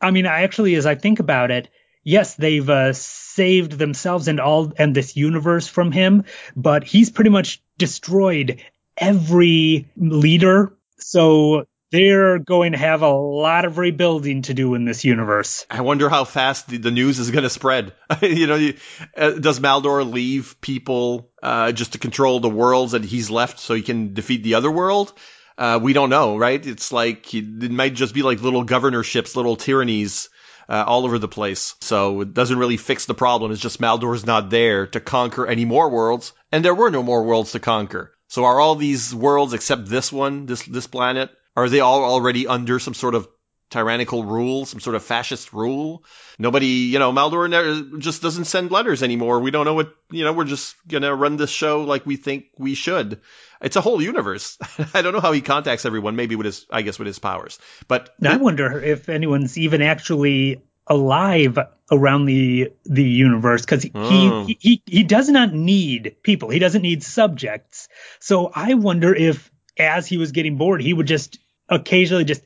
I 0.00 0.10
mean, 0.10 0.26
I 0.26 0.42
actually, 0.42 0.74
as 0.74 0.86
I 0.86 0.94
think 0.94 1.20
about 1.20 1.50
it, 1.50 1.68
yes, 2.02 2.34
they've 2.34 2.68
uh, 2.68 2.92
saved 2.92 3.72
themselves 3.72 4.28
and 4.28 4.40
all 4.40 4.72
and 4.78 4.94
this 4.94 5.16
universe 5.16 5.68
from 5.68 5.92
him, 5.92 6.24
but 6.56 6.84
he's 6.84 7.10
pretty 7.10 7.30
much 7.30 7.62
destroyed 7.78 8.62
every 8.96 9.88
leader. 9.96 10.76
So 10.98 11.66
they're 11.90 12.38
going 12.38 12.72
to 12.72 12.78
have 12.78 13.02
a 13.02 13.10
lot 13.10 13.64
of 13.64 13.78
rebuilding 13.78 14.42
to 14.42 14.54
do 14.54 14.74
in 14.74 14.84
this 14.84 15.04
universe. 15.04 15.66
I 15.70 15.80
wonder 15.80 16.08
how 16.08 16.24
fast 16.24 16.68
the, 16.68 16.78
the 16.78 16.90
news 16.90 17.18
is 17.18 17.30
going 17.30 17.42
to 17.42 17.50
spread. 17.50 17.92
you 18.22 18.46
know, 18.46 18.54
you, 18.54 18.74
uh, 19.16 19.30
does 19.32 19.60
Maldor 19.60 20.10
leave 20.10 20.60
people 20.60 21.30
uh, 21.42 21.72
just 21.72 21.92
to 21.92 21.98
control 21.98 22.40
the 22.40 22.48
worlds 22.48 22.92
that 22.92 23.04
he's 23.04 23.30
left 23.30 23.58
so 23.58 23.74
he 23.74 23.82
can 23.82 24.14
defeat 24.14 24.42
the 24.42 24.54
other 24.54 24.70
world? 24.70 25.12
Uh, 25.60 25.78
we 25.80 25.92
don't 25.92 26.08
know, 26.08 26.38
right? 26.38 26.66
It's 26.66 26.90
like 26.90 27.34
it 27.34 27.70
might 27.70 27.92
just 27.92 28.14
be 28.14 28.22
like 28.22 28.40
little 28.40 28.64
governorships, 28.64 29.36
little 29.36 29.56
tyrannies 29.56 30.30
uh, 30.70 30.84
all 30.86 31.04
over 31.04 31.18
the 31.18 31.28
place. 31.28 31.74
So 31.82 32.22
it 32.22 32.32
doesn't 32.32 32.58
really 32.58 32.78
fix 32.78 33.04
the 33.04 33.12
problem. 33.12 33.52
It's 33.52 33.60
just 33.60 33.78
Maldor's 33.78 34.24
not 34.24 34.48
there 34.48 34.86
to 34.86 35.00
conquer 35.00 35.46
any 35.46 35.66
more 35.66 35.90
worlds, 35.90 36.32
and 36.50 36.64
there 36.64 36.74
were 36.74 36.90
no 36.90 37.02
more 37.02 37.24
worlds 37.24 37.52
to 37.52 37.60
conquer. 37.60 38.14
So 38.28 38.46
are 38.46 38.58
all 38.58 38.74
these 38.74 39.14
worlds 39.14 39.52
except 39.52 39.84
this 39.84 40.10
one, 40.10 40.46
this 40.46 40.62
this 40.62 40.86
planet, 40.86 41.30
are 41.54 41.68
they 41.68 41.80
all 41.80 42.04
already 42.04 42.46
under 42.46 42.78
some 42.78 42.94
sort 42.94 43.14
of 43.14 43.28
tyrannical 43.70 44.24
rule, 44.24 44.66
some 44.66 44.80
sort 44.80 44.96
of 44.96 45.02
fascist 45.02 45.52
rule? 45.52 46.04
Nobody, 46.38 46.66
you 46.66 46.98
know, 46.98 47.12
Maldor 47.12 47.98
just 47.98 48.22
doesn't 48.22 48.44
send 48.44 48.70
letters 48.70 49.02
anymore. 49.02 49.40
We 49.40 49.50
don't 49.50 49.64
know 49.64 49.74
what, 49.74 49.94
you 50.10 50.24
know, 50.24 50.32
we're 50.32 50.44
just 50.44 50.76
gonna 50.86 51.14
run 51.14 51.36
this 51.36 51.50
show 51.50 51.82
like 51.82 52.04
we 52.04 52.16
think 52.16 52.46
we 52.58 52.74
should. 52.74 53.20
It's 53.62 53.76
a 53.76 53.80
whole 53.80 54.02
universe. 54.02 54.58
I 54.94 55.02
don't 55.02 55.12
know 55.12 55.20
how 55.20 55.32
he 55.32 55.40
contacts 55.40 55.84
everyone, 55.84 56.16
maybe 56.16 56.36
with 56.36 56.46
his, 56.46 56.66
I 56.70 56.82
guess 56.82 56.98
with 56.98 57.06
his 57.06 57.18
powers. 57.18 57.58
But 57.88 58.14
I 58.24 58.36
wonder 58.36 58.80
if 58.80 59.08
anyone's 59.08 59.56
even 59.56 59.82
actually 59.82 60.62
alive 60.86 61.58
around 61.90 62.26
the 62.26 62.72
the 62.84 63.04
universe 63.04 63.62
because 63.62 63.82
he, 63.82 63.92
oh. 63.94 64.44
he 64.44 64.58
he 64.60 64.82
he 64.86 65.02
does 65.02 65.28
not 65.28 65.52
need 65.52 66.16
people. 66.22 66.50
He 66.50 66.58
doesn't 66.58 66.82
need 66.82 67.02
subjects. 67.02 67.88
So 68.18 68.50
I 68.54 68.74
wonder 68.74 69.14
if 69.14 69.50
as 69.78 70.06
he 70.06 70.16
was 70.16 70.32
getting 70.32 70.56
bored, 70.56 70.82
he 70.82 70.92
would 70.92 71.06
just 71.06 71.38
occasionally 71.68 72.24
just 72.24 72.42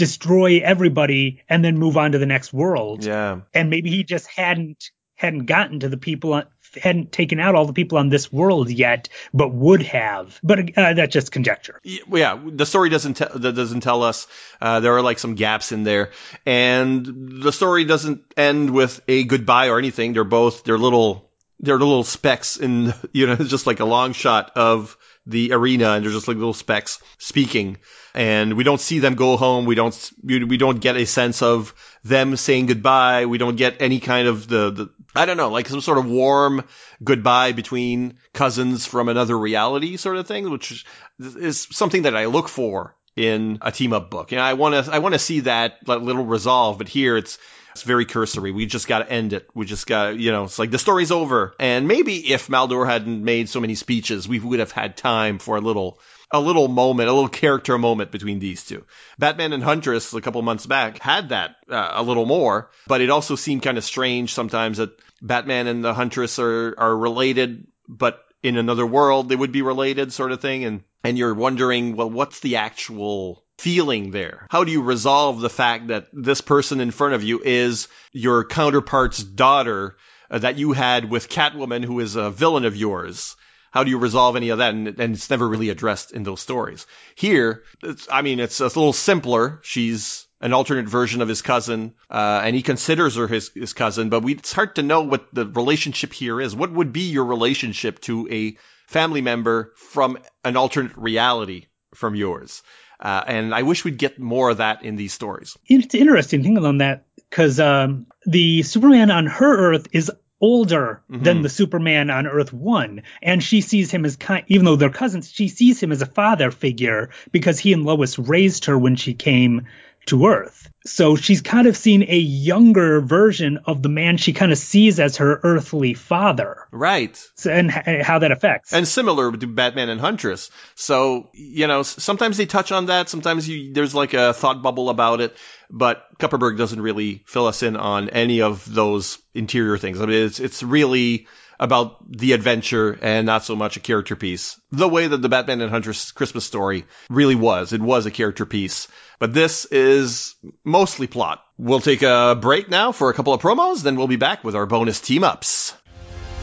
destroy 0.00 0.60
everybody 0.64 1.42
and 1.48 1.64
then 1.64 1.78
move 1.78 1.96
on 1.96 2.12
to 2.12 2.18
the 2.18 2.26
next 2.26 2.52
world. 2.52 3.04
Yeah. 3.04 3.42
And 3.54 3.70
maybe 3.70 3.90
he 3.90 4.02
just 4.02 4.26
hadn't 4.26 4.90
hadn't 5.14 5.44
gotten 5.44 5.80
to 5.80 5.88
the 5.88 5.98
people 5.98 6.42
hadn't 6.82 7.12
taken 7.12 7.40
out 7.40 7.54
all 7.54 7.66
the 7.66 7.72
people 7.72 7.98
on 7.98 8.08
this 8.08 8.32
world 8.32 8.70
yet, 8.70 9.08
but 9.34 9.52
would 9.52 9.82
have. 9.82 10.38
But 10.42 10.78
uh, 10.78 10.94
that's 10.94 11.12
just 11.12 11.32
conjecture. 11.32 11.80
Yeah, 11.84 12.40
the 12.46 12.64
story 12.64 12.88
doesn't 12.88 13.14
te- 13.14 13.38
that 13.38 13.52
doesn't 13.52 13.80
tell 13.80 14.02
us. 14.02 14.26
Uh, 14.60 14.80
there 14.80 14.96
are 14.96 15.02
like 15.02 15.18
some 15.18 15.34
gaps 15.34 15.72
in 15.72 15.82
there, 15.84 16.12
and 16.46 17.42
the 17.42 17.52
story 17.52 17.84
doesn't 17.84 18.22
end 18.36 18.70
with 18.70 19.00
a 19.08 19.24
goodbye 19.24 19.68
or 19.68 19.78
anything. 19.78 20.12
They're 20.12 20.24
both 20.24 20.64
they're 20.64 20.78
little 20.78 21.30
they're 21.58 21.78
little 21.78 22.04
specks 22.04 22.56
in 22.56 22.94
you 23.12 23.26
know 23.26 23.36
just 23.36 23.66
like 23.66 23.80
a 23.80 23.84
long 23.84 24.12
shot 24.12 24.52
of 24.56 24.96
the 25.30 25.52
arena 25.52 25.92
and 25.92 26.04
they're 26.04 26.12
just 26.12 26.28
like 26.28 26.36
little 26.36 26.54
specks 26.54 27.00
speaking. 27.18 27.78
And 28.14 28.54
we 28.54 28.64
don't 28.64 28.80
see 28.80 28.98
them 28.98 29.14
go 29.14 29.36
home. 29.36 29.64
We 29.64 29.76
don't 29.76 30.12
we 30.22 30.56
don't 30.56 30.80
get 30.80 30.96
a 30.96 31.06
sense 31.06 31.42
of 31.42 31.74
them 32.04 32.36
saying 32.36 32.66
goodbye. 32.66 33.26
We 33.26 33.38
don't 33.38 33.56
get 33.56 33.80
any 33.80 34.00
kind 34.00 34.26
of 34.26 34.48
the, 34.48 34.70
the 34.70 34.90
I 35.14 35.26
don't 35.26 35.36
know 35.36 35.50
like 35.50 35.68
some 35.68 35.80
sort 35.80 35.98
of 35.98 36.06
warm 36.06 36.64
goodbye 37.02 37.52
between 37.52 38.18
cousins 38.32 38.86
from 38.86 39.08
another 39.08 39.38
reality 39.38 39.96
sort 39.96 40.16
of 40.16 40.26
thing 40.26 40.50
which 40.50 40.84
is 41.18 41.68
something 41.70 42.02
that 42.02 42.16
I 42.16 42.26
look 42.26 42.48
for 42.48 42.96
in 43.16 43.58
a 43.60 43.72
team 43.72 43.92
up 43.92 44.10
book. 44.10 44.32
Know, 44.32 44.38
I 44.38 44.54
want 44.54 44.84
to 44.84 44.92
I 44.92 44.98
want 44.98 45.14
to 45.14 45.18
see 45.18 45.40
that 45.40 45.86
little 45.86 46.24
resolve, 46.24 46.78
but 46.78 46.88
here 46.88 47.16
it's 47.16 47.38
very 47.82 48.04
cursory. 48.04 48.52
We 48.52 48.66
just 48.66 48.88
got 48.88 49.00
to 49.00 49.10
end 49.10 49.32
it. 49.32 49.48
We 49.54 49.66
just 49.66 49.86
got, 49.86 50.18
you 50.18 50.32
know, 50.32 50.44
it's 50.44 50.58
like 50.58 50.70
the 50.70 50.78
story's 50.78 51.10
over. 51.10 51.54
And 51.58 51.88
maybe 51.88 52.32
if 52.32 52.48
Maldor 52.48 52.86
hadn't 52.86 53.22
made 53.24 53.48
so 53.48 53.60
many 53.60 53.74
speeches, 53.74 54.28
we 54.28 54.38
would 54.38 54.60
have 54.60 54.72
had 54.72 54.96
time 54.96 55.38
for 55.38 55.56
a 55.56 55.60
little, 55.60 55.98
a 56.30 56.40
little 56.40 56.68
moment, 56.68 57.08
a 57.08 57.12
little 57.12 57.28
character 57.28 57.76
moment 57.78 58.10
between 58.10 58.38
these 58.38 58.64
two. 58.64 58.84
Batman 59.18 59.52
and 59.52 59.62
Huntress 59.62 60.12
a 60.14 60.20
couple 60.20 60.42
months 60.42 60.66
back 60.66 60.98
had 60.98 61.30
that 61.30 61.56
uh, 61.68 61.92
a 61.94 62.02
little 62.02 62.26
more, 62.26 62.70
but 62.86 63.00
it 63.00 63.10
also 63.10 63.36
seemed 63.36 63.62
kind 63.62 63.78
of 63.78 63.84
strange 63.84 64.34
sometimes 64.34 64.78
that 64.78 64.90
Batman 65.22 65.66
and 65.66 65.84
the 65.84 65.94
Huntress 65.94 66.38
are, 66.38 66.74
are 66.78 66.96
related, 66.96 67.66
but 67.88 68.24
in 68.42 68.56
another 68.56 68.86
world 68.86 69.28
they 69.28 69.36
would 69.36 69.52
be 69.52 69.62
related 69.62 70.12
sort 70.12 70.32
of 70.32 70.40
thing. 70.40 70.64
And, 70.64 70.82
and 71.02 71.18
you're 71.18 71.34
wondering, 71.34 71.96
well, 71.96 72.10
what's 72.10 72.40
the 72.40 72.56
actual 72.56 73.44
feeling 73.60 74.10
there? 74.10 74.46
How 74.50 74.64
do 74.64 74.72
you 74.72 74.82
resolve 74.82 75.40
the 75.40 75.50
fact 75.50 75.88
that 75.88 76.08
this 76.12 76.40
person 76.40 76.80
in 76.80 76.90
front 76.90 77.14
of 77.14 77.22
you 77.22 77.40
is 77.44 77.88
your 78.12 78.44
counterpart's 78.44 79.22
daughter 79.22 79.96
uh, 80.30 80.38
that 80.38 80.58
you 80.58 80.72
had 80.72 81.10
with 81.10 81.28
Catwoman, 81.28 81.84
who 81.84 82.00
is 82.00 82.16
a 82.16 82.30
villain 82.30 82.64
of 82.64 82.76
yours? 82.76 83.36
How 83.70 83.84
do 83.84 83.90
you 83.90 83.98
resolve 83.98 84.36
any 84.36 84.48
of 84.48 84.58
that? 84.58 84.74
And, 84.74 84.88
and 84.88 85.14
it's 85.14 85.30
never 85.30 85.46
really 85.46 85.68
addressed 85.68 86.12
in 86.12 86.22
those 86.22 86.40
stories. 86.40 86.86
Here, 87.14 87.62
I 88.10 88.22
mean, 88.22 88.40
it's 88.40 88.60
a 88.60 88.64
little 88.64 88.92
simpler. 88.92 89.60
She's 89.62 90.26
an 90.40 90.52
alternate 90.54 90.88
version 90.88 91.20
of 91.20 91.28
his 91.28 91.42
cousin, 91.42 91.94
uh, 92.10 92.40
and 92.42 92.56
he 92.56 92.62
considers 92.62 93.16
her 93.16 93.28
his, 93.28 93.50
his 93.54 93.74
cousin, 93.74 94.08
but 94.08 94.22
we, 94.22 94.32
it's 94.32 94.52
hard 94.54 94.76
to 94.76 94.82
know 94.82 95.02
what 95.02 95.26
the 95.34 95.46
relationship 95.46 96.14
here 96.14 96.40
is. 96.40 96.56
What 96.56 96.72
would 96.72 96.92
be 96.92 97.10
your 97.10 97.26
relationship 97.26 98.00
to 98.02 98.26
a 98.30 98.56
family 98.86 99.20
member 99.20 99.72
from 99.76 100.18
an 100.42 100.56
alternate 100.56 100.96
reality 100.96 101.66
from 101.94 102.14
yours? 102.14 102.62
Uh, 103.00 103.24
and 103.26 103.54
I 103.54 103.62
wish 103.62 103.84
we'd 103.84 103.96
get 103.96 104.18
more 104.18 104.50
of 104.50 104.58
that 104.58 104.84
in 104.84 104.96
these 104.96 105.12
stories. 105.12 105.56
It's 105.66 105.94
interesting 105.94 106.42
thinking 106.42 106.64
on 106.64 106.78
that 106.78 107.06
because 107.16 107.58
um, 107.58 108.06
the 108.26 108.62
Superman 108.62 109.10
on 109.10 109.26
her 109.26 109.72
Earth 109.72 109.88
is 109.92 110.12
older 110.40 111.02
mm-hmm. 111.10 111.22
than 111.22 111.42
the 111.42 111.48
Superman 111.48 112.10
on 112.10 112.26
Earth 112.26 112.52
One, 112.52 113.02
and 113.22 113.42
she 113.42 113.60
sees 113.60 113.90
him 113.90 114.04
as 114.04 114.16
kind. 114.16 114.44
Even 114.48 114.64
though 114.64 114.76
they're 114.76 114.90
cousins, 114.90 115.30
she 115.30 115.48
sees 115.48 115.82
him 115.82 115.92
as 115.92 116.02
a 116.02 116.06
father 116.06 116.50
figure 116.50 117.10
because 117.32 117.58
he 117.58 117.72
and 117.72 117.84
Lois 117.84 118.18
raised 118.18 118.66
her 118.66 118.78
when 118.78 118.96
she 118.96 119.14
came 119.14 119.66
to 120.06 120.26
Earth. 120.26 120.70
So 120.86 121.14
she's 121.14 121.42
kind 121.42 121.66
of 121.66 121.76
seen 121.76 122.04
a 122.08 122.16
younger 122.16 123.00
version 123.02 123.58
of 123.66 123.82
the 123.82 123.90
man 123.90 124.16
she 124.16 124.32
kind 124.32 124.50
of 124.50 124.56
sees 124.56 124.98
as 124.98 125.18
her 125.18 125.38
earthly 125.42 125.92
father. 125.92 126.66
Right. 126.70 127.20
So, 127.34 127.50
and 127.50 127.70
h- 127.70 127.82
eh, 127.84 128.02
how 128.02 128.20
that 128.20 128.32
affects. 128.32 128.72
And 128.72 128.88
similar 128.88 129.30
to 129.30 129.46
Batman 129.46 129.90
and 129.90 130.00
Huntress. 130.00 130.50
So, 130.76 131.28
you 131.34 131.66
know, 131.66 131.82
sometimes 131.82 132.38
they 132.38 132.46
touch 132.46 132.72
on 132.72 132.86
that. 132.86 133.10
Sometimes 133.10 133.46
you, 133.46 133.74
there's 133.74 133.94
like 133.94 134.14
a 134.14 134.32
thought 134.32 134.62
bubble 134.62 134.88
about 134.88 135.20
it. 135.20 135.36
But 135.68 136.06
Kupperberg 136.18 136.56
doesn't 136.56 136.80
really 136.80 137.22
fill 137.26 137.46
us 137.46 137.62
in 137.62 137.76
on 137.76 138.08
any 138.08 138.40
of 138.40 138.72
those 138.72 139.18
interior 139.34 139.76
things. 139.76 140.00
I 140.00 140.06
mean, 140.06 140.24
it's, 140.24 140.40
it's 140.40 140.62
really 140.62 141.26
about 141.60 142.10
the 142.10 142.32
adventure 142.32 142.98
and 143.02 143.26
not 143.26 143.44
so 143.44 143.54
much 143.54 143.76
a 143.76 143.80
character 143.80 144.16
piece. 144.16 144.58
The 144.72 144.88
way 144.88 145.06
that 145.06 145.20
the 145.20 145.28
Batman 145.28 145.60
and 145.60 145.70
Huntress 145.70 146.10
Christmas 146.10 146.46
story 146.46 146.86
really 147.10 147.34
was. 147.34 147.74
It 147.74 147.82
was 147.82 148.06
a 148.06 148.10
character 148.10 148.46
piece. 148.46 148.88
But 149.18 149.34
this 149.34 149.66
is 149.66 150.34
mostly 150.64 151.06
plot. 151.06 151.44
We'll 151.58 151.80
take 151.80 152.00
a 152.00 152.36
break 152.40 152.70
now 152.70 152.92
for 152.92 153.10
a 153.10 153.14
couple 153.14 153.34
of 153.34 153.42
promos, 153.42 153.82
then 153.82 153.96
we'll 153.96 154.06
be 154.06 154.16
back 154.16 154.42
with 154.42 154.56
our 154.56 154.64
bonus 154.64 155.02
team 155.02 155.22
ups. 155.22 155.74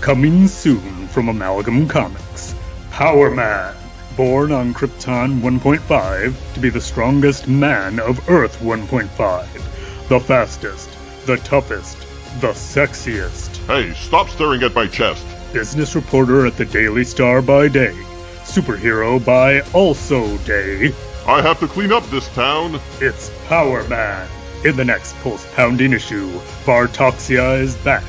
Coming 0.01 0.47
soon 0.47 1.07
from 1.07 1.27
Amalgam 1.29 1.87
Comics 1.87 2.53
Power 2.91 3.31
Man. 3.31 3.75
Born 4.15 4.51
on 4.51 4.73
Krypton 4.75 5.41
1.5 5.41 6.53
to 6.53 6.59
be 6.59 6.69
the 6.69 6.81
strongest 6.81 7.47
man 7.47 7.99
of 7.99 8.29
Earth 8.29 8.59
1.5. 8.59 10.07
The 10.09 10.19
fastest, 10.19 10.89
the 11.25 11.37
toughest, 11.37 12.06
the 12.39 12.53
sexiest. 12.53 13.57
Hey, 13.65 13.93
stop 13.93 14.29
staring 14.29 14.63
at 14.63 14.75
my 14.75 14.87
chest. 14.87 15.25
Business 15.53 15.95
reporter 15.95 16.45
at 16.45 16.57
the 16.57 16.65
Daily 16.65 17.03
Star 17.03 17.41
by 17.41 17.67
day. 17.67 17.95
Superhero 18.43 19.23
by 19.23 19.61
also 19.71 20.37
day. 20.39 20.93
I 21.25 21.41
have 21.41 21.59
to 21.59 21.67
clean 21.67 21.91
up 21.91 22.05
this 22.09 22.27
town. 22.29 22.79
It's 23.01 23.31
Power 23.47 23.87
Man. 23.87 24.27
In 24.63 24.75
the 24.75 24.85
next 24.85 25.15
pulse 25.17 25.45
pounding 25.53 25.93
issue, 25.93 26.29
Vartoxia 26.65 27.61
is 27.61 27.75
back, 27.75 28.03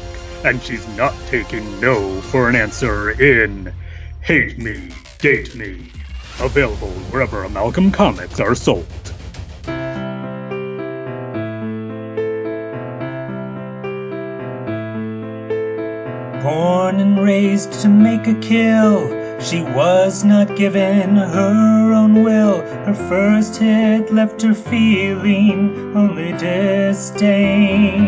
and 0.44 0.62
she's 0.62 0.86
not 0.96 1.14
taking 1.26 1.80
no 1.80 2.20
for 2.20 2.48
an 2.48 2.56
answer 2.56 3.10
in 3.10 3.72
Hate 4.20 4.58
Me, 4.58 4.90
Date 5.18 5.54
Me. 5.54 5.90
Available 6.40 6.90
wherever 7.10 7.44
Amalgam 7.44 7.90
comics 7.90 8.40
are 8.40 8.54
sold. 8.54 8.86
Born 16.48 16.98
and 16.98 17.22
raised 17.22 17.72
to 17.82 17.90
make 17.90 18.26
a 18.26 18.32
kill, 18.32 19.38
she 19.38 19.60
was 19.60 20.24
not 20.24 20.56
given 20.56 21.14
her 21.14 21.92
own 21.92 22.22
will. 22.22 22.62
Her 22.86 22.94
first 22.94 23.56
hit 23.58 24.10
left 24.10 24.40
her 24.40 24.54
feeling 24.54 25.92
only 25.94 26.32
disdain. 26.32 28.06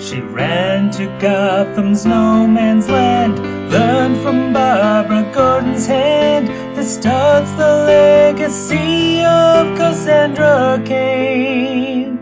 She 0.00 0.20
ran 0.20 0.90
to 0.98 1.06
Gotham's 1.20 2.04
no 2.04 2.48
man's 2.48 2.88
land, 2.88 3.38
learned 3.70 4.20
from 4.24 4.52
Barbara 4.52 5.30
Gordon's 5.32 5.86
hand 5.86 6.48
that 6.76 6.86
starts 6.86 7.52
the 7.52 7.84
legacy 7.86 9.22
of 9.22 9.78
Cassandra 9.78 10.82
Cain. 10.84 12.18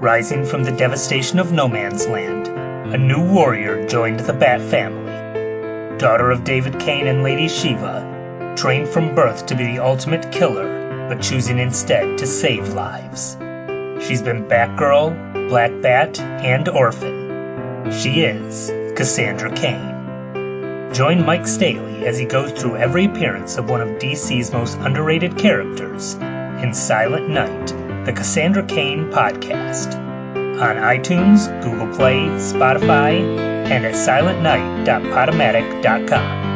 Rising 0.00 0.44
from 0.44 0.64
the 0.64 0.72
devastation 0.72 1.38
of 1.38 1.52
no 1.52 1.68
man's 1.68 2.08
land, 2.08 2.67
a 2.90 2.96
new 2.96 3.20
warrior 3.20 3.86
joined 3.86 4.18
the 4.20 4.32
Bat 4.32 4.62
family. 4.62 5.98
Daughter 5.98 6.30
of 6.30 6.42
David 6.42 6.80
Cain 6.80 7.06
and 7.06 7.22
Lady 7.22 7.46
Shiva, 7.46 8.54
trained 8.56 8.88
from 8.88 9.14
birth 9.14 9.44
to 9.46 9.54
be 9.54 9.66
the 9.66 9.80
ultimate 9.80 10.32
killer, 10.32 11.06
but 11.06 11.20
choosing 11.20 11.58
instead 11.58 12.16
to 12.16 12.26
save 12.26 12.68
lives. 12.70 13.36
She's 14.06 14.22
been 14.22 14.48
Batgirl, 14.48 15.50
Black 15.50 15.70
Bat, 15.82 16.18
and 16.18 16.66
Orphan. 16.70 17.92
She 17.92 18.22
is 18.22 18.70
Cassandra 18.96 19.54
Cain. 19.54 20.94
Join 20.94 21.26
Mike 21.26 21.46
Staley 21.46 22.06
as 22.06 22.16
he 22.16 22.24
goes 22.24 22.52
through 22.52 22.76
every 22.76 23.04
appearance 23.04 23.58
of 23.58 23.68
one 23.68 23.82
of 23.82 23.98
DC's 23.98 24.50
most 24.50 24.78
underrated 24.78 25.36
characters 25.36 26.14
in 26.14 26.72
Silent 26.72 27.28
Night, 27.28 27.66
the 28.06 28.14
Cassandra 28.14 28.64
Cain 28.64 29.10
podcast 29.10 30.07
on 30.60 30.76
iTunes, 30.76 31.48
Google 31.62 31.96
Play, 31.96 32.26
Spotify, 32.38 33.20
and 33.70 33.86
at 33.86 33.94
silentnight.podomatic.com. 33.94 36.48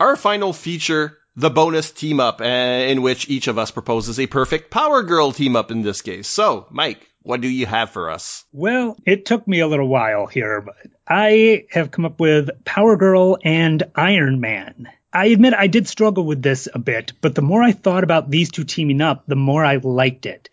Our 0.00 0.16
final 0.16 0.54
feature, 0.54 1.18
the 1.36 1.50
bonus 1.50 1.90
team 1.90 2.20
up, 2.20 2.40
uh, 2.40 2.44
in 2.44 3.02
which 3.02 3.28
each 3.28 3.48
of 3.48 3.58
us 3.58 3.70
proposes 3.70 4.18
a 4.18 4.26
perfect 4.26 4.70
Power 4.70 5.02
Girl 5.02 5.32
team 5.32 5.56
up 5.56 5.70
in 5.70 5.82
this 5.82 6.00
case. 6.00 6.26
So, 6.26 6.66
Mike, 6.70 7.06
what 7.22 7.42
do 7.42 7.48
you 7.48 7.66
have 7.66 7.90
for 7.90 8.10
us? 8.10 8.46
Well, 8.50 8.96
it 9.04 9.26
took 9.26 9.46
me 9.46 9.60
a 9.60 9.68
little 9.68 9.88
while 9.88 10.26
here, 10.26 10.62
but 10.62 10.74
I 11.06 11.66
have 11.70 11.90
come 11.90 12.06
up 12.06 12.18
with 12.18 12.64
Power 12.64 12.96
Girl 12.96 13.36
and 13.44 13.82
Iron 13.94 14.40
Man. 14.40 14.88
I 15.12 15.26
admit 15.26 15.54
I 15.54 15.66
did 15.66 15.88
struggle 15.88 16.24
with 16.24 16.40
this 16.40 16.68
a 16.72 16.78
bit, 16.78 17.14
but 17.20 17.34
the 17.34 17.42
more 17.42 17.62
I 17.62 17.72
thought 17.72 18.04
about 18.04 18.30
these 18.30 18.50
two 18.50 18.64
teaming 18.64 19.00
up, 19.00 19.24
the 19.26 19.34
more 19.34 19.64
I 19.64 19.76
liked 19.76 20.24
it. 20.24 20.50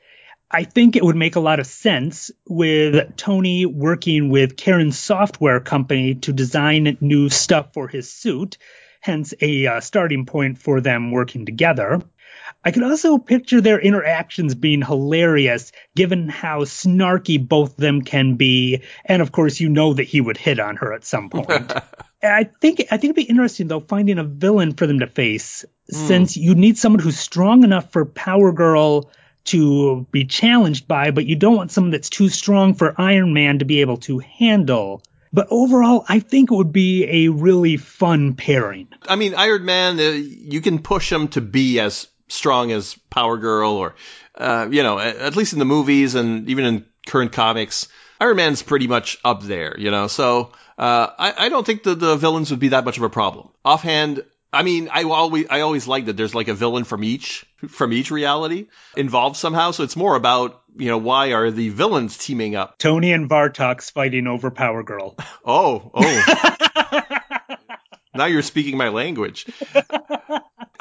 I 0.49 0.63
think 0.63 0.95
it 0.95 1.03
would 1.03 1.15
make 1.15 1.35
a 1.35 1.41
lot 1.41 1.59
of 1.59 1.67
sense 1.67 2.31
with 2.47 3.17
Tony 3.17 3.65
working 3.65 4.29
with 4.29 4.57
Karen's 4.57 4.97
software 4.97 5.59
company 5.59 6.15
to 6.15 6.33
design 6.33 6.97
new 7.01 7.29
stuff 7.29 7.73
for 7.73 7.87
his 7.87 8.11
suit, 8.11 8.57
hence 9.01 9.33
a 9.41 9.67
uh, 9.67 9.79
starting 9.81 10.25
point 10.25 10.57
for 10.57 10.81
them 10.81 11.11
working 11.11 11.45
together. 11.45 12.01
I 12.63 12.71
could 12.71 12.83
also 12.83 13.17
picture 13.17 13.61
their 13.61 13.79
interactions 13.79 14.55
being 14.55 14.81
hilarious 14.81 15.71
given 15.95 16.29
how 16.29 16.61
snarky 16.61 17.45
both 17.45 17.71
of 17.71 17.77
them 17.77 18.01
can 18.01 18.35
be. 18.35 18.81
And 19.05 19.21
of 19.21 19.31
course, 19.31 19.59
you 19.59 19.69
know 19.69 19.93
that 19.93 20.03
he 20.03 20.21
would 20.21 20.37
hit 20.37 20.59
on 20.59 20.77
her 20.77 20.93
at 20.93 21.05
some 21.05 21.29
point. 21.29 21.71
I 22.21 22.45
think 22.45 22.81
I 22.91 22.97
think 22.97 23.11
it'd 23.11 23.15
be 23.15 23.23
interesting 23.23 23.67
though 23.67 23.79
finding 23.79 24.17
a 24.17 24.23
villain 24.23 24.73
for 24.73 24.87
them 24.87 24.99
to 24.99 25.07
face, 25.07 25.65
mm. 25.91 26.07
since 26.07 26.37
you 26.37 26.55
need 26.55 26.77
someone 26.77 26.99
who's 26.99 27.19
strong 27.19 27.63
enough 27.63 27.91
for 27.91 28.05
Power 28.05 28.51
Girl 28.51 29.09
to 29.45 30.05
be 30.11 30.25
challenged 30.25 30.87
by, 30.87 31.11
but 31.11 31.25
you 31.25 31.35
don't 31.35 31.55
want 31.55 31.71
someone 31.71 31.91
that's 31.91 32.09
too 32.09 32.29
strong 32.29 32.73
for 32.73 32.99
Iron 32.99 33.33
Man 33.33 33.59
to 33.59 33.65
be 33.65 33.81
able 33.81 33.97
to 33.97 34.19
handle. 34.19 35.01
But 35.31 35.47
overall, 35.51 36.05
I 36.07 36.19
think 36.19 36.51
it 36.51 36.55
would 36.55 36.73
be 36.73 37.25
a 37.25 37.29
really 37.29 37.77
fun 37.77 38.35
pairing. 38.35 38.87
I 39.07 39.15
mean, 39.15 39.35
Iron 39.35 39.65
Man, 39.65 39.99
uh, 39.99 40.03
you 40.11 40.61
can 40.61 40.79
push 40.79 41.11
him 41.11 41.27
to 41.29 41.41
be 41.41 41.79
as 41.79 42.07
strong 42.27 42.71
as 42.71 42.95
Power 43.09 43.37
Girl, 43.37 43.71
or 43.71 43.95
uh, 44.35 44.67
you 44.69 44.83
know, 44.83 44.99
at 44.99 45.35
least 45.35 45.53
in 45.53 45.59
the 45.59 45.65
movies 45.65 46.15
and 46.15 46.49
even 46.49 46.65
in 46.65 46.85
current 47.05 47.31
comics, 47.31 47.87
Iron 48.19 48.37
Man's 48.37 48.61
pretty 48.61 48.87
much 48.87 49.17
up 49.23 49.43
there. 49.43 49.75
You 49.77 49.91
know, 49.91 50.07
so 50.07 50.51
uh, 50.77 51.07
I, 51.17 51.33
I 51.45 51.49
don't 51.49 51.65
think 51.65 51.83
the 51.83 51.95
the 51.95 52.15
villains 52.15 52.51
would 52.51 52.59
be 52.59 52.69
that 52.69 52.85
much 52.85 52.97
of 52.97 53.03
a 53.03 53.09
problem. 53.09 53.49
Offhand, 53.63 54.23
I 54.51 54.63
mean, 54.63 54.89
I 54.91 55.03
always 55.03 55.47
I 55.49 55.61
always 55.61 55.87
like 55.87 56.05
that 56.05 56.17
there's 56.17 56.35
like 56.35 56.47
a 56.47 56.53
villain 56.53 56.83
from 56.83 57.03
each 57.03 57.45
from 57.67 57.93
each 57.93 58.11
reality 58.11 58.67
involved 58.95 59.37
somehow. 59.37 59.71
So 59.71 59.83
it's 59.83 59.95
more 59.95 60.15
about 60.15 60.61
you 60.75 60.87
know 60.87 60.97
why 60.97 61.33
are 61.33 61.51
the 61.51 61.69
villains 61.69 62.17
teaming 62.17 62.55
up? 62.55 62.77
Tony 62.77 63.11
and 63.11 63.29
Vartox 63.29 63.91
fighting 63.91 64.27
over 64.27 64.51
Power 64.51 64.83
Girl. 64.83 65.15
Oh, 65.45 65.91
oh. 65.93 67.15
now 68.15 68.25
you're 68.25 68.41
speaking 68.41 68.77
my 68.77 68.89
language. 68.89 69.45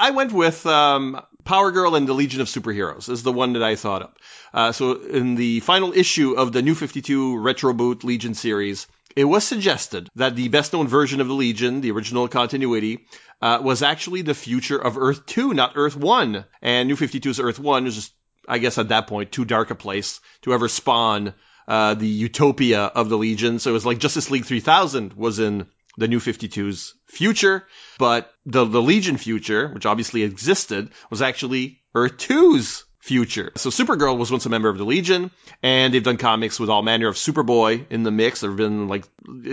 I 0.07 0.11
went 0.11 0.32
with 0.32 0.64
um, 0.66 1.20
Power 1.42 1.72
Girl 1.72 1.96
and 1.96 2.07
the 2.07 2.12
Legion 2.12 2.40
of 2.40 2.46
Superheroes 2.46 3.09
is 3.09 3.24
the 3.24 3.32
one 3.32 3.54
that 3.54 3.62
I 3.64 3.74
thought 3.74 4.02
of. 4.02 4.14
Uh, 4.54 4.70
so 4.70 5.02
in 5.02 5.34
the 5.34 5.59
final 5.59 5.92
issue 5.92 6.34
of 6.34 6.52
the 6.52 6.62
New 6.62 6.76
52 6.76 7.40
Retro 7.40 7.72
Boot 7.72 8.04
Legion 8.04 8.34
series, 8.34 8.86
it 9.16 9.24
was 9.24 9.42
suggested 9.42 10.09
that 10.14 10.36
the 10.36 10.46
best 10.46 10.72
known 10.72 10.86
version 10.86 11.20
of 11.20 11.26
the 11.26 11.34
Legion, 11.34 11.80
the 11.80 11.90
original 11.90 12.28
continuity, 12.28 13.09
uh, 13.42 13.59
was 13.61 13.82
actually 13.82 14.22
the 14.22 14.32
future 14.32 14.78
of 14.78 14.96
Earth 14.96 15.26
2, 15.26 15.54
not 15.54 15.72
Earth 15.74 15.96
1. 15.96 16.44
And 16.62 16.88
New 16.88 16.94
52's 16.94 17.40
Earth 17.40 17.59
1 17.59 17.82
was 17.82 17.96
just, 17.96 18.12
I 18.48 18.59
guess 18.59 18.78
at 18.78 18.90
that 18.90 19.09
point, 19.09 19.32
too 19.32 19.44
dark 19.44 19.72
a 19.72 19.74
place 19.74 20.20
to 20.42 20.54
ever 20.54 20.68
spawn 20.68 21.34
uh, 21.66 21.94
the 21.94 22.07
utopia 22.07 22.82
of 22.82 23.09
the 23.09 23.18
Legion. 23.18 23.59
So 23.59 23.70
it 23.70 23.72
was 23.72 23.84
like 23.84 23.98
Justice 23.98 24.30
League 24.30 24.44
3000 24.44 25.14
was 25.14 25.40
in 25.40 25.66
the 25.97 26.09
New 26.09 26.20
52's 26.20 26.94
future, 27.07 27.66
but 27.99 28.30
the, 28.44 28.64
the 28.64 28.82
Legion 28.82 29.16
future, 29.16 29.68
which 29.68 29.86
obviously 29.86 30.22
existed, 30.22 30.90
was 31.11 31.22
actually 31.22 31.80
Earth 31.94 32.18
2's 32.18 32.84
future. 33.07 33.53
So 33.57 33.70
Supergirl 33.70 34.18
was 34.18 34.32
once 34.32 34.47
a 34.47 34.49
member 34.51 34.68
of 34.68 34.78
the 34.78 34.84
Legion, 34.84 35.30
and 35.62 35.94
they've 35.94 36.03
done 36.03 36.16
comics 36.16 36.59
with 36.59 36.68
all 36.68 36.82
manner 36.82 37.07
of 37.07 37.14
Superboy 37.14 37.86
in 37.88 38.03
the 38.03 38.11
mix. 38.11 38.40
There 38.40 38.51
have 38.51 38.57
been 38.57 38.88
like 38.88 39.05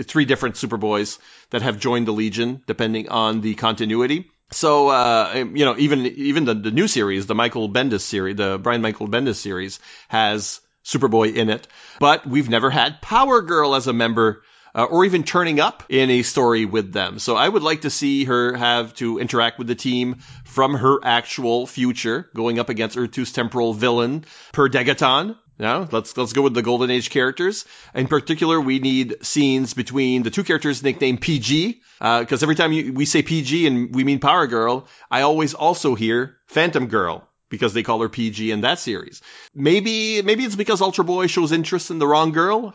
three 0.04 0.24
different 0.24 0.56
Superboys 0.56 1.18
that 1.50 1.62
have 1.62 1.78
joined 1.78 2.08
the 2.08 2.12
Legion, 2.12 2.62
depending 2.66 3.08
on 3.08 3.40
the 3.40 3.54
continuity. 3.54 4.30
So, 4.50 4.88
uh, 4.88 5.46
you 5.54 5.64
know, 5.64 5.76
even 5.78 6.04
even 6.06 6.44
the, 6.44 6.54
the 6.54 6.70
new 6.70 6.88
series, 6.88 7.26
the 7.26 7.34
Michael 7.34 7.68
Bendis 7.68 8.00
series, 8.00 8.36
the 8.36 8.58
Brian 8.58 8.82
Michael 8.82 9.08
Bendis 9.08 9.36
series, 9.36 9.78
has 10.08 10.60
Superboy 10.84 11.34
in 11.34 11.48
it. 11.48 11.66
But 11.98 12.26
we've 12.26 12.50
never 12.50 12.70
had 12.70 13.00
Power 13.00 13.40
Girl 13.40 13.74
as 13.74 13.86
a 13.86 13.92
member 13.92 14.42
uh, 14.74 14.84
or 14.84 15.04
even 15.04 15.22
turning 15.22 15.60
up 15.60 15.84
in 15.88 16.10
a 16.10 16.22
story 16.22 16.64
with 16.64 16.92
them. 16.92 17.18
So 17.18 17.36
I 17.36 17.48
would 17.48 17.62
like 17.62 17.82
to 17.82 17.90
see 17.90 18.24
her 18.24 18.54
have 18.56 18.94
to 18.94 19.18
interact 19.18 19.58
with 19.58 19.68
the 19.68 19.74
team 19.74 20.16
from 20.44 20.74
her 20.74 20.98
actual 21.02 21.66
future, 21.66 22.28
going 22.34 22.58
up 22.58 22.68
against 22.68 22.96
Earth 22.96 23.12
2's 23.12 23.32
temporal 23.32 23.72
villain, 23.74 24.24
Per 24.52 24.68
Degaton. 24.68 25.36
Now, 25.56 25.88
let's 25.92 26.16
let's 26.16 26.32
go 26.32 26.42
with 26.42 26.54
the 26.54 26.62
Golden 26.62 26.90
Age 26.90 27.10
characters. 27.10 27.64
In 27.94 28.08
particular, 28.08 28.60
we 28.60 28.80
need 28.80 29.24
scenes 29.24 29.72
between 29.72 30.24
the 30.24 30.30
two 30.30 30.42
characters 30.42 30.82
nicknamed 30.82 31.20
PG, 31.20 31.80
because 32.00 32.42
uh, 32.42 32.44
every 32.44 32.56
time 32.56 32.72
you, 32.72 32.92
we 32.92 33.04
say 33.04 33.22
PG 33.22 33.68
and 33.68 33.94
we 33.94 34.02
mean 34.02 34.18
Power 34.18 34.48
Girl, 34.48 34.88
I 35.12 35.22
always 35.22 35.54
also 35.54 35.94
hear 35.94 36.38
Phantom 36.48 36.88
Girl 36.88 37.28
because 37.50 37.72
they 37.72 37.84
call 37.84 38.00
her 38.00 38.08
PG 38.08 38.50
in 38.50 38.62
that 38.62 38.80
series. 38.80 39.22
Maybe 39.54 40.22
maybe 40.22 40.44
it's 40.44 40.56
because 40.56 40.80
Ultra 40.80 41.04
Boy 41.04 41.28
shows 41.28 41.52
interest 41.52 41.92
in 41.92 42.00
the 42.00 42.06
wrong 42.06 42.32
girl. 42.32 42.74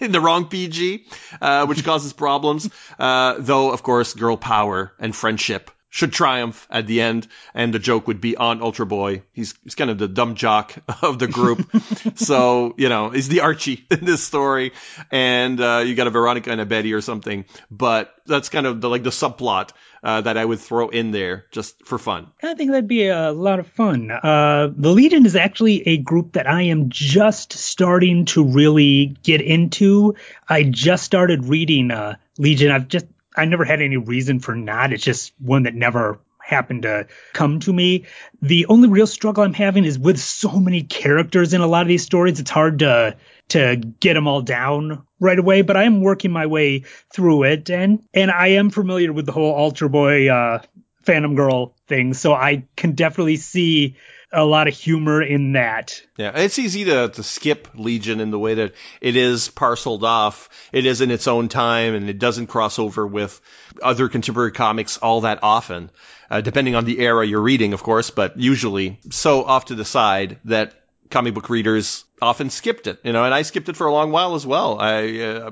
In 0.00 0.12
the 0.12 0.20
wrong 0.20 0.46
PG, 0.46 1.06
uh, 1.40 1.66
which 1.66 1.84
causes 1.84 2.12
problems. 2.12 2.68
Uh, 2.98 3.36
though, 3.38 3.70
of 3.70 3.82
course, 3.82 4.14
girl 4.14 4.36
power 4.36 4.92
and 4.98 5.14
friendship 5.14 5.70
should 5.94 6.12
triumph 6.12 6.66
at 6.70 6.88
the 6.88 7.00
end, 7.00 7.28
and 7.54 7.72
the 7.72 7.78
joke 7.78 8.08
would 8.08 8.20
be 8.20 8.36
on 8.36 8.60
Ultra 8.60 8.84
Boy. 8.84 9.22
He's 9.32 9.54
he's 9.62 9.76
kind 9.76 9.90
of 9.90 9.96
the 9.96 10.08
dumb 10.08 10.34
jock 10.34 10.74
of 11.02 11.20
the 11.20 11.28
group, 11.28 11.70
so 12.16 12.74
you 12.76 12.88
know 12.88 13.10
he's 13.10 13.28
the 13.28 13.42
Archie 13.42 13.86
in 13.92 14.04
this 14.04 14.20
story, 14.20 14.72
and 15.12 15.60
uh, 15.60 15.84
you 15.86 15.94
got 15.94 16.08
a 16.08 16.10
Veronica 16.10 16.50
and 16.50 16.60
a 16.60 16.66
Betty 16.66 16.94
or 16.94 17.00
something. 17.00 17.44
But 17.70 18.12
that's 18.26 18.48
kind 18.48 18.66
of 18.66 18.80
the 18.80 18.90
like 18.90 19.04
the 19.04 19.10
subplot 19.10 19.70
uh, 20.02 20.20
that 20.22 20.36
I 20.36 20.44
would 20.44 20.58
throw 20.58 20.88
in 20.88 21.12
there 21.12 21.44
just 21.52 21.86
for 21.86 21.96
fun. 21.96 22.26
I 22.42 22.54
think 22.54 22.72
that'd 22.72 22.88
be 22.88 23.06
a 23.06 23.30
lot 23.30 23.60
of 23.60 23.68
fun. 23.68 24.10
Uh, 24.10 24.70
the 24.76 24.90
Legion 24.90 25.24
is 25.26 25.36
actually 25.36 25.86
a 25.86 25.98
group 25.98 26.32
that 26.32 26.50
I 26.50 26.62
am 26.62 26.88
just 26.88 27.52
starting 27.52 28.24
to 28.26 28.42
really 28.44 29.16
get 29.22 29.40
into. 29.40 30.16
I 30.48 30.64
just 30.64 31.04
started 31.04 31.44
reading 31.44 31.92
uh, 31.92 32.16
Legion. 32.36 32.72
I've 32.72 32.88
just 32.88 33.06
I 33.34 33.44
never 33.44 33.64
had 33.64 33.82
any 33.82 33.96
reason 33.96 34.40
for 34.40 34.54
not. 34.54 34.92
It's 34.92 35.04
just 35.04 35.32
one 35.38 35.64
that 35.64 35.74
never 35.74 36.20
happened 36.44 36.82
to 36.82 37.06
come 37.32 37.58
to 37.60 37.72
me. 37.72 38.04
The 38.42 38.66
only 38.66 38.88
real 38.88 39.06
struggle 39.06 39.44
I'm 39.44 39.54
having 39.54 39.84
is 39.84 39.98
with 39.98 40.20
so 40.20 40.52
many 40.60 40.82
characters 40.82 41.54
in 41.54 41.60
a 41.60 41.66
lot 41.66 41.82
of 41.82 41.88
these 41.88 42.04
stories. 42.04 42.38
It's 42.38 42.50
hard 42.50 42.80
to 42.80 43.16
to 43.48 43.76
get 43.76 44.14
them 44.14 44.26
all 44.26 44.42
down 44.42 45.06
right 45.20 45.38
away, 45.38 45.62
but 45.62 45.76
I 45.76 45.84
am 45.84 46.00
working 46.00 46.30
my 46.30 46.46
way 46.46 46.84
through 47.12 47.44
it 47.44 47.70
and 47.70 48.02
and 48.12 48.30
I 48.30 48.48
am 48.48 48.70
familiar 48.70 49.12
with 49.12 49.26
the 49.26 49.32
whole 49.32 49.56
Ultra 49.56 49.88
Boy 49.88 50.28
uh 50.28 50.60
Phantom 51.02 51.34
Girl 51.34 51.74
thing, 51.86 52.14
so 52.14 52.32
I 52.32 52.64
can 52.76 52.92
definitely 52.92 53.36
see 53.36 53.96
a 54.34 54.44
lot 54.44 54.68
of 54.68 54.74
humor 54.74 55.22
in 55.22 55.52
that. 55.52 56.00
Yeah, 56.16 56.32
it's 56.34 56.58
easy 56.58 56.84
to, 56.84 57.08
to 57.08 57.22
skip 57.22 57.68
Legion 57.74 58.20
in 58.20 58.30
the 58.30 58.38
way 58.38 58.54
that 58.54 58.74
it 59.00 59.16
is 59.16 59.48
parceled 59.48 60.04
off. 60.04 60.48
It 60.72 60.86
is 60.86 61.00
in 61.00 61.10
its 61.10 61.28
own 61.28 61.48
time 61.48 61.94
and 61.94 62.08
it 62.10 62.18
doesn't 62.18 62.48
cross 62.48 62.78
over 62.78 63.06
with 63.06 63.40
other 63.82 64.08
contemporary 64.08 64.52
comics 64.52 64.98
all 64.98 65.22
that 65.22 65.40
often, 65.42 65.90
uh, 66.30 66.40
depending 66.40 66.74
on 66.74 66.84
the 66.84 66.98
era 66.98 67.26
you're 67.26 67.40
reading, 67.40 67.72
of 67.72 67.82
course, 67.82 68.10
but 68.10 68.38
usually 68.38 68.98
so 69.10 69.44
off 69.44 69.66
to 69.66 69.74
the 69.74 69.84
side 69.84 70.38
that 70.44 70.74
comic 71.10 71.34
book 71.34 71.48
readers 71.48 72.04
often 72.20 72.50
skipped 72.50 72.86
it, 72.86 73.00
you 73.04 73.12
know, 73.12 73.24
and 73.24 73.34
I 73.34 73.42
skipped 73.42 73.68
it 73.68 73.76
for 73.76 73.86
a 73.86 73.92
long 73.92 74.10
while 74.10 74.34
as 74.34 74.46
well. 74.46 74.78
I, 74.80 75.18
uh, 75.18 75.50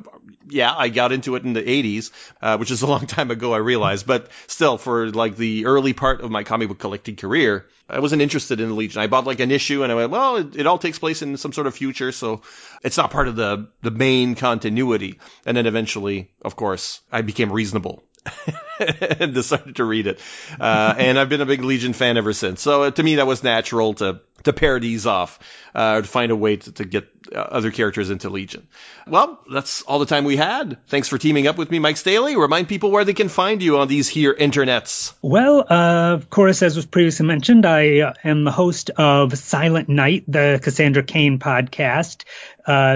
yeah, 0.48 0.74
I 0.74 0.88
got 0.88 1.12
into 1.12 1.36
it 1.36 1.44
in 1.44 1.52
the 1.52 1.62
80s, 1.62 2.10
uh, 2.40 2.56
which 2.56 2.70
is 2.70 2.82
a 2.82 2.86
long 2.94 3.06
time 3.06 3.30
ago, 3.30 3.52
I 3.52 3.58
realize, 3.58 4.02
but 4.02 4.28
still, 4.46 4.78
for 4.78 5.10
like 5.10 5.36
the 5.36 5.66
early 5.66 5.92
part 5.92 6.20
of 6.20 6.30
my 6.30 6.44
comic 6.44 6.68
book 6.68 6.78
collecting 6.78 7.16
career, 7.16 7.66
I 7.88 8.00
wasn't 8.00 8.22
interested 8.22 8.60
in 8.60 8.68
the 8.68 8.74
Legion. 8.74 9.02
I 9.02 9.06
bought 9.06 9.26
like 9.26 9.40
an 9.40 9.50
issue 9.50 9.82
and 9.82 9.92
I 9.92 9.94
went, 9.94 10.10
well, 10.10 10.36
it, 10.36 10.56
it 10.56 10.66
all 10.66 10.78
takes 10.78 10.98
place 10.98 11.20
in 11.22 11.36
some 11.36 11.52
sort 11.52 11.66
of 11.66 11.74
future, 11.74 12.12
so 12.12 12.42
it's 12.82 12.96
not 12.96 13.10
part 13.10 13.28
of 13.28 13.36
the, 13.36 13.68
the 13.82 13.90
main 13.90 14.34
continuity. 14.34 15.18
And 15.44 15.56
then 15.56 15.66
eventually, 15.66 16.30
of 16.42 16.56
course, 16.56 17.00
I 17.10 17.22
became 17.22 17.52
reasonable 17.52 18.02
and 18.80 19.34
decided 19.34 19.76
to 19.76 19.84
read 19.84 20.06
it. 20.06 20.20
Uh, 20.60 20.94
and 20.96 21.18
I've 21.18 21.28
been 21.28 21.40
a 21.40 21.46
big 21.46 21.62
Legion 21.62 21.92
fan 21.92 22.16
ever 22.16 22.32
since. 22.32 22.62
So 22.62 22.84
uh, 22.84 22.90
to 22.90 23.02
me, 23.02 23.16
that 23.16 23.26
was 23.26 23.42
natural 23.42 23.94
to 23.94 24.20
to 24.44 24.52
pair 24.52 24.80
these 24.80 25.06
off, 25.06 25.38
uh, 25.74 26.00
to 26.00 26.06
find 26.06 26.32
a 26.32 26.36
way 26.36 26.56
to, 26.56 26.72
to 26.72 26.84
get 26.84 27.08
uh, 27.32 27.38
other 27.38 27.70
characters 27.70 28.10
into 28.10 28.28
Legion. 28.28 28.66
Well, 29.06 29.38
that's 29.50 29.82
all 29.82 29.98
the 29.98 30.06
time 30.06 30.24
we 30.24 30.36
had. 30.36 30.78
Thanks 30.88 31.08
for 31.08 31.18
teaming 31.18 31.46
up 31.46 31.56
with 31.56 31.70
me, 31.70 31.78
Mike 31.78 31.96
Staley. 31.96 32.36
Remind 32.36 32.68
people 32.68 32.90
where 32.90 33.04
they 33.04 33.14
can 33.14 33.28
find 33.28 33.62
you 33.62 33.78
on 33.78 33.88
these 33.88 34.08
here 34.08 34.34
internets. 34.34 35.12
Well, 35.22 35.60
uh, 35.60 36.14
of 36.14 36.30
course, 36.30 36.62
as 36.62 36.76
was 36.76 36.86
previously 36.86 37.26
mentioned, 37.26 37.66
I 37.66 38.00
uh, 38.00 38.14
am 38.24 38.44
the 38.44 38.50
host 38.50 38.90
of 38.90 39.36
Silent 39.36 39.88
Night, 39.88 40.24
the 40.26 40.60
Cassandra 40.62 41.02
Cain 41.02 41.38
podcast. 41.38 42.24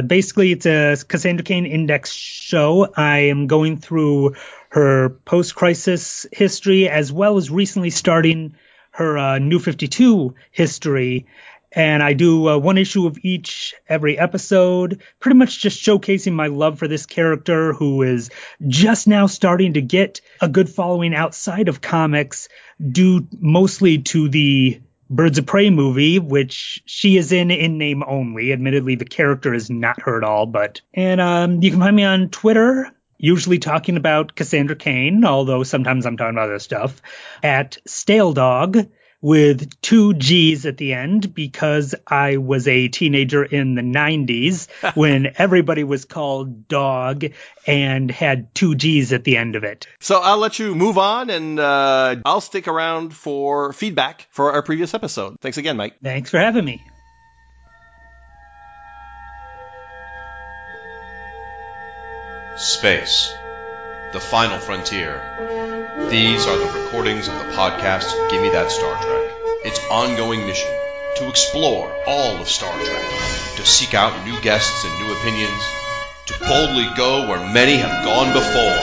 Basically, 0.07 0.53
it's 0.53 0.67
a 0.67 0.97
Cassandra 1.07 1.45
Cain 1.45 1.67
index 1.67 2.13
show. 2.13 2.89
I 2.97 3.31
am 3.31 3.47
going 3.47 3.79
through 3.79 4.35
her 4.77 5.11
post 5.25 5.55
crisis 5.67 6.27
history 6.31 6.89
as 6.89 7.13
well 7.13 7.39
as 7.39 7.51
recently 7.51 7.91
starting 7.91 8.55
her 8.93 9.19
uh, 9.19 9.39
New 9.41 9.59
52 9.59 10.37
history. 10.53 11.27
And 11.73 12.05
I 12.05 12.13
do 12.13 12.49
uh, 12.49 12.57
one 12.57 12.79
issue 12.79 13.09
of 13.09 13.19
each 13.25 13.75
every 13.89 14.17
episode, 14.17 15.03
pretty 15.19 15.37
much 15.37 15.59
just 15.59 15.83
showcasing 15.83 16.35
my 16.35 16.47
love 16.47 16.79
for 16.79 16.87
this 16.87 17.05
character 17.05 17.73
who 17.73 18.03
is 18.03 18.31
just 18.69 19.09
now 19.09 19.27
starting 19.27 19.73
to 19.73 19.83
get 19.83 20.21
a 20.41 20.49
good 20.49 20.71
following 20.71 21.17
outside 21.17 21.67
of 21.67 21.81
comics, 21.81 22.49
due 22.81 23.27
mostly 23.37 23.99
to 23.99 24.29
the 24.29 24.81
Birds 25.11 25.39
of 25.39 25.47
Prey 25.47 25.71
movie, 25.71 26.21
which 26.21 26.81
she 26.87 27.17
is 27.17 27.33
in 27.33 27.51
in 27.51 27.77
name 27.77 28.05
only. 28.07 28.53
Admittedly, 28.53 28.95
the 28.95 29.05
character 29.05 29.53
is 29.53 29.69
not 29.69 30.03
her 30.03 30.17
at 30.17 30.23
all, 30.23 30.47
but 30.47 30.81
and 30.95 31.21
um, 31.21 31.61
you 31.61 31.73
can 31.73 31.81
find 31.81 31.97
me 31.97 32.05
on 32.05 32.29
Twitter 32.29 32.93
usually 33.19 33.59
talking 33.59 33.97
about 33.97 34.35
Cassandra 34.35 34.77
Cain, 34.77 35.25
although 35.25 35.63
sometimes 35.63 36.07
I'm 36.07 36.17
talking 36.17 36.35
about 36.35 36.51
other 36.51 36.59
stuff, 36.59 37.01
at 37.43 37.79
Stale 37.87 38.33
Dog 38.33 38.89
with 39.21 39.81
two 39.81 40.15
G's 40.15 40.67
at 40.67 40.77
the 40.77 40.93
end 40.93 41.35
because 41.35 41.95
I 42.07 42.37
was 42.37 42.69
a 42.69 42.89
teenager 42.89 43.43
in 43.43 43.75
the 43.75 43.83
90s 43.83 44.69
when 44.95 45.33
everybody 45.37 45.85
was 45.85 46.05
called 46.05 46.69
dog 46.69 47.25
and 47.67 48.11
had 48.11 48.55
two 48.55 48.75
G's 48.75 49.13
at 49.13 49.25
the 49.25 49.37
end 49.37 49.57
of 49.57 49.65
it. 49.65 49.87
So 50.01 50.21
I'll 50.21 50.39
let 50.39 50.59
you 50.59 50.75
move 50.75 50.99
on 50.99 51.31
and 51.31 51.59
uh, 51.59 52.17
I'll 52.25 52.41
stick 52.41 52.69
around 52.69 53.15
for 53.15 53.73
feedback 53.73 54.27
for 54.31 54.53
our 54.53 54.63
previous 54.63 54.95
episode. 54.95 55.41
Thanks 55.41 55.59
again, 55.59 55.77
Mike. 55.77 55.97
Thanks 56.03 56.31
for 56.31 56.39
having 56.39 56.65
me. 56.65 56.83
Space. 62.57 63.35
The 64.15 64.21
Final 64.21 64.59
Frontier. 64.59 65.21
These 66.09 66.47
are 66.47 66.57
the 66.57 66.81
recordings 66.81 67.29
of 67.29 67.35
the 67.35 67.53
podcast 67.53 68.31
Give 68.31 68.41
Me 68.41 68.49
That 68.49 68.71
Star 68.71 68.95
Trek. 69.03 69.31
Its 69.63 69.79
ongoing 69.91 70.47
mission 70.47 70.73
to 71.17 71.29
explore 71.29 71.95
all 72.07 72.41
of 72.41 72.49
Star 72.49 72.73
Trek, 72.83 73.57
to 73.57 73.67
seek 73.67 73.93
out 73.93 74.25
new 74.25 74.41
guests 74.41 74.87
and 74.87 75.07
new 75.07 75.19
opinions, 75.19 75.63
to 76.25 76.39
boldly 76.41 76.89
go 76.97 77.29
where 77.29 77.53
many 77.53 77.77
have 77.77 78.05
gone 78.07 78.33
before. 78.33 78.77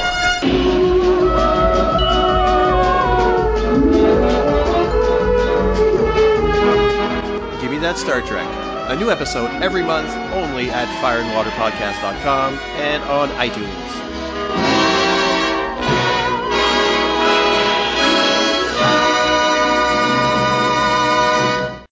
Give 7.59 7.71
Me 7.71 7.77
That 7.79 7.97
Star 7.97 8.21
Trek. 8.21 8.72
A 8.85 8.95
new 8.97 9.09
episode 9.09 9.49
every 9.63 9.81
month 9.81 10.09
only 10.33 10.69
at 10.69 10.87
fireandwaterpodcast.com 11.01 12.53
and 12.53 13.03
on 13.03 13.29
iTunes. 13.29 14.03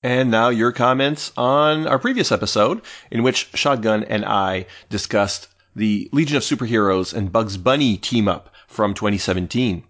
And 0.04 0.30
now 0.30 0.50
your 0.50 0.74
comments 0.74 1.32
on 1.38 1.88
our 1.88 1.98
previous 1.98 2.30
episode, 2.32 2.82
in 3.10 3.24
which 3.24 3.50
Shotgun 3.54 4.04
and 4.04 4.26
I 4.26 4.66
discussed 4.90 5.48
the 5.74 6.10
Legion 6.12 6.36
of 6.36 6.44
Superheroes 6.44 7.14
and 7.14 7.32
Bugs 7.32 7.56
Bunny 7.56 7.96
team 7.96 8.28
up 8.28 8.54
from 8.68 8.94
2017. 8.94 9.84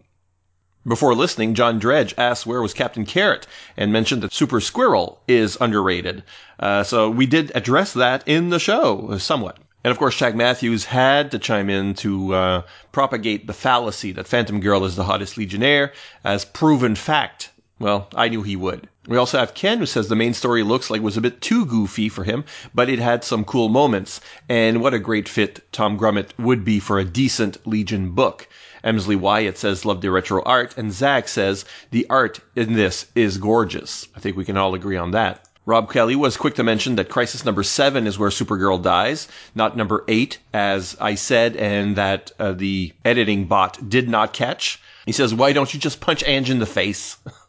Before 0.87 1.13
listening, 1.13 1.53
John 1.53 1.77
Dredge 1.77 2.15
asked 2.17 2.47
where 2.47 2.59
was 2.59 2.73
Captain 2.73 3.05
Carrot 3.05 3.45
and 3.77 3.93
mentioned 3.93 4.23
that 4.23 4.33
Super 4.33 4.59
Squirrel 4.59 5.21
is 5.27 5.55
underrated. 5.61 6.23
Uh, 6.59 6.81
so 6.81 7.07
we 7.07 7.27
did 7.27 7.51
address 7.53 7.93
that 7.93 8.27
in 8.27 8.49
the 8.49 8.57
show 8.57 9.15
somewhat. 9.19 9.57
And 9.83 9.91
of 9.91 9.99
course, 9.99 10.15
Shag 10.15 10.35
Matthews 10.35 10.85
had 10.85 11.31
to 11.31 11.39
chime 11.39 11.69
in 11.69 11.93
to 11.95 12.33
uh, 12.33 12.61
propagate 12.91 13.45
the 13.45 13.53
fallacy 13.53 14.11
that 14.13 14.27
Phantom 14.27 14.59
Girl 14.59 14.83
is 14.85 14.95
the 14.95 15.03
hottest 15.03 15.37
Legionnaire 15.37 15.93
as 16.23 16.45
proven 16.45 16.95
fact. 16.95 17.50
Well, 17.81 18.09
I 18.13 18.29
knew 18.29 18.43
he 18.43 18.55
would. 18.55 18.87
We 19.07 19.17
also 19.17 19.39
have 19.39 19.55
Ken 19.55 19.79
who 19.79 19.87
says 19.87 20.07
the 20.07 20.15
main 20.15 20.35
story 20.35 20.61
looks 20.61 20.91
like 20.91 21.01
was 21.01 21.17
a 21.17 21.21
bit 21.21 21.41
too 21.41 21.65
goofy 21.65 22.09
for 22.09 22.23
him, 22.23 22.43
but 22.75 22.89
it 22.89 22.99
had 22.99 23.23
some 23.23 23.43
cool 23.43 23.69
moments. 23.69 24.21
And 24.47 24.81
what 24.81 24.93
a 24.93 24.99
great 24.99 25.27
fit 25.27 25.61
Tom 25.71 25.97
Grummett 25.97 26.29
would 26.37 26.63
be 26.63 26.79
for 26.79 26.99
a 26.99 27.03
decent 27.03 27.57
Legion 27.65 28.11
book. 28.11 28.47
Emsley 28.83 29.15
Wyatt 29.15 29.57
says, 29.57 29.83
love 29.83 30.01
the 30.01 30.11
retro 30.11 30.43
art. 30.43 30.77
And 30.77 30.93
Zach 30.93 31.27
says, 31.27 31.65
the 31.89 32.05
art 32.07 32.39
in 32.55 32.73
this 32.73 33.07
is 33.15 33.39
gorgeous. 33.39 34.07
I 34.15 34.19
think 34.19 34.37
we 34.37 34.45
can 34.45 34.57
all 34.57 34.75
agree 34.75 34.97
on 34.97 35.09
that. 35.11 35.43
Rob 35.65 35.91
Kelly 35.91 36.15
was 36.15 36.37
quick 36.37 36.53
to 36.55 36.63
mention 36.63 36.97
that 36.97 37.09
crisis 37.09 37.43
number 37.43 37.63
seven 37.63 38.05
is 38.05 38.19
where 38.19 38.29
Supergirl 38.29 38.79
dies, 38.83 39.27
not 39.55 39.75
number 39.75 40.03
eight, 40.07 40.37
as 40.53 40.95
I 41.01 41.15
said, 41.15 41.55
and 41.55 41.95
that 41.95 42.31
uh, 42.37 42.51
the 42.51 42.93
editing 43.03 43.45
bot 43.45 43.89
did 43.89 44.07
not 44.07 44.33
catch. 44.33 44.79
He 45.07 45.13
says, 45.13 45.33
why 45.33 45.51
don't 45.53 45.73
you 45.73 45.79
just 45.79 45.99
punch 45.99 46.23
Ange 46.27 46.51
in 46.51 46.59
the 46.59 46.67
face? 46.67 47.17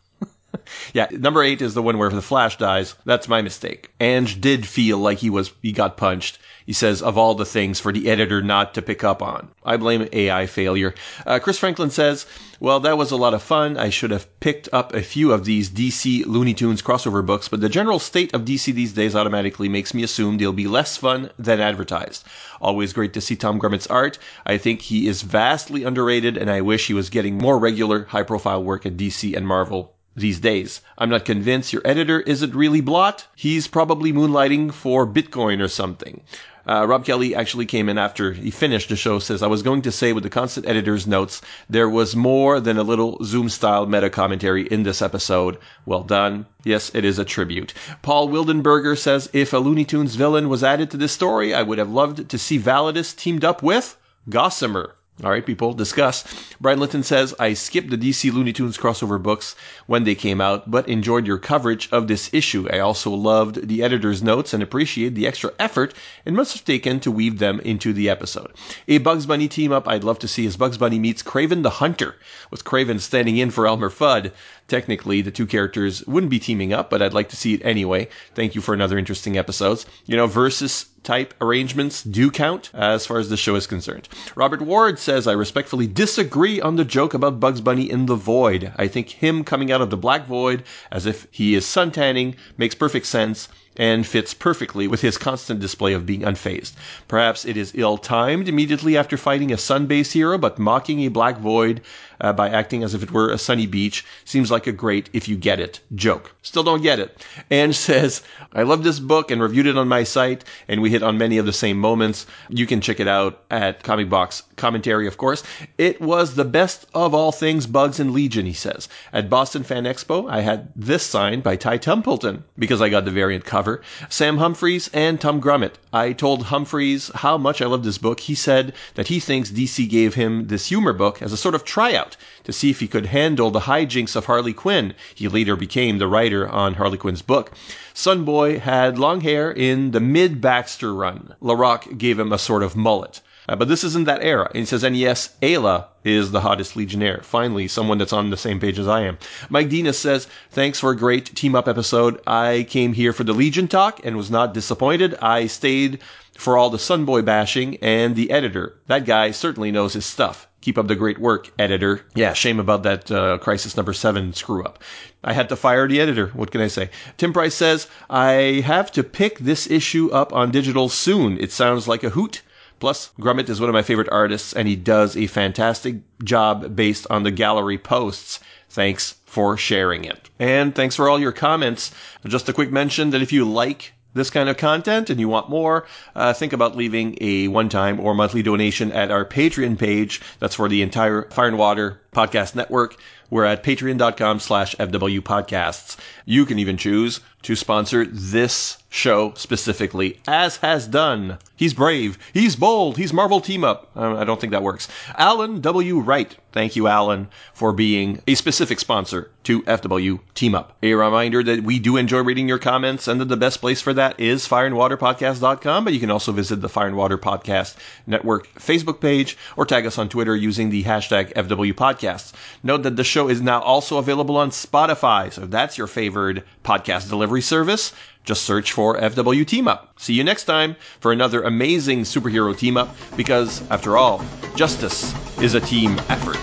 Yeah, 0.92 1.08
number 1.10 1.42
eight 1.42 1.62
is 1.62 1.74
the 1.74 1.82
one 1.82 1.98
where 1.98 2.10
the 2.10 2.22
Flash 2.22 2.58
dies. 2.58 2.94
That's 3.04 3.28
my 3.28 3.42
mistake. 3.42 3.90
Ange 4.00 4.40
did 4.40 4.66
feel 4.66 4.98
like 4.98 5.18
he 5.18 5.30
was 5.30 5.52
he 5.62 5.72
got 5.72 5.96
punched. 5.96 6.38
He 6.64 6.72
says, 6.72 7.02
of 7.02 7.18
all 7.18 7.34
the 7.34 7.44
things 7.44 7.80
for 7.80 7.92
the 7.92 8.08
editor 8.08 8.40
not 8.40 8.74
to 8.74 8.82
pick 8.82 9.02
up 9.02 9.20
on. 9.20 9.48
I 9.64 9.76
blame 9.76 10.08
AI 10.12 10.46
failure. 10.46 10.94
Uh, 11.26 11.40
Chris 11.40 11.58
Franklin 11.58 11.90
says, 11.90 12.24
well, 12.60 12.78
that 12.80 12.96
was 12.96 13.10
a 13.10 13.16
lot 13.16 13.34
of 13.34 13.42
fun. 13.42 13.76
I 13.76 13.90
should 13.90 14.12
have 14.12 14.38
picked 14.38 14.68
up 14.72 14.94
a 14.94 15.02
few 15.02 15.32
of 15.32 15.44
these 15.44 15.68
DC 15.68 16.24
Looney 16.24 16.54
Tunes 16.54 16.80
crossover 16.80 17.26
books, 17.26 17.48
but 17.48 17.60
the 17.60 17.68
general 17.68 17.98
state 17.98 18.32
of 18.32 18.44
DC 18.44 18.72
these 18.72 18.92
days 18.92 19.16
automatically 19.16 19.68
makes 19.68 19.92
me 19.92 20.04
assume 20.04 20.38
they'll 20.38 20.52
be 20.52 20.68
less 20.68 20.96
fun 20.96 21.30
than 21.36 21.58
advertised. 21.58 22.24
Always 22.60 22.92
great 22.92 23.14
to 23.14 23.20
see 23.20 23.34
Tom 23.34 23.58
Grummett's 23.58 23.88
art. 23.88 24.20
I 24.46 24.58
think 24.58 24.82
he 24.82 25.08
is 25.08 25.22
vastly 25.22 25.82
underrated, 25.82 26.36
and 26.36 26.48
I 26.48 26.60
wish 26.60 26.86
he 26.86 26.94
was 26.94 27.10
getting 27.10 27.38
more 27.38 27.58
regular, 27.58 28.04
high 28.04 28.22
profile 28.22 28.62
work 28.62 28.86
at 28.86 28.96
DC 28.96 29.36
and 29.36 29.48
Marvel 29.48 29.96
these 30.14 30.40
days. 30.40 30.80
I'm 30.98 31.10
not 31.10 31.24
convinced 31.24 31.72
your 31.72 31.82
editor 31.84 32.20
isn't 32.20 32.54
really 32.54 32.80
Blot. 32.80 33.26
He's 33.34 33.68
probably 33.68 34.12
moonlighting 34.12 34.72
for 34.72 35.06
Bitcoin 35.06 35.62
or 35.62 35.68
something. 35.68 36.22
Uh, 36.64 36.86
Rob 36.86 37.04
Kelly 37.04 37.34
actually 37.34 37.66
came 37.66 37.88
in 37.88 37.98
after 37.98 38.32
he 38.32 38.52
finished 38.52 38.88
the 38.88 38.94
show, 38.94 39.18
says, 39.18 39.42
I 39.42 39.48
was 39.48 39.62
going 39.62 39.82
to 39.82 39.90
say 39.90 40.12
with 40.12 40.22
the 40.22 40.30
constant 40.30 40.66
editor's 40.66 41.08
notes, 41.08 41.42
there 41.68 41.88
was 41.88 42.14
more 42.14 42.60
than 42.60 42.78
a 42.78 42.84
little 42.84 43.18
Zoom 43.24 43.48
style 43.48 43.86
meta 43.86 44.10
commentary 44.10 44.62
in 44.68 44.84
this 44.84 45.02
episode. 45.02 45.58
Well 45.86 46.04
done. 46.04 46.46
Yes, 46.62 46.92
it 46.94 47.04
is 47.04 47.18
a 47.18 47.24
tribute. 47.24 47.74
Paul 48.02 48.28
Wildenberger 48.28 48.96
says, 48.96 49.28
if 49.32 49.52
a 49.52 49.58
Looney 49.58 49.84
Tunes 49.84 50.14
villain 50.14 50.48
was 50.48 50.62
added 50.62 50.92
to 50.92 50.96
this 50.96 51.10
story, 51.10 51.52
I 51.52 51.62
would 51.62 51.78
have 51.78 51.90
loved 51.90 52.28
to 52.28 52.38
see 52.38 52.60
Validus 52.60 53.16
teamed 53.16 53.44
up 53.44 53.62
with 53.62 53.96
Gossamer. 54.28 54.94
All 55.22 55.30
right, 55.30 55.46
people, 55.46 55.72
discuss. 55.72 56.24
Brian 56.60 56.80
Linton 56.80 57.04
says, 57.04 57.32
I 57.38 57.54
skipped 57.54 57.90
the 57.90 57.96
DC 57.96 58.32
Looney 58.32 58.52
Tunes 58.52 58.76
crossover 58.76 59.22
books 59.22 59.54
when 59.86 60.02
they 60.02 60.16
came 60.16 60.40
out, 60.40 60.68
but 60.68 60.88
enjoyed 60.88 61.28
your 61.28 61.38
coverage 61.38 61.88
of 61.92 62.08
this 62.08 62.28
issue. 62.34 62.66
I 62.72 62.80
also 62.80 63.12
loved 63.12 63.68
the 63.68 63.84
editor's 63.84 64.20
notes 64.20 64.52
and 64.52 64.64
appreciate 64.64 65.14
the 65.14 65.28
extra 65.28 65.52
effort 65.60 65.94
it 66.24 66.32
must 66.32 66.54
have 66.54 66.64
taken 66.64 66.98
to 67.00 67.12
weave 67.12 67.38
them 67.38 67.60
into 67.60 67.92
the 67.92 68.10
episode. 68.10 68.50
A 68.88 68.98
Bugs 68.98 69.26
Bunny 69.26 69.46
team 69.46 69.70
up 69.70 69.86
I'd 69.86 70.02
love 70.02 70.18
to 70.20 70.28
see 70.28 70.44
is 70.44 70.56
Bugs 70.56 70.78
Bunny 70.78 70.98
meets 70.98 71.22
Kraven 71.22 71.62
the 71.62 71.70
Hunter, 71.70 72.16
with 72.50 72.64
Kraven 72.64 72.98
standing 72.98 73.36
in 73.36 73.52
for 73.52 73.68
Elmer 73.68 73.90
Fudd. 73.90 74.32
Technically, 74.66 75.20
the 75.22 75.30
two 75.30 75.46
characters 75.46 76.04
wouldn't 76.06 76.30
be 76.30 76.40
teaming 76.40 76.72
up, 76.72 76.90
but 76.90 77.00
I'd 77.00 77.14
like 77.14 77.28
to 77.28 77.36
see 77.36 77.54
it 77.54 77.64
anyway. 77.64 78.08
Thank 78.34 78.56
you 78.56 78.60
for 78.60 78.74
another 78.74 78.98
interesting 78.98 79.38
episode. 79.38 79.84
You 80.06 80.16
know, 80.16 80.26
versus 80.26 80.86
type 81.02 81.34
arrangements 81.40 82.02
do 82.02 82.30
count 82.30 82.70
uh, 82.74 82.78
as 82.78 83.06
far 83.06 83.18
as 83.18 83.28
the 83.28 83.36
show 83.36 83.54
is 83.54 83.66
concerned. 83.66 84.08
Robert 84.34 84.62
Ward 84.62 84.98
says, 84.98 85.26
I 85.26 85.32
respectfully 85.32 85.86
disagree 85.86 86.60
on 86.60 86.76
the 86.76 86.84
joke 86.84 87.14
about 87.14 87.40
Bugs 87.40 87.60
Bunny 87.60 87.90
in 87.90 88.06
the 88.06 88.14
void. 88.14 88.72
I 88.76 88.88
think 88.88 89.08
him 89.08 89.44
coming 89.44 89.72
out 89.72 89.80
of 89.80 89.90
the 89.90 89.96
black 89.96 90.26
void 90.26 90.64
as 90.90 91.06
if 91.06 91.26
he 91.30 91.54
is 91.54 91.64
suntanning 91.64 92.36
makes 92.56 92.74
perfect 92.74 93.06
sense 93.06 93.48
and 93.76 94.06
fits 94.06 94.34
perfectly 94.34 94.86
with 94.86 95.00
his 95.00 95.16
constant 95.16 95.60
display 95.60 95.94
of 95.94 96.04
being 96.04 96.20
unfazed. 96.22 96.72
Perhaps 97.08 97.44
it 97.46 97.56
is 97.56 97.72
ill 97.74 97.96
timed 97.96 98.48
immediately 98.48 98.96
after 98.96 99.16
fighting 99.16 99.50
a 99.50 99.56
sun 99.56 99.86
based 99.86 100.12
hero, 100.12 100.36
but 100.36 100.58
mocking 100.58 101.00
a 101.00 101.08
black 101.08 101.38
void 101.38 101.80
uh, 102.22 102.32
by 102.32 102.48
acting 102.48 102.82
as 102.82 102.94
if 102.94 103.02
it 103.02 103.10
were 103.10 103.30
a 103.30 103.38
sunny 103.38 103.66
beach 103.66 104.04
seems 104.24 104.50
like 104.50 104.66
a 104.66 104.72
great, 104.72 105.10
if 105.12 105.28
you 105.28 105.36
get 105.36 105.60
it, 105.60 105.80
joke. 105.94 106.34
Still 106.42 106.62
don't 106.62 106.82
get 106.82 107.00
it. 107.00 107.26
And 107.50 107.74
says, 107.82 108.22
I 108.52 108.62
love 108.62 108.84
this 108.84 109.00
book 109.00 109.30
and 109.30 109.42
reviewed 109.42 109.66
it 109.66 109.76
on 109.76 109.88
my 109.88 110.04
site, 110.04 110.44
and 110.68 110.80
we 110.80 110.90
hit 110.90 111.02
on 111.02 111.18
many 111.18 111.38
of 111.38 111.46
the 111.46 111.52
same 111.52 111.78
moments. 111.78 112.26
You 112.48 112.66
can 112.66 112.80
check 112.80 113.00
it 113.00 113.08
out 113.08 113.42
at 113.50 113.82
Comic 113.82 114.08
Box 114.08 114.44
Commentary, 114.56 115.06
of 115.08 115.18
course. 115.18 115.42
It 115.76 116.00
was 116.00 116.34
the 116.34 116.44
best 116.44 116.86
of 116.94 117.14
all 117.14 117.32
things 117.32 117.66
Bugs 117.66 117.98
and 117.98 118.12
Legion, 118.12 118.46
he 118.46 118.52
says. 118.52 118.88
At 119.12 119.28
Boston 119.28 119.64
Fan 119.64 119.84
Expo, 119.84 120.30
I 120.30 120.40
had 120.40 120.68
this 120.76 121.02
signed 121.02 121.42
by 121.42 121.56
Ty 121.56 121.78
Templeton 121.78 122.44
because 122.56 122.80
I 122.80 122.88
got 122.88 123.04
the 123.04 123.10
variant 123.10 123.44
cover, 123.44 123.82
Sam 124.08 124.38
Humphries, 124.38 124.88
and 124.92 125.20
Tom 125.20 125.40
Grummett. 125.40 125.74
I 125.92 126.12
told 126.12 126.44
Humphries 126.44 127.10
how 127.14 127.36
much 127.36 127.60
I 127.60 127.66
loved 127.66 127.84
this 127.84 127.98
book. 127.98 128.20
He 128.20 128.36
said 128.36 128.74
that 128.94 129.08
he 129.08 129.18
thinks 129.18 129.50
DC 129.50 129.88
gave 129.88 130.14
him 130.14 130.46
this 130.46 130.66
humor 130.66 130.92
book 130.92 131.20
as 131.20 131.32
a 131.32 131.36
sort 131.36 131.54
of 131.54 131.64
tryout 131.64 132.11
to 132.44 132.52
see 132.52 132.70
if 132.70 132.80
he 132.80 132.88
could 132.88 133.06
handle 133.06 133.50
the 133.50 133.60
hijinks 133.60 134.16
of 134.16 134.26
Harley 134.26 134.52
Quinn. 134.52 134.94
He 135.14 135.28
later 135.28 135.56
became 135.56 135.98
the 135.98 136.08
writer 136.08 136.48
on 136.48 136.74
Harley 136.74 136.98
Quinn's 136.98 137.22
book. 137.22 137.52
Sunboy 137.94 138.58
had 138.58 138.98
long 138.98 139.20
hair 139.20 139.50
in 139.50 139.90
the 139.90 140.00
mid 140.00 140.40
Baxter 140.40 140.94
run. 140.94 141.34
LaRocque 141.40 141.98
gave 141.98 142.18
him 142.18 142.32
a 142.32 142.38
sort 142.38 142.62
of 142.62 142.76
mullet. 142.76 143.20
Uh, 143.48 143.56
but 143.56 143.66
this 143.66 143.82
isn't 143.82 144.04
that 144.04 144.22
era. 144.22 144.46
And 144.46 144.60
he 144.60 144.64
says, 144.64 144.84
and 144.84 144.96
yes, 144.96 145.34
Ayla 145.42 145.86
is 146.04 146.30
the 146.30 146.40
hottest 146.40 146.76
Legionnaire. 146.76 147.22
Finally, 147.24 147.66
someone 147.68 147.98
that's 147.98 148.12
on 148.12 148.30
the 148.30 148.36
same 148.36 148.60
page 148.60 148.78
as 148.78 148.86
I 148.86 149.02
am. 149.02 149.18
Mike 149.50 149.70
says, 149.94 150.28
thanks 150.50 150.78
for 150.78 150.92
a 150.92 150.96
great 150.96 151.26
team 151.34 151.56
up 151.56 151.66
episode. 151.66 152.20
I 152.26 152.66
came 152.68 152.92
here 152.92 153.12
for 153.12 153.24
the 153.24 153.32
Legion 153.32 153.66
talk 153.66 154.00
and 154.04 154.16
was 154.16 154.30
not 154.30 154.54
disappointed. 154.54 155.16
I 155.20 155.48
stayed 155.48 155.98
for 156.36 156.56
all 156.56 156.70
the 156.70 156.78
Sunboy 156.78 157.24
bashing 157.24 157.76
and 157.76 158.16
the 158.16 158.30
editor. 158.30 158.78
That 158.86 159.04
guy 159.04 159.30
certainly 159.30 159.70
knows 159.70 159.92
his 159.92 160.06
stuff. 160.06 160.48
Keep 160.60 160.78
up 160.78 160.86
the 160.86 160.94
great 160.94 161.18
work, 161.18 161.52
editor. 161.58 162.02
Yeah, 162.14 162.32
shame 162.34 162.60
about 162.60 162.84
that 162.84 163.10
uh, 163.10 163.38
Crisis 163.38 163.76
number 163.76 163.92
seven 163.92 164.32
screw 164.32 164.64
up. 164.64 164.82
I 165.24 165.32
had 165.32 165.48
to 165.48 165.56
fire 165.56 165.88
the 165.88 166.00
editor. 166.00 166.28
What 166.28 166.50
can 166.50 166.60
I 166.60 166.68
say? 166.68 166.90
Tim 167.16 167.32
Price 167.32 167.54
says, 167.54 167.88
I 168.08 168.62
have 168.64 168.92
to 168.92 169.02
pick 169.02 169.38
this 169.38 169.70
issue 169.70 170.10
up 170.10 170.32
on 170.32 170.50
digital 170.50 170.88
soon. 170.88 171.38
It 171.38 171.52
sounds 171.52 171.88
like 171.88 172.04
a 172.04 172.10
hoot. 172.10 172.42
Plus, 172.78 173.10
Grummett 173.20 173.48
is 173.48 173.60
one 173.60 173.68
of 173.68 173.74
my 173.74 173.82
favorite 173.82 174.08
artists, 174.10 174.52
and 174.52 174.66
he 174.66 174.74
does 174.74 175.16
a 175.16 175.28
fantastic 175.28 175.96
job 176.24 176.74
based 176.74 177.06
on 177.10 177.22
the 177.22 177.30
gallery 177.30 177.78
posts. 177.78 178.40
Thanks 178.68 179.16
for 179.24 179.56
sharing 179.56 180.04
it. 180.04 180.30
And 180.38 180.74
thanks 180.74 180.96
for 180.96 181.08
all 181.08 181.20
your 181.20 181.32
comments. 181.32 181.92
Just 182.26 182.48
a 182.48 182.52
quick 182.52 182.72
mention 182.72 183.10
that 183.10 183.22
if 183.22 183.32
you 183.32 183.44
like 183.44 183.92
this 184.14 184.30
kind 184.30 184.48
of 184.48 184.56
content 184.56 185.10
and 185.10 185.18
you 185.18 185.28
want 185.28 185.48
more, 185.48 185.86
uh, 186.14 186.32
think 186.32 186.52
about 186.52 186.76
leaving 186.76 187.16
a 187.20 187.48
one-time 187.48 188.00
or 188.00 188.14
monthly 188.14 188.42
donation 188.42 188.92
at 188.92 189.10
our 189.10 189.24
Patreon 189.24 189.78
page. 189.78 190.20
That's 190.38 190.56
for 190.56 190.68
the 190.68 190.82
entire 190.82 191.30
Fire 191.30 191.48
and 191.48 191.58
Water 191.58 192.01
podcast 192.12 192.54
network. 192.54 192.96
We're 193.30 193.46
at 193.46 193.64
patreon.com 193.64 194.40
slash 194.40 194.76
FW 194.76 195.20
podcasts. 195.20 195.96
You 196.26 196.44
can 196.44 196.58
even 196.58 196.76
choose 196.76 197.20
to 197.42 197.56
sponsor 197.56 198.04
this 198.04 198.76
show 198.90 199.32
specifically, 199.36 200.20
as 200.28 200.58
has 200.58 200.86
done. 200.86 201.38
He's 201.56 201.72
brave. 201.72 202.18
He's 202.34 202.56
bold. 202.56 202.98
He's 202.98 203.12
Marvel 203.12 203.40
Team 203.40 203.64
Up. 203.64 203.90
Uh, 203.96 204.16
I 204.16 204.24
don't 204.24 204.38
think 204.38 204.50
that 204.50 204.62
works. 204.62 204.86
Alan 205.16 205.62
W. 205.62 206.00
Wright. 206.00 206.36
Thank 206.52 206.76
you, 206.76 206.86
Alan, 206.86 207.28
for 207.54 207.72
being 207.72 208.20
a 208.28 208.34
specific 208.34 208.78
sponsor 208.78 209.30
to 209.44 209.62
FW 209.62 210.20
Team 210.34 210.54
Up. 210.54 210.76
A 210.82 210.92
reminder 210.92 211.42
that 211.42 211.62
we 211.62 211.78
do 211.78 211.96
enjoy 211.96 212.20
reading 212.22 212.46
your 212.46 212.58
comments 212.58 213.08
and 213.08 213.18
that 213.22 213.28
the 213.28 213.36
best 213.38 213.62
place 213.62 213.80
for 213.80 213.94
that 213.94 214.20
is 214.20 214.46
fireandwaterpodcast.com, 214.46 215.84
but 215.84 215.94
you 215.94 216.00
can 216.00 216.10
also 216.10 216.32
visit 216.32 216.60
the 216.60 216.68
Fire 216.68 216.86
and 216.86 216.96
Water 216.96 217.16
Podcast 217.16 217.76
Network 218.06 218.48
Facebook 218.56 219.00
page 219.00 219.38
or 219.56 219.64
tag 219.64 219.86
us 219.86 219.96
on 219.96 220.10
Twitter 220.10 220.36
using 220.36 220.68
the 220.68 220.84
hashtag 220.84 221.32
FW 221.32 221.72
Podcasts. 222.02 222.32
Note 222.62 222.82
that 222.82 222.96
the 222.96 223.04
show 223.04 223.28
is 223.28 223.40
now 223.40 223.60
also 223.60 223.98
available 223.98 224.36
on 224.36 224.50
Spotify, 224.50 225.32
so 225.32 225.42
if 225.42 225.50
that's 225.50 225.78
your 225.78 225.86
favored 225.86 226.42
podcast 226.64 227.08
delivery 227.08 227.40
service, 227.40 227.92
just 228.24 228.42
search 228.44 228.72
for 228.72 228.98
FW 228.98 229.46
Team 229.46 229.68
Up. 229.68 229.92
See 230.00 230.14
you 230.14 230.24
next 230.24 230.44
time 230.44 230.76
for 231.00 231.12
another 231.12 231.42
amazing 231.42 232.00
superhero 232.00 232.56
team 232.56 232.76
up 232.76 232.94
because, 233.16 233.62
after 233.70 233.96
all, 233.96 234.24
justice 234.56 235.12
is 235.40 235.54
a 235.54 235.60
team 235.60 235.98
effort. 236.08 236.38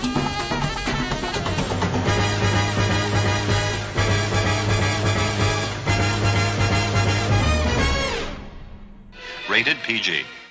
Rated 9.48 9.76
PG. 9.82 10.24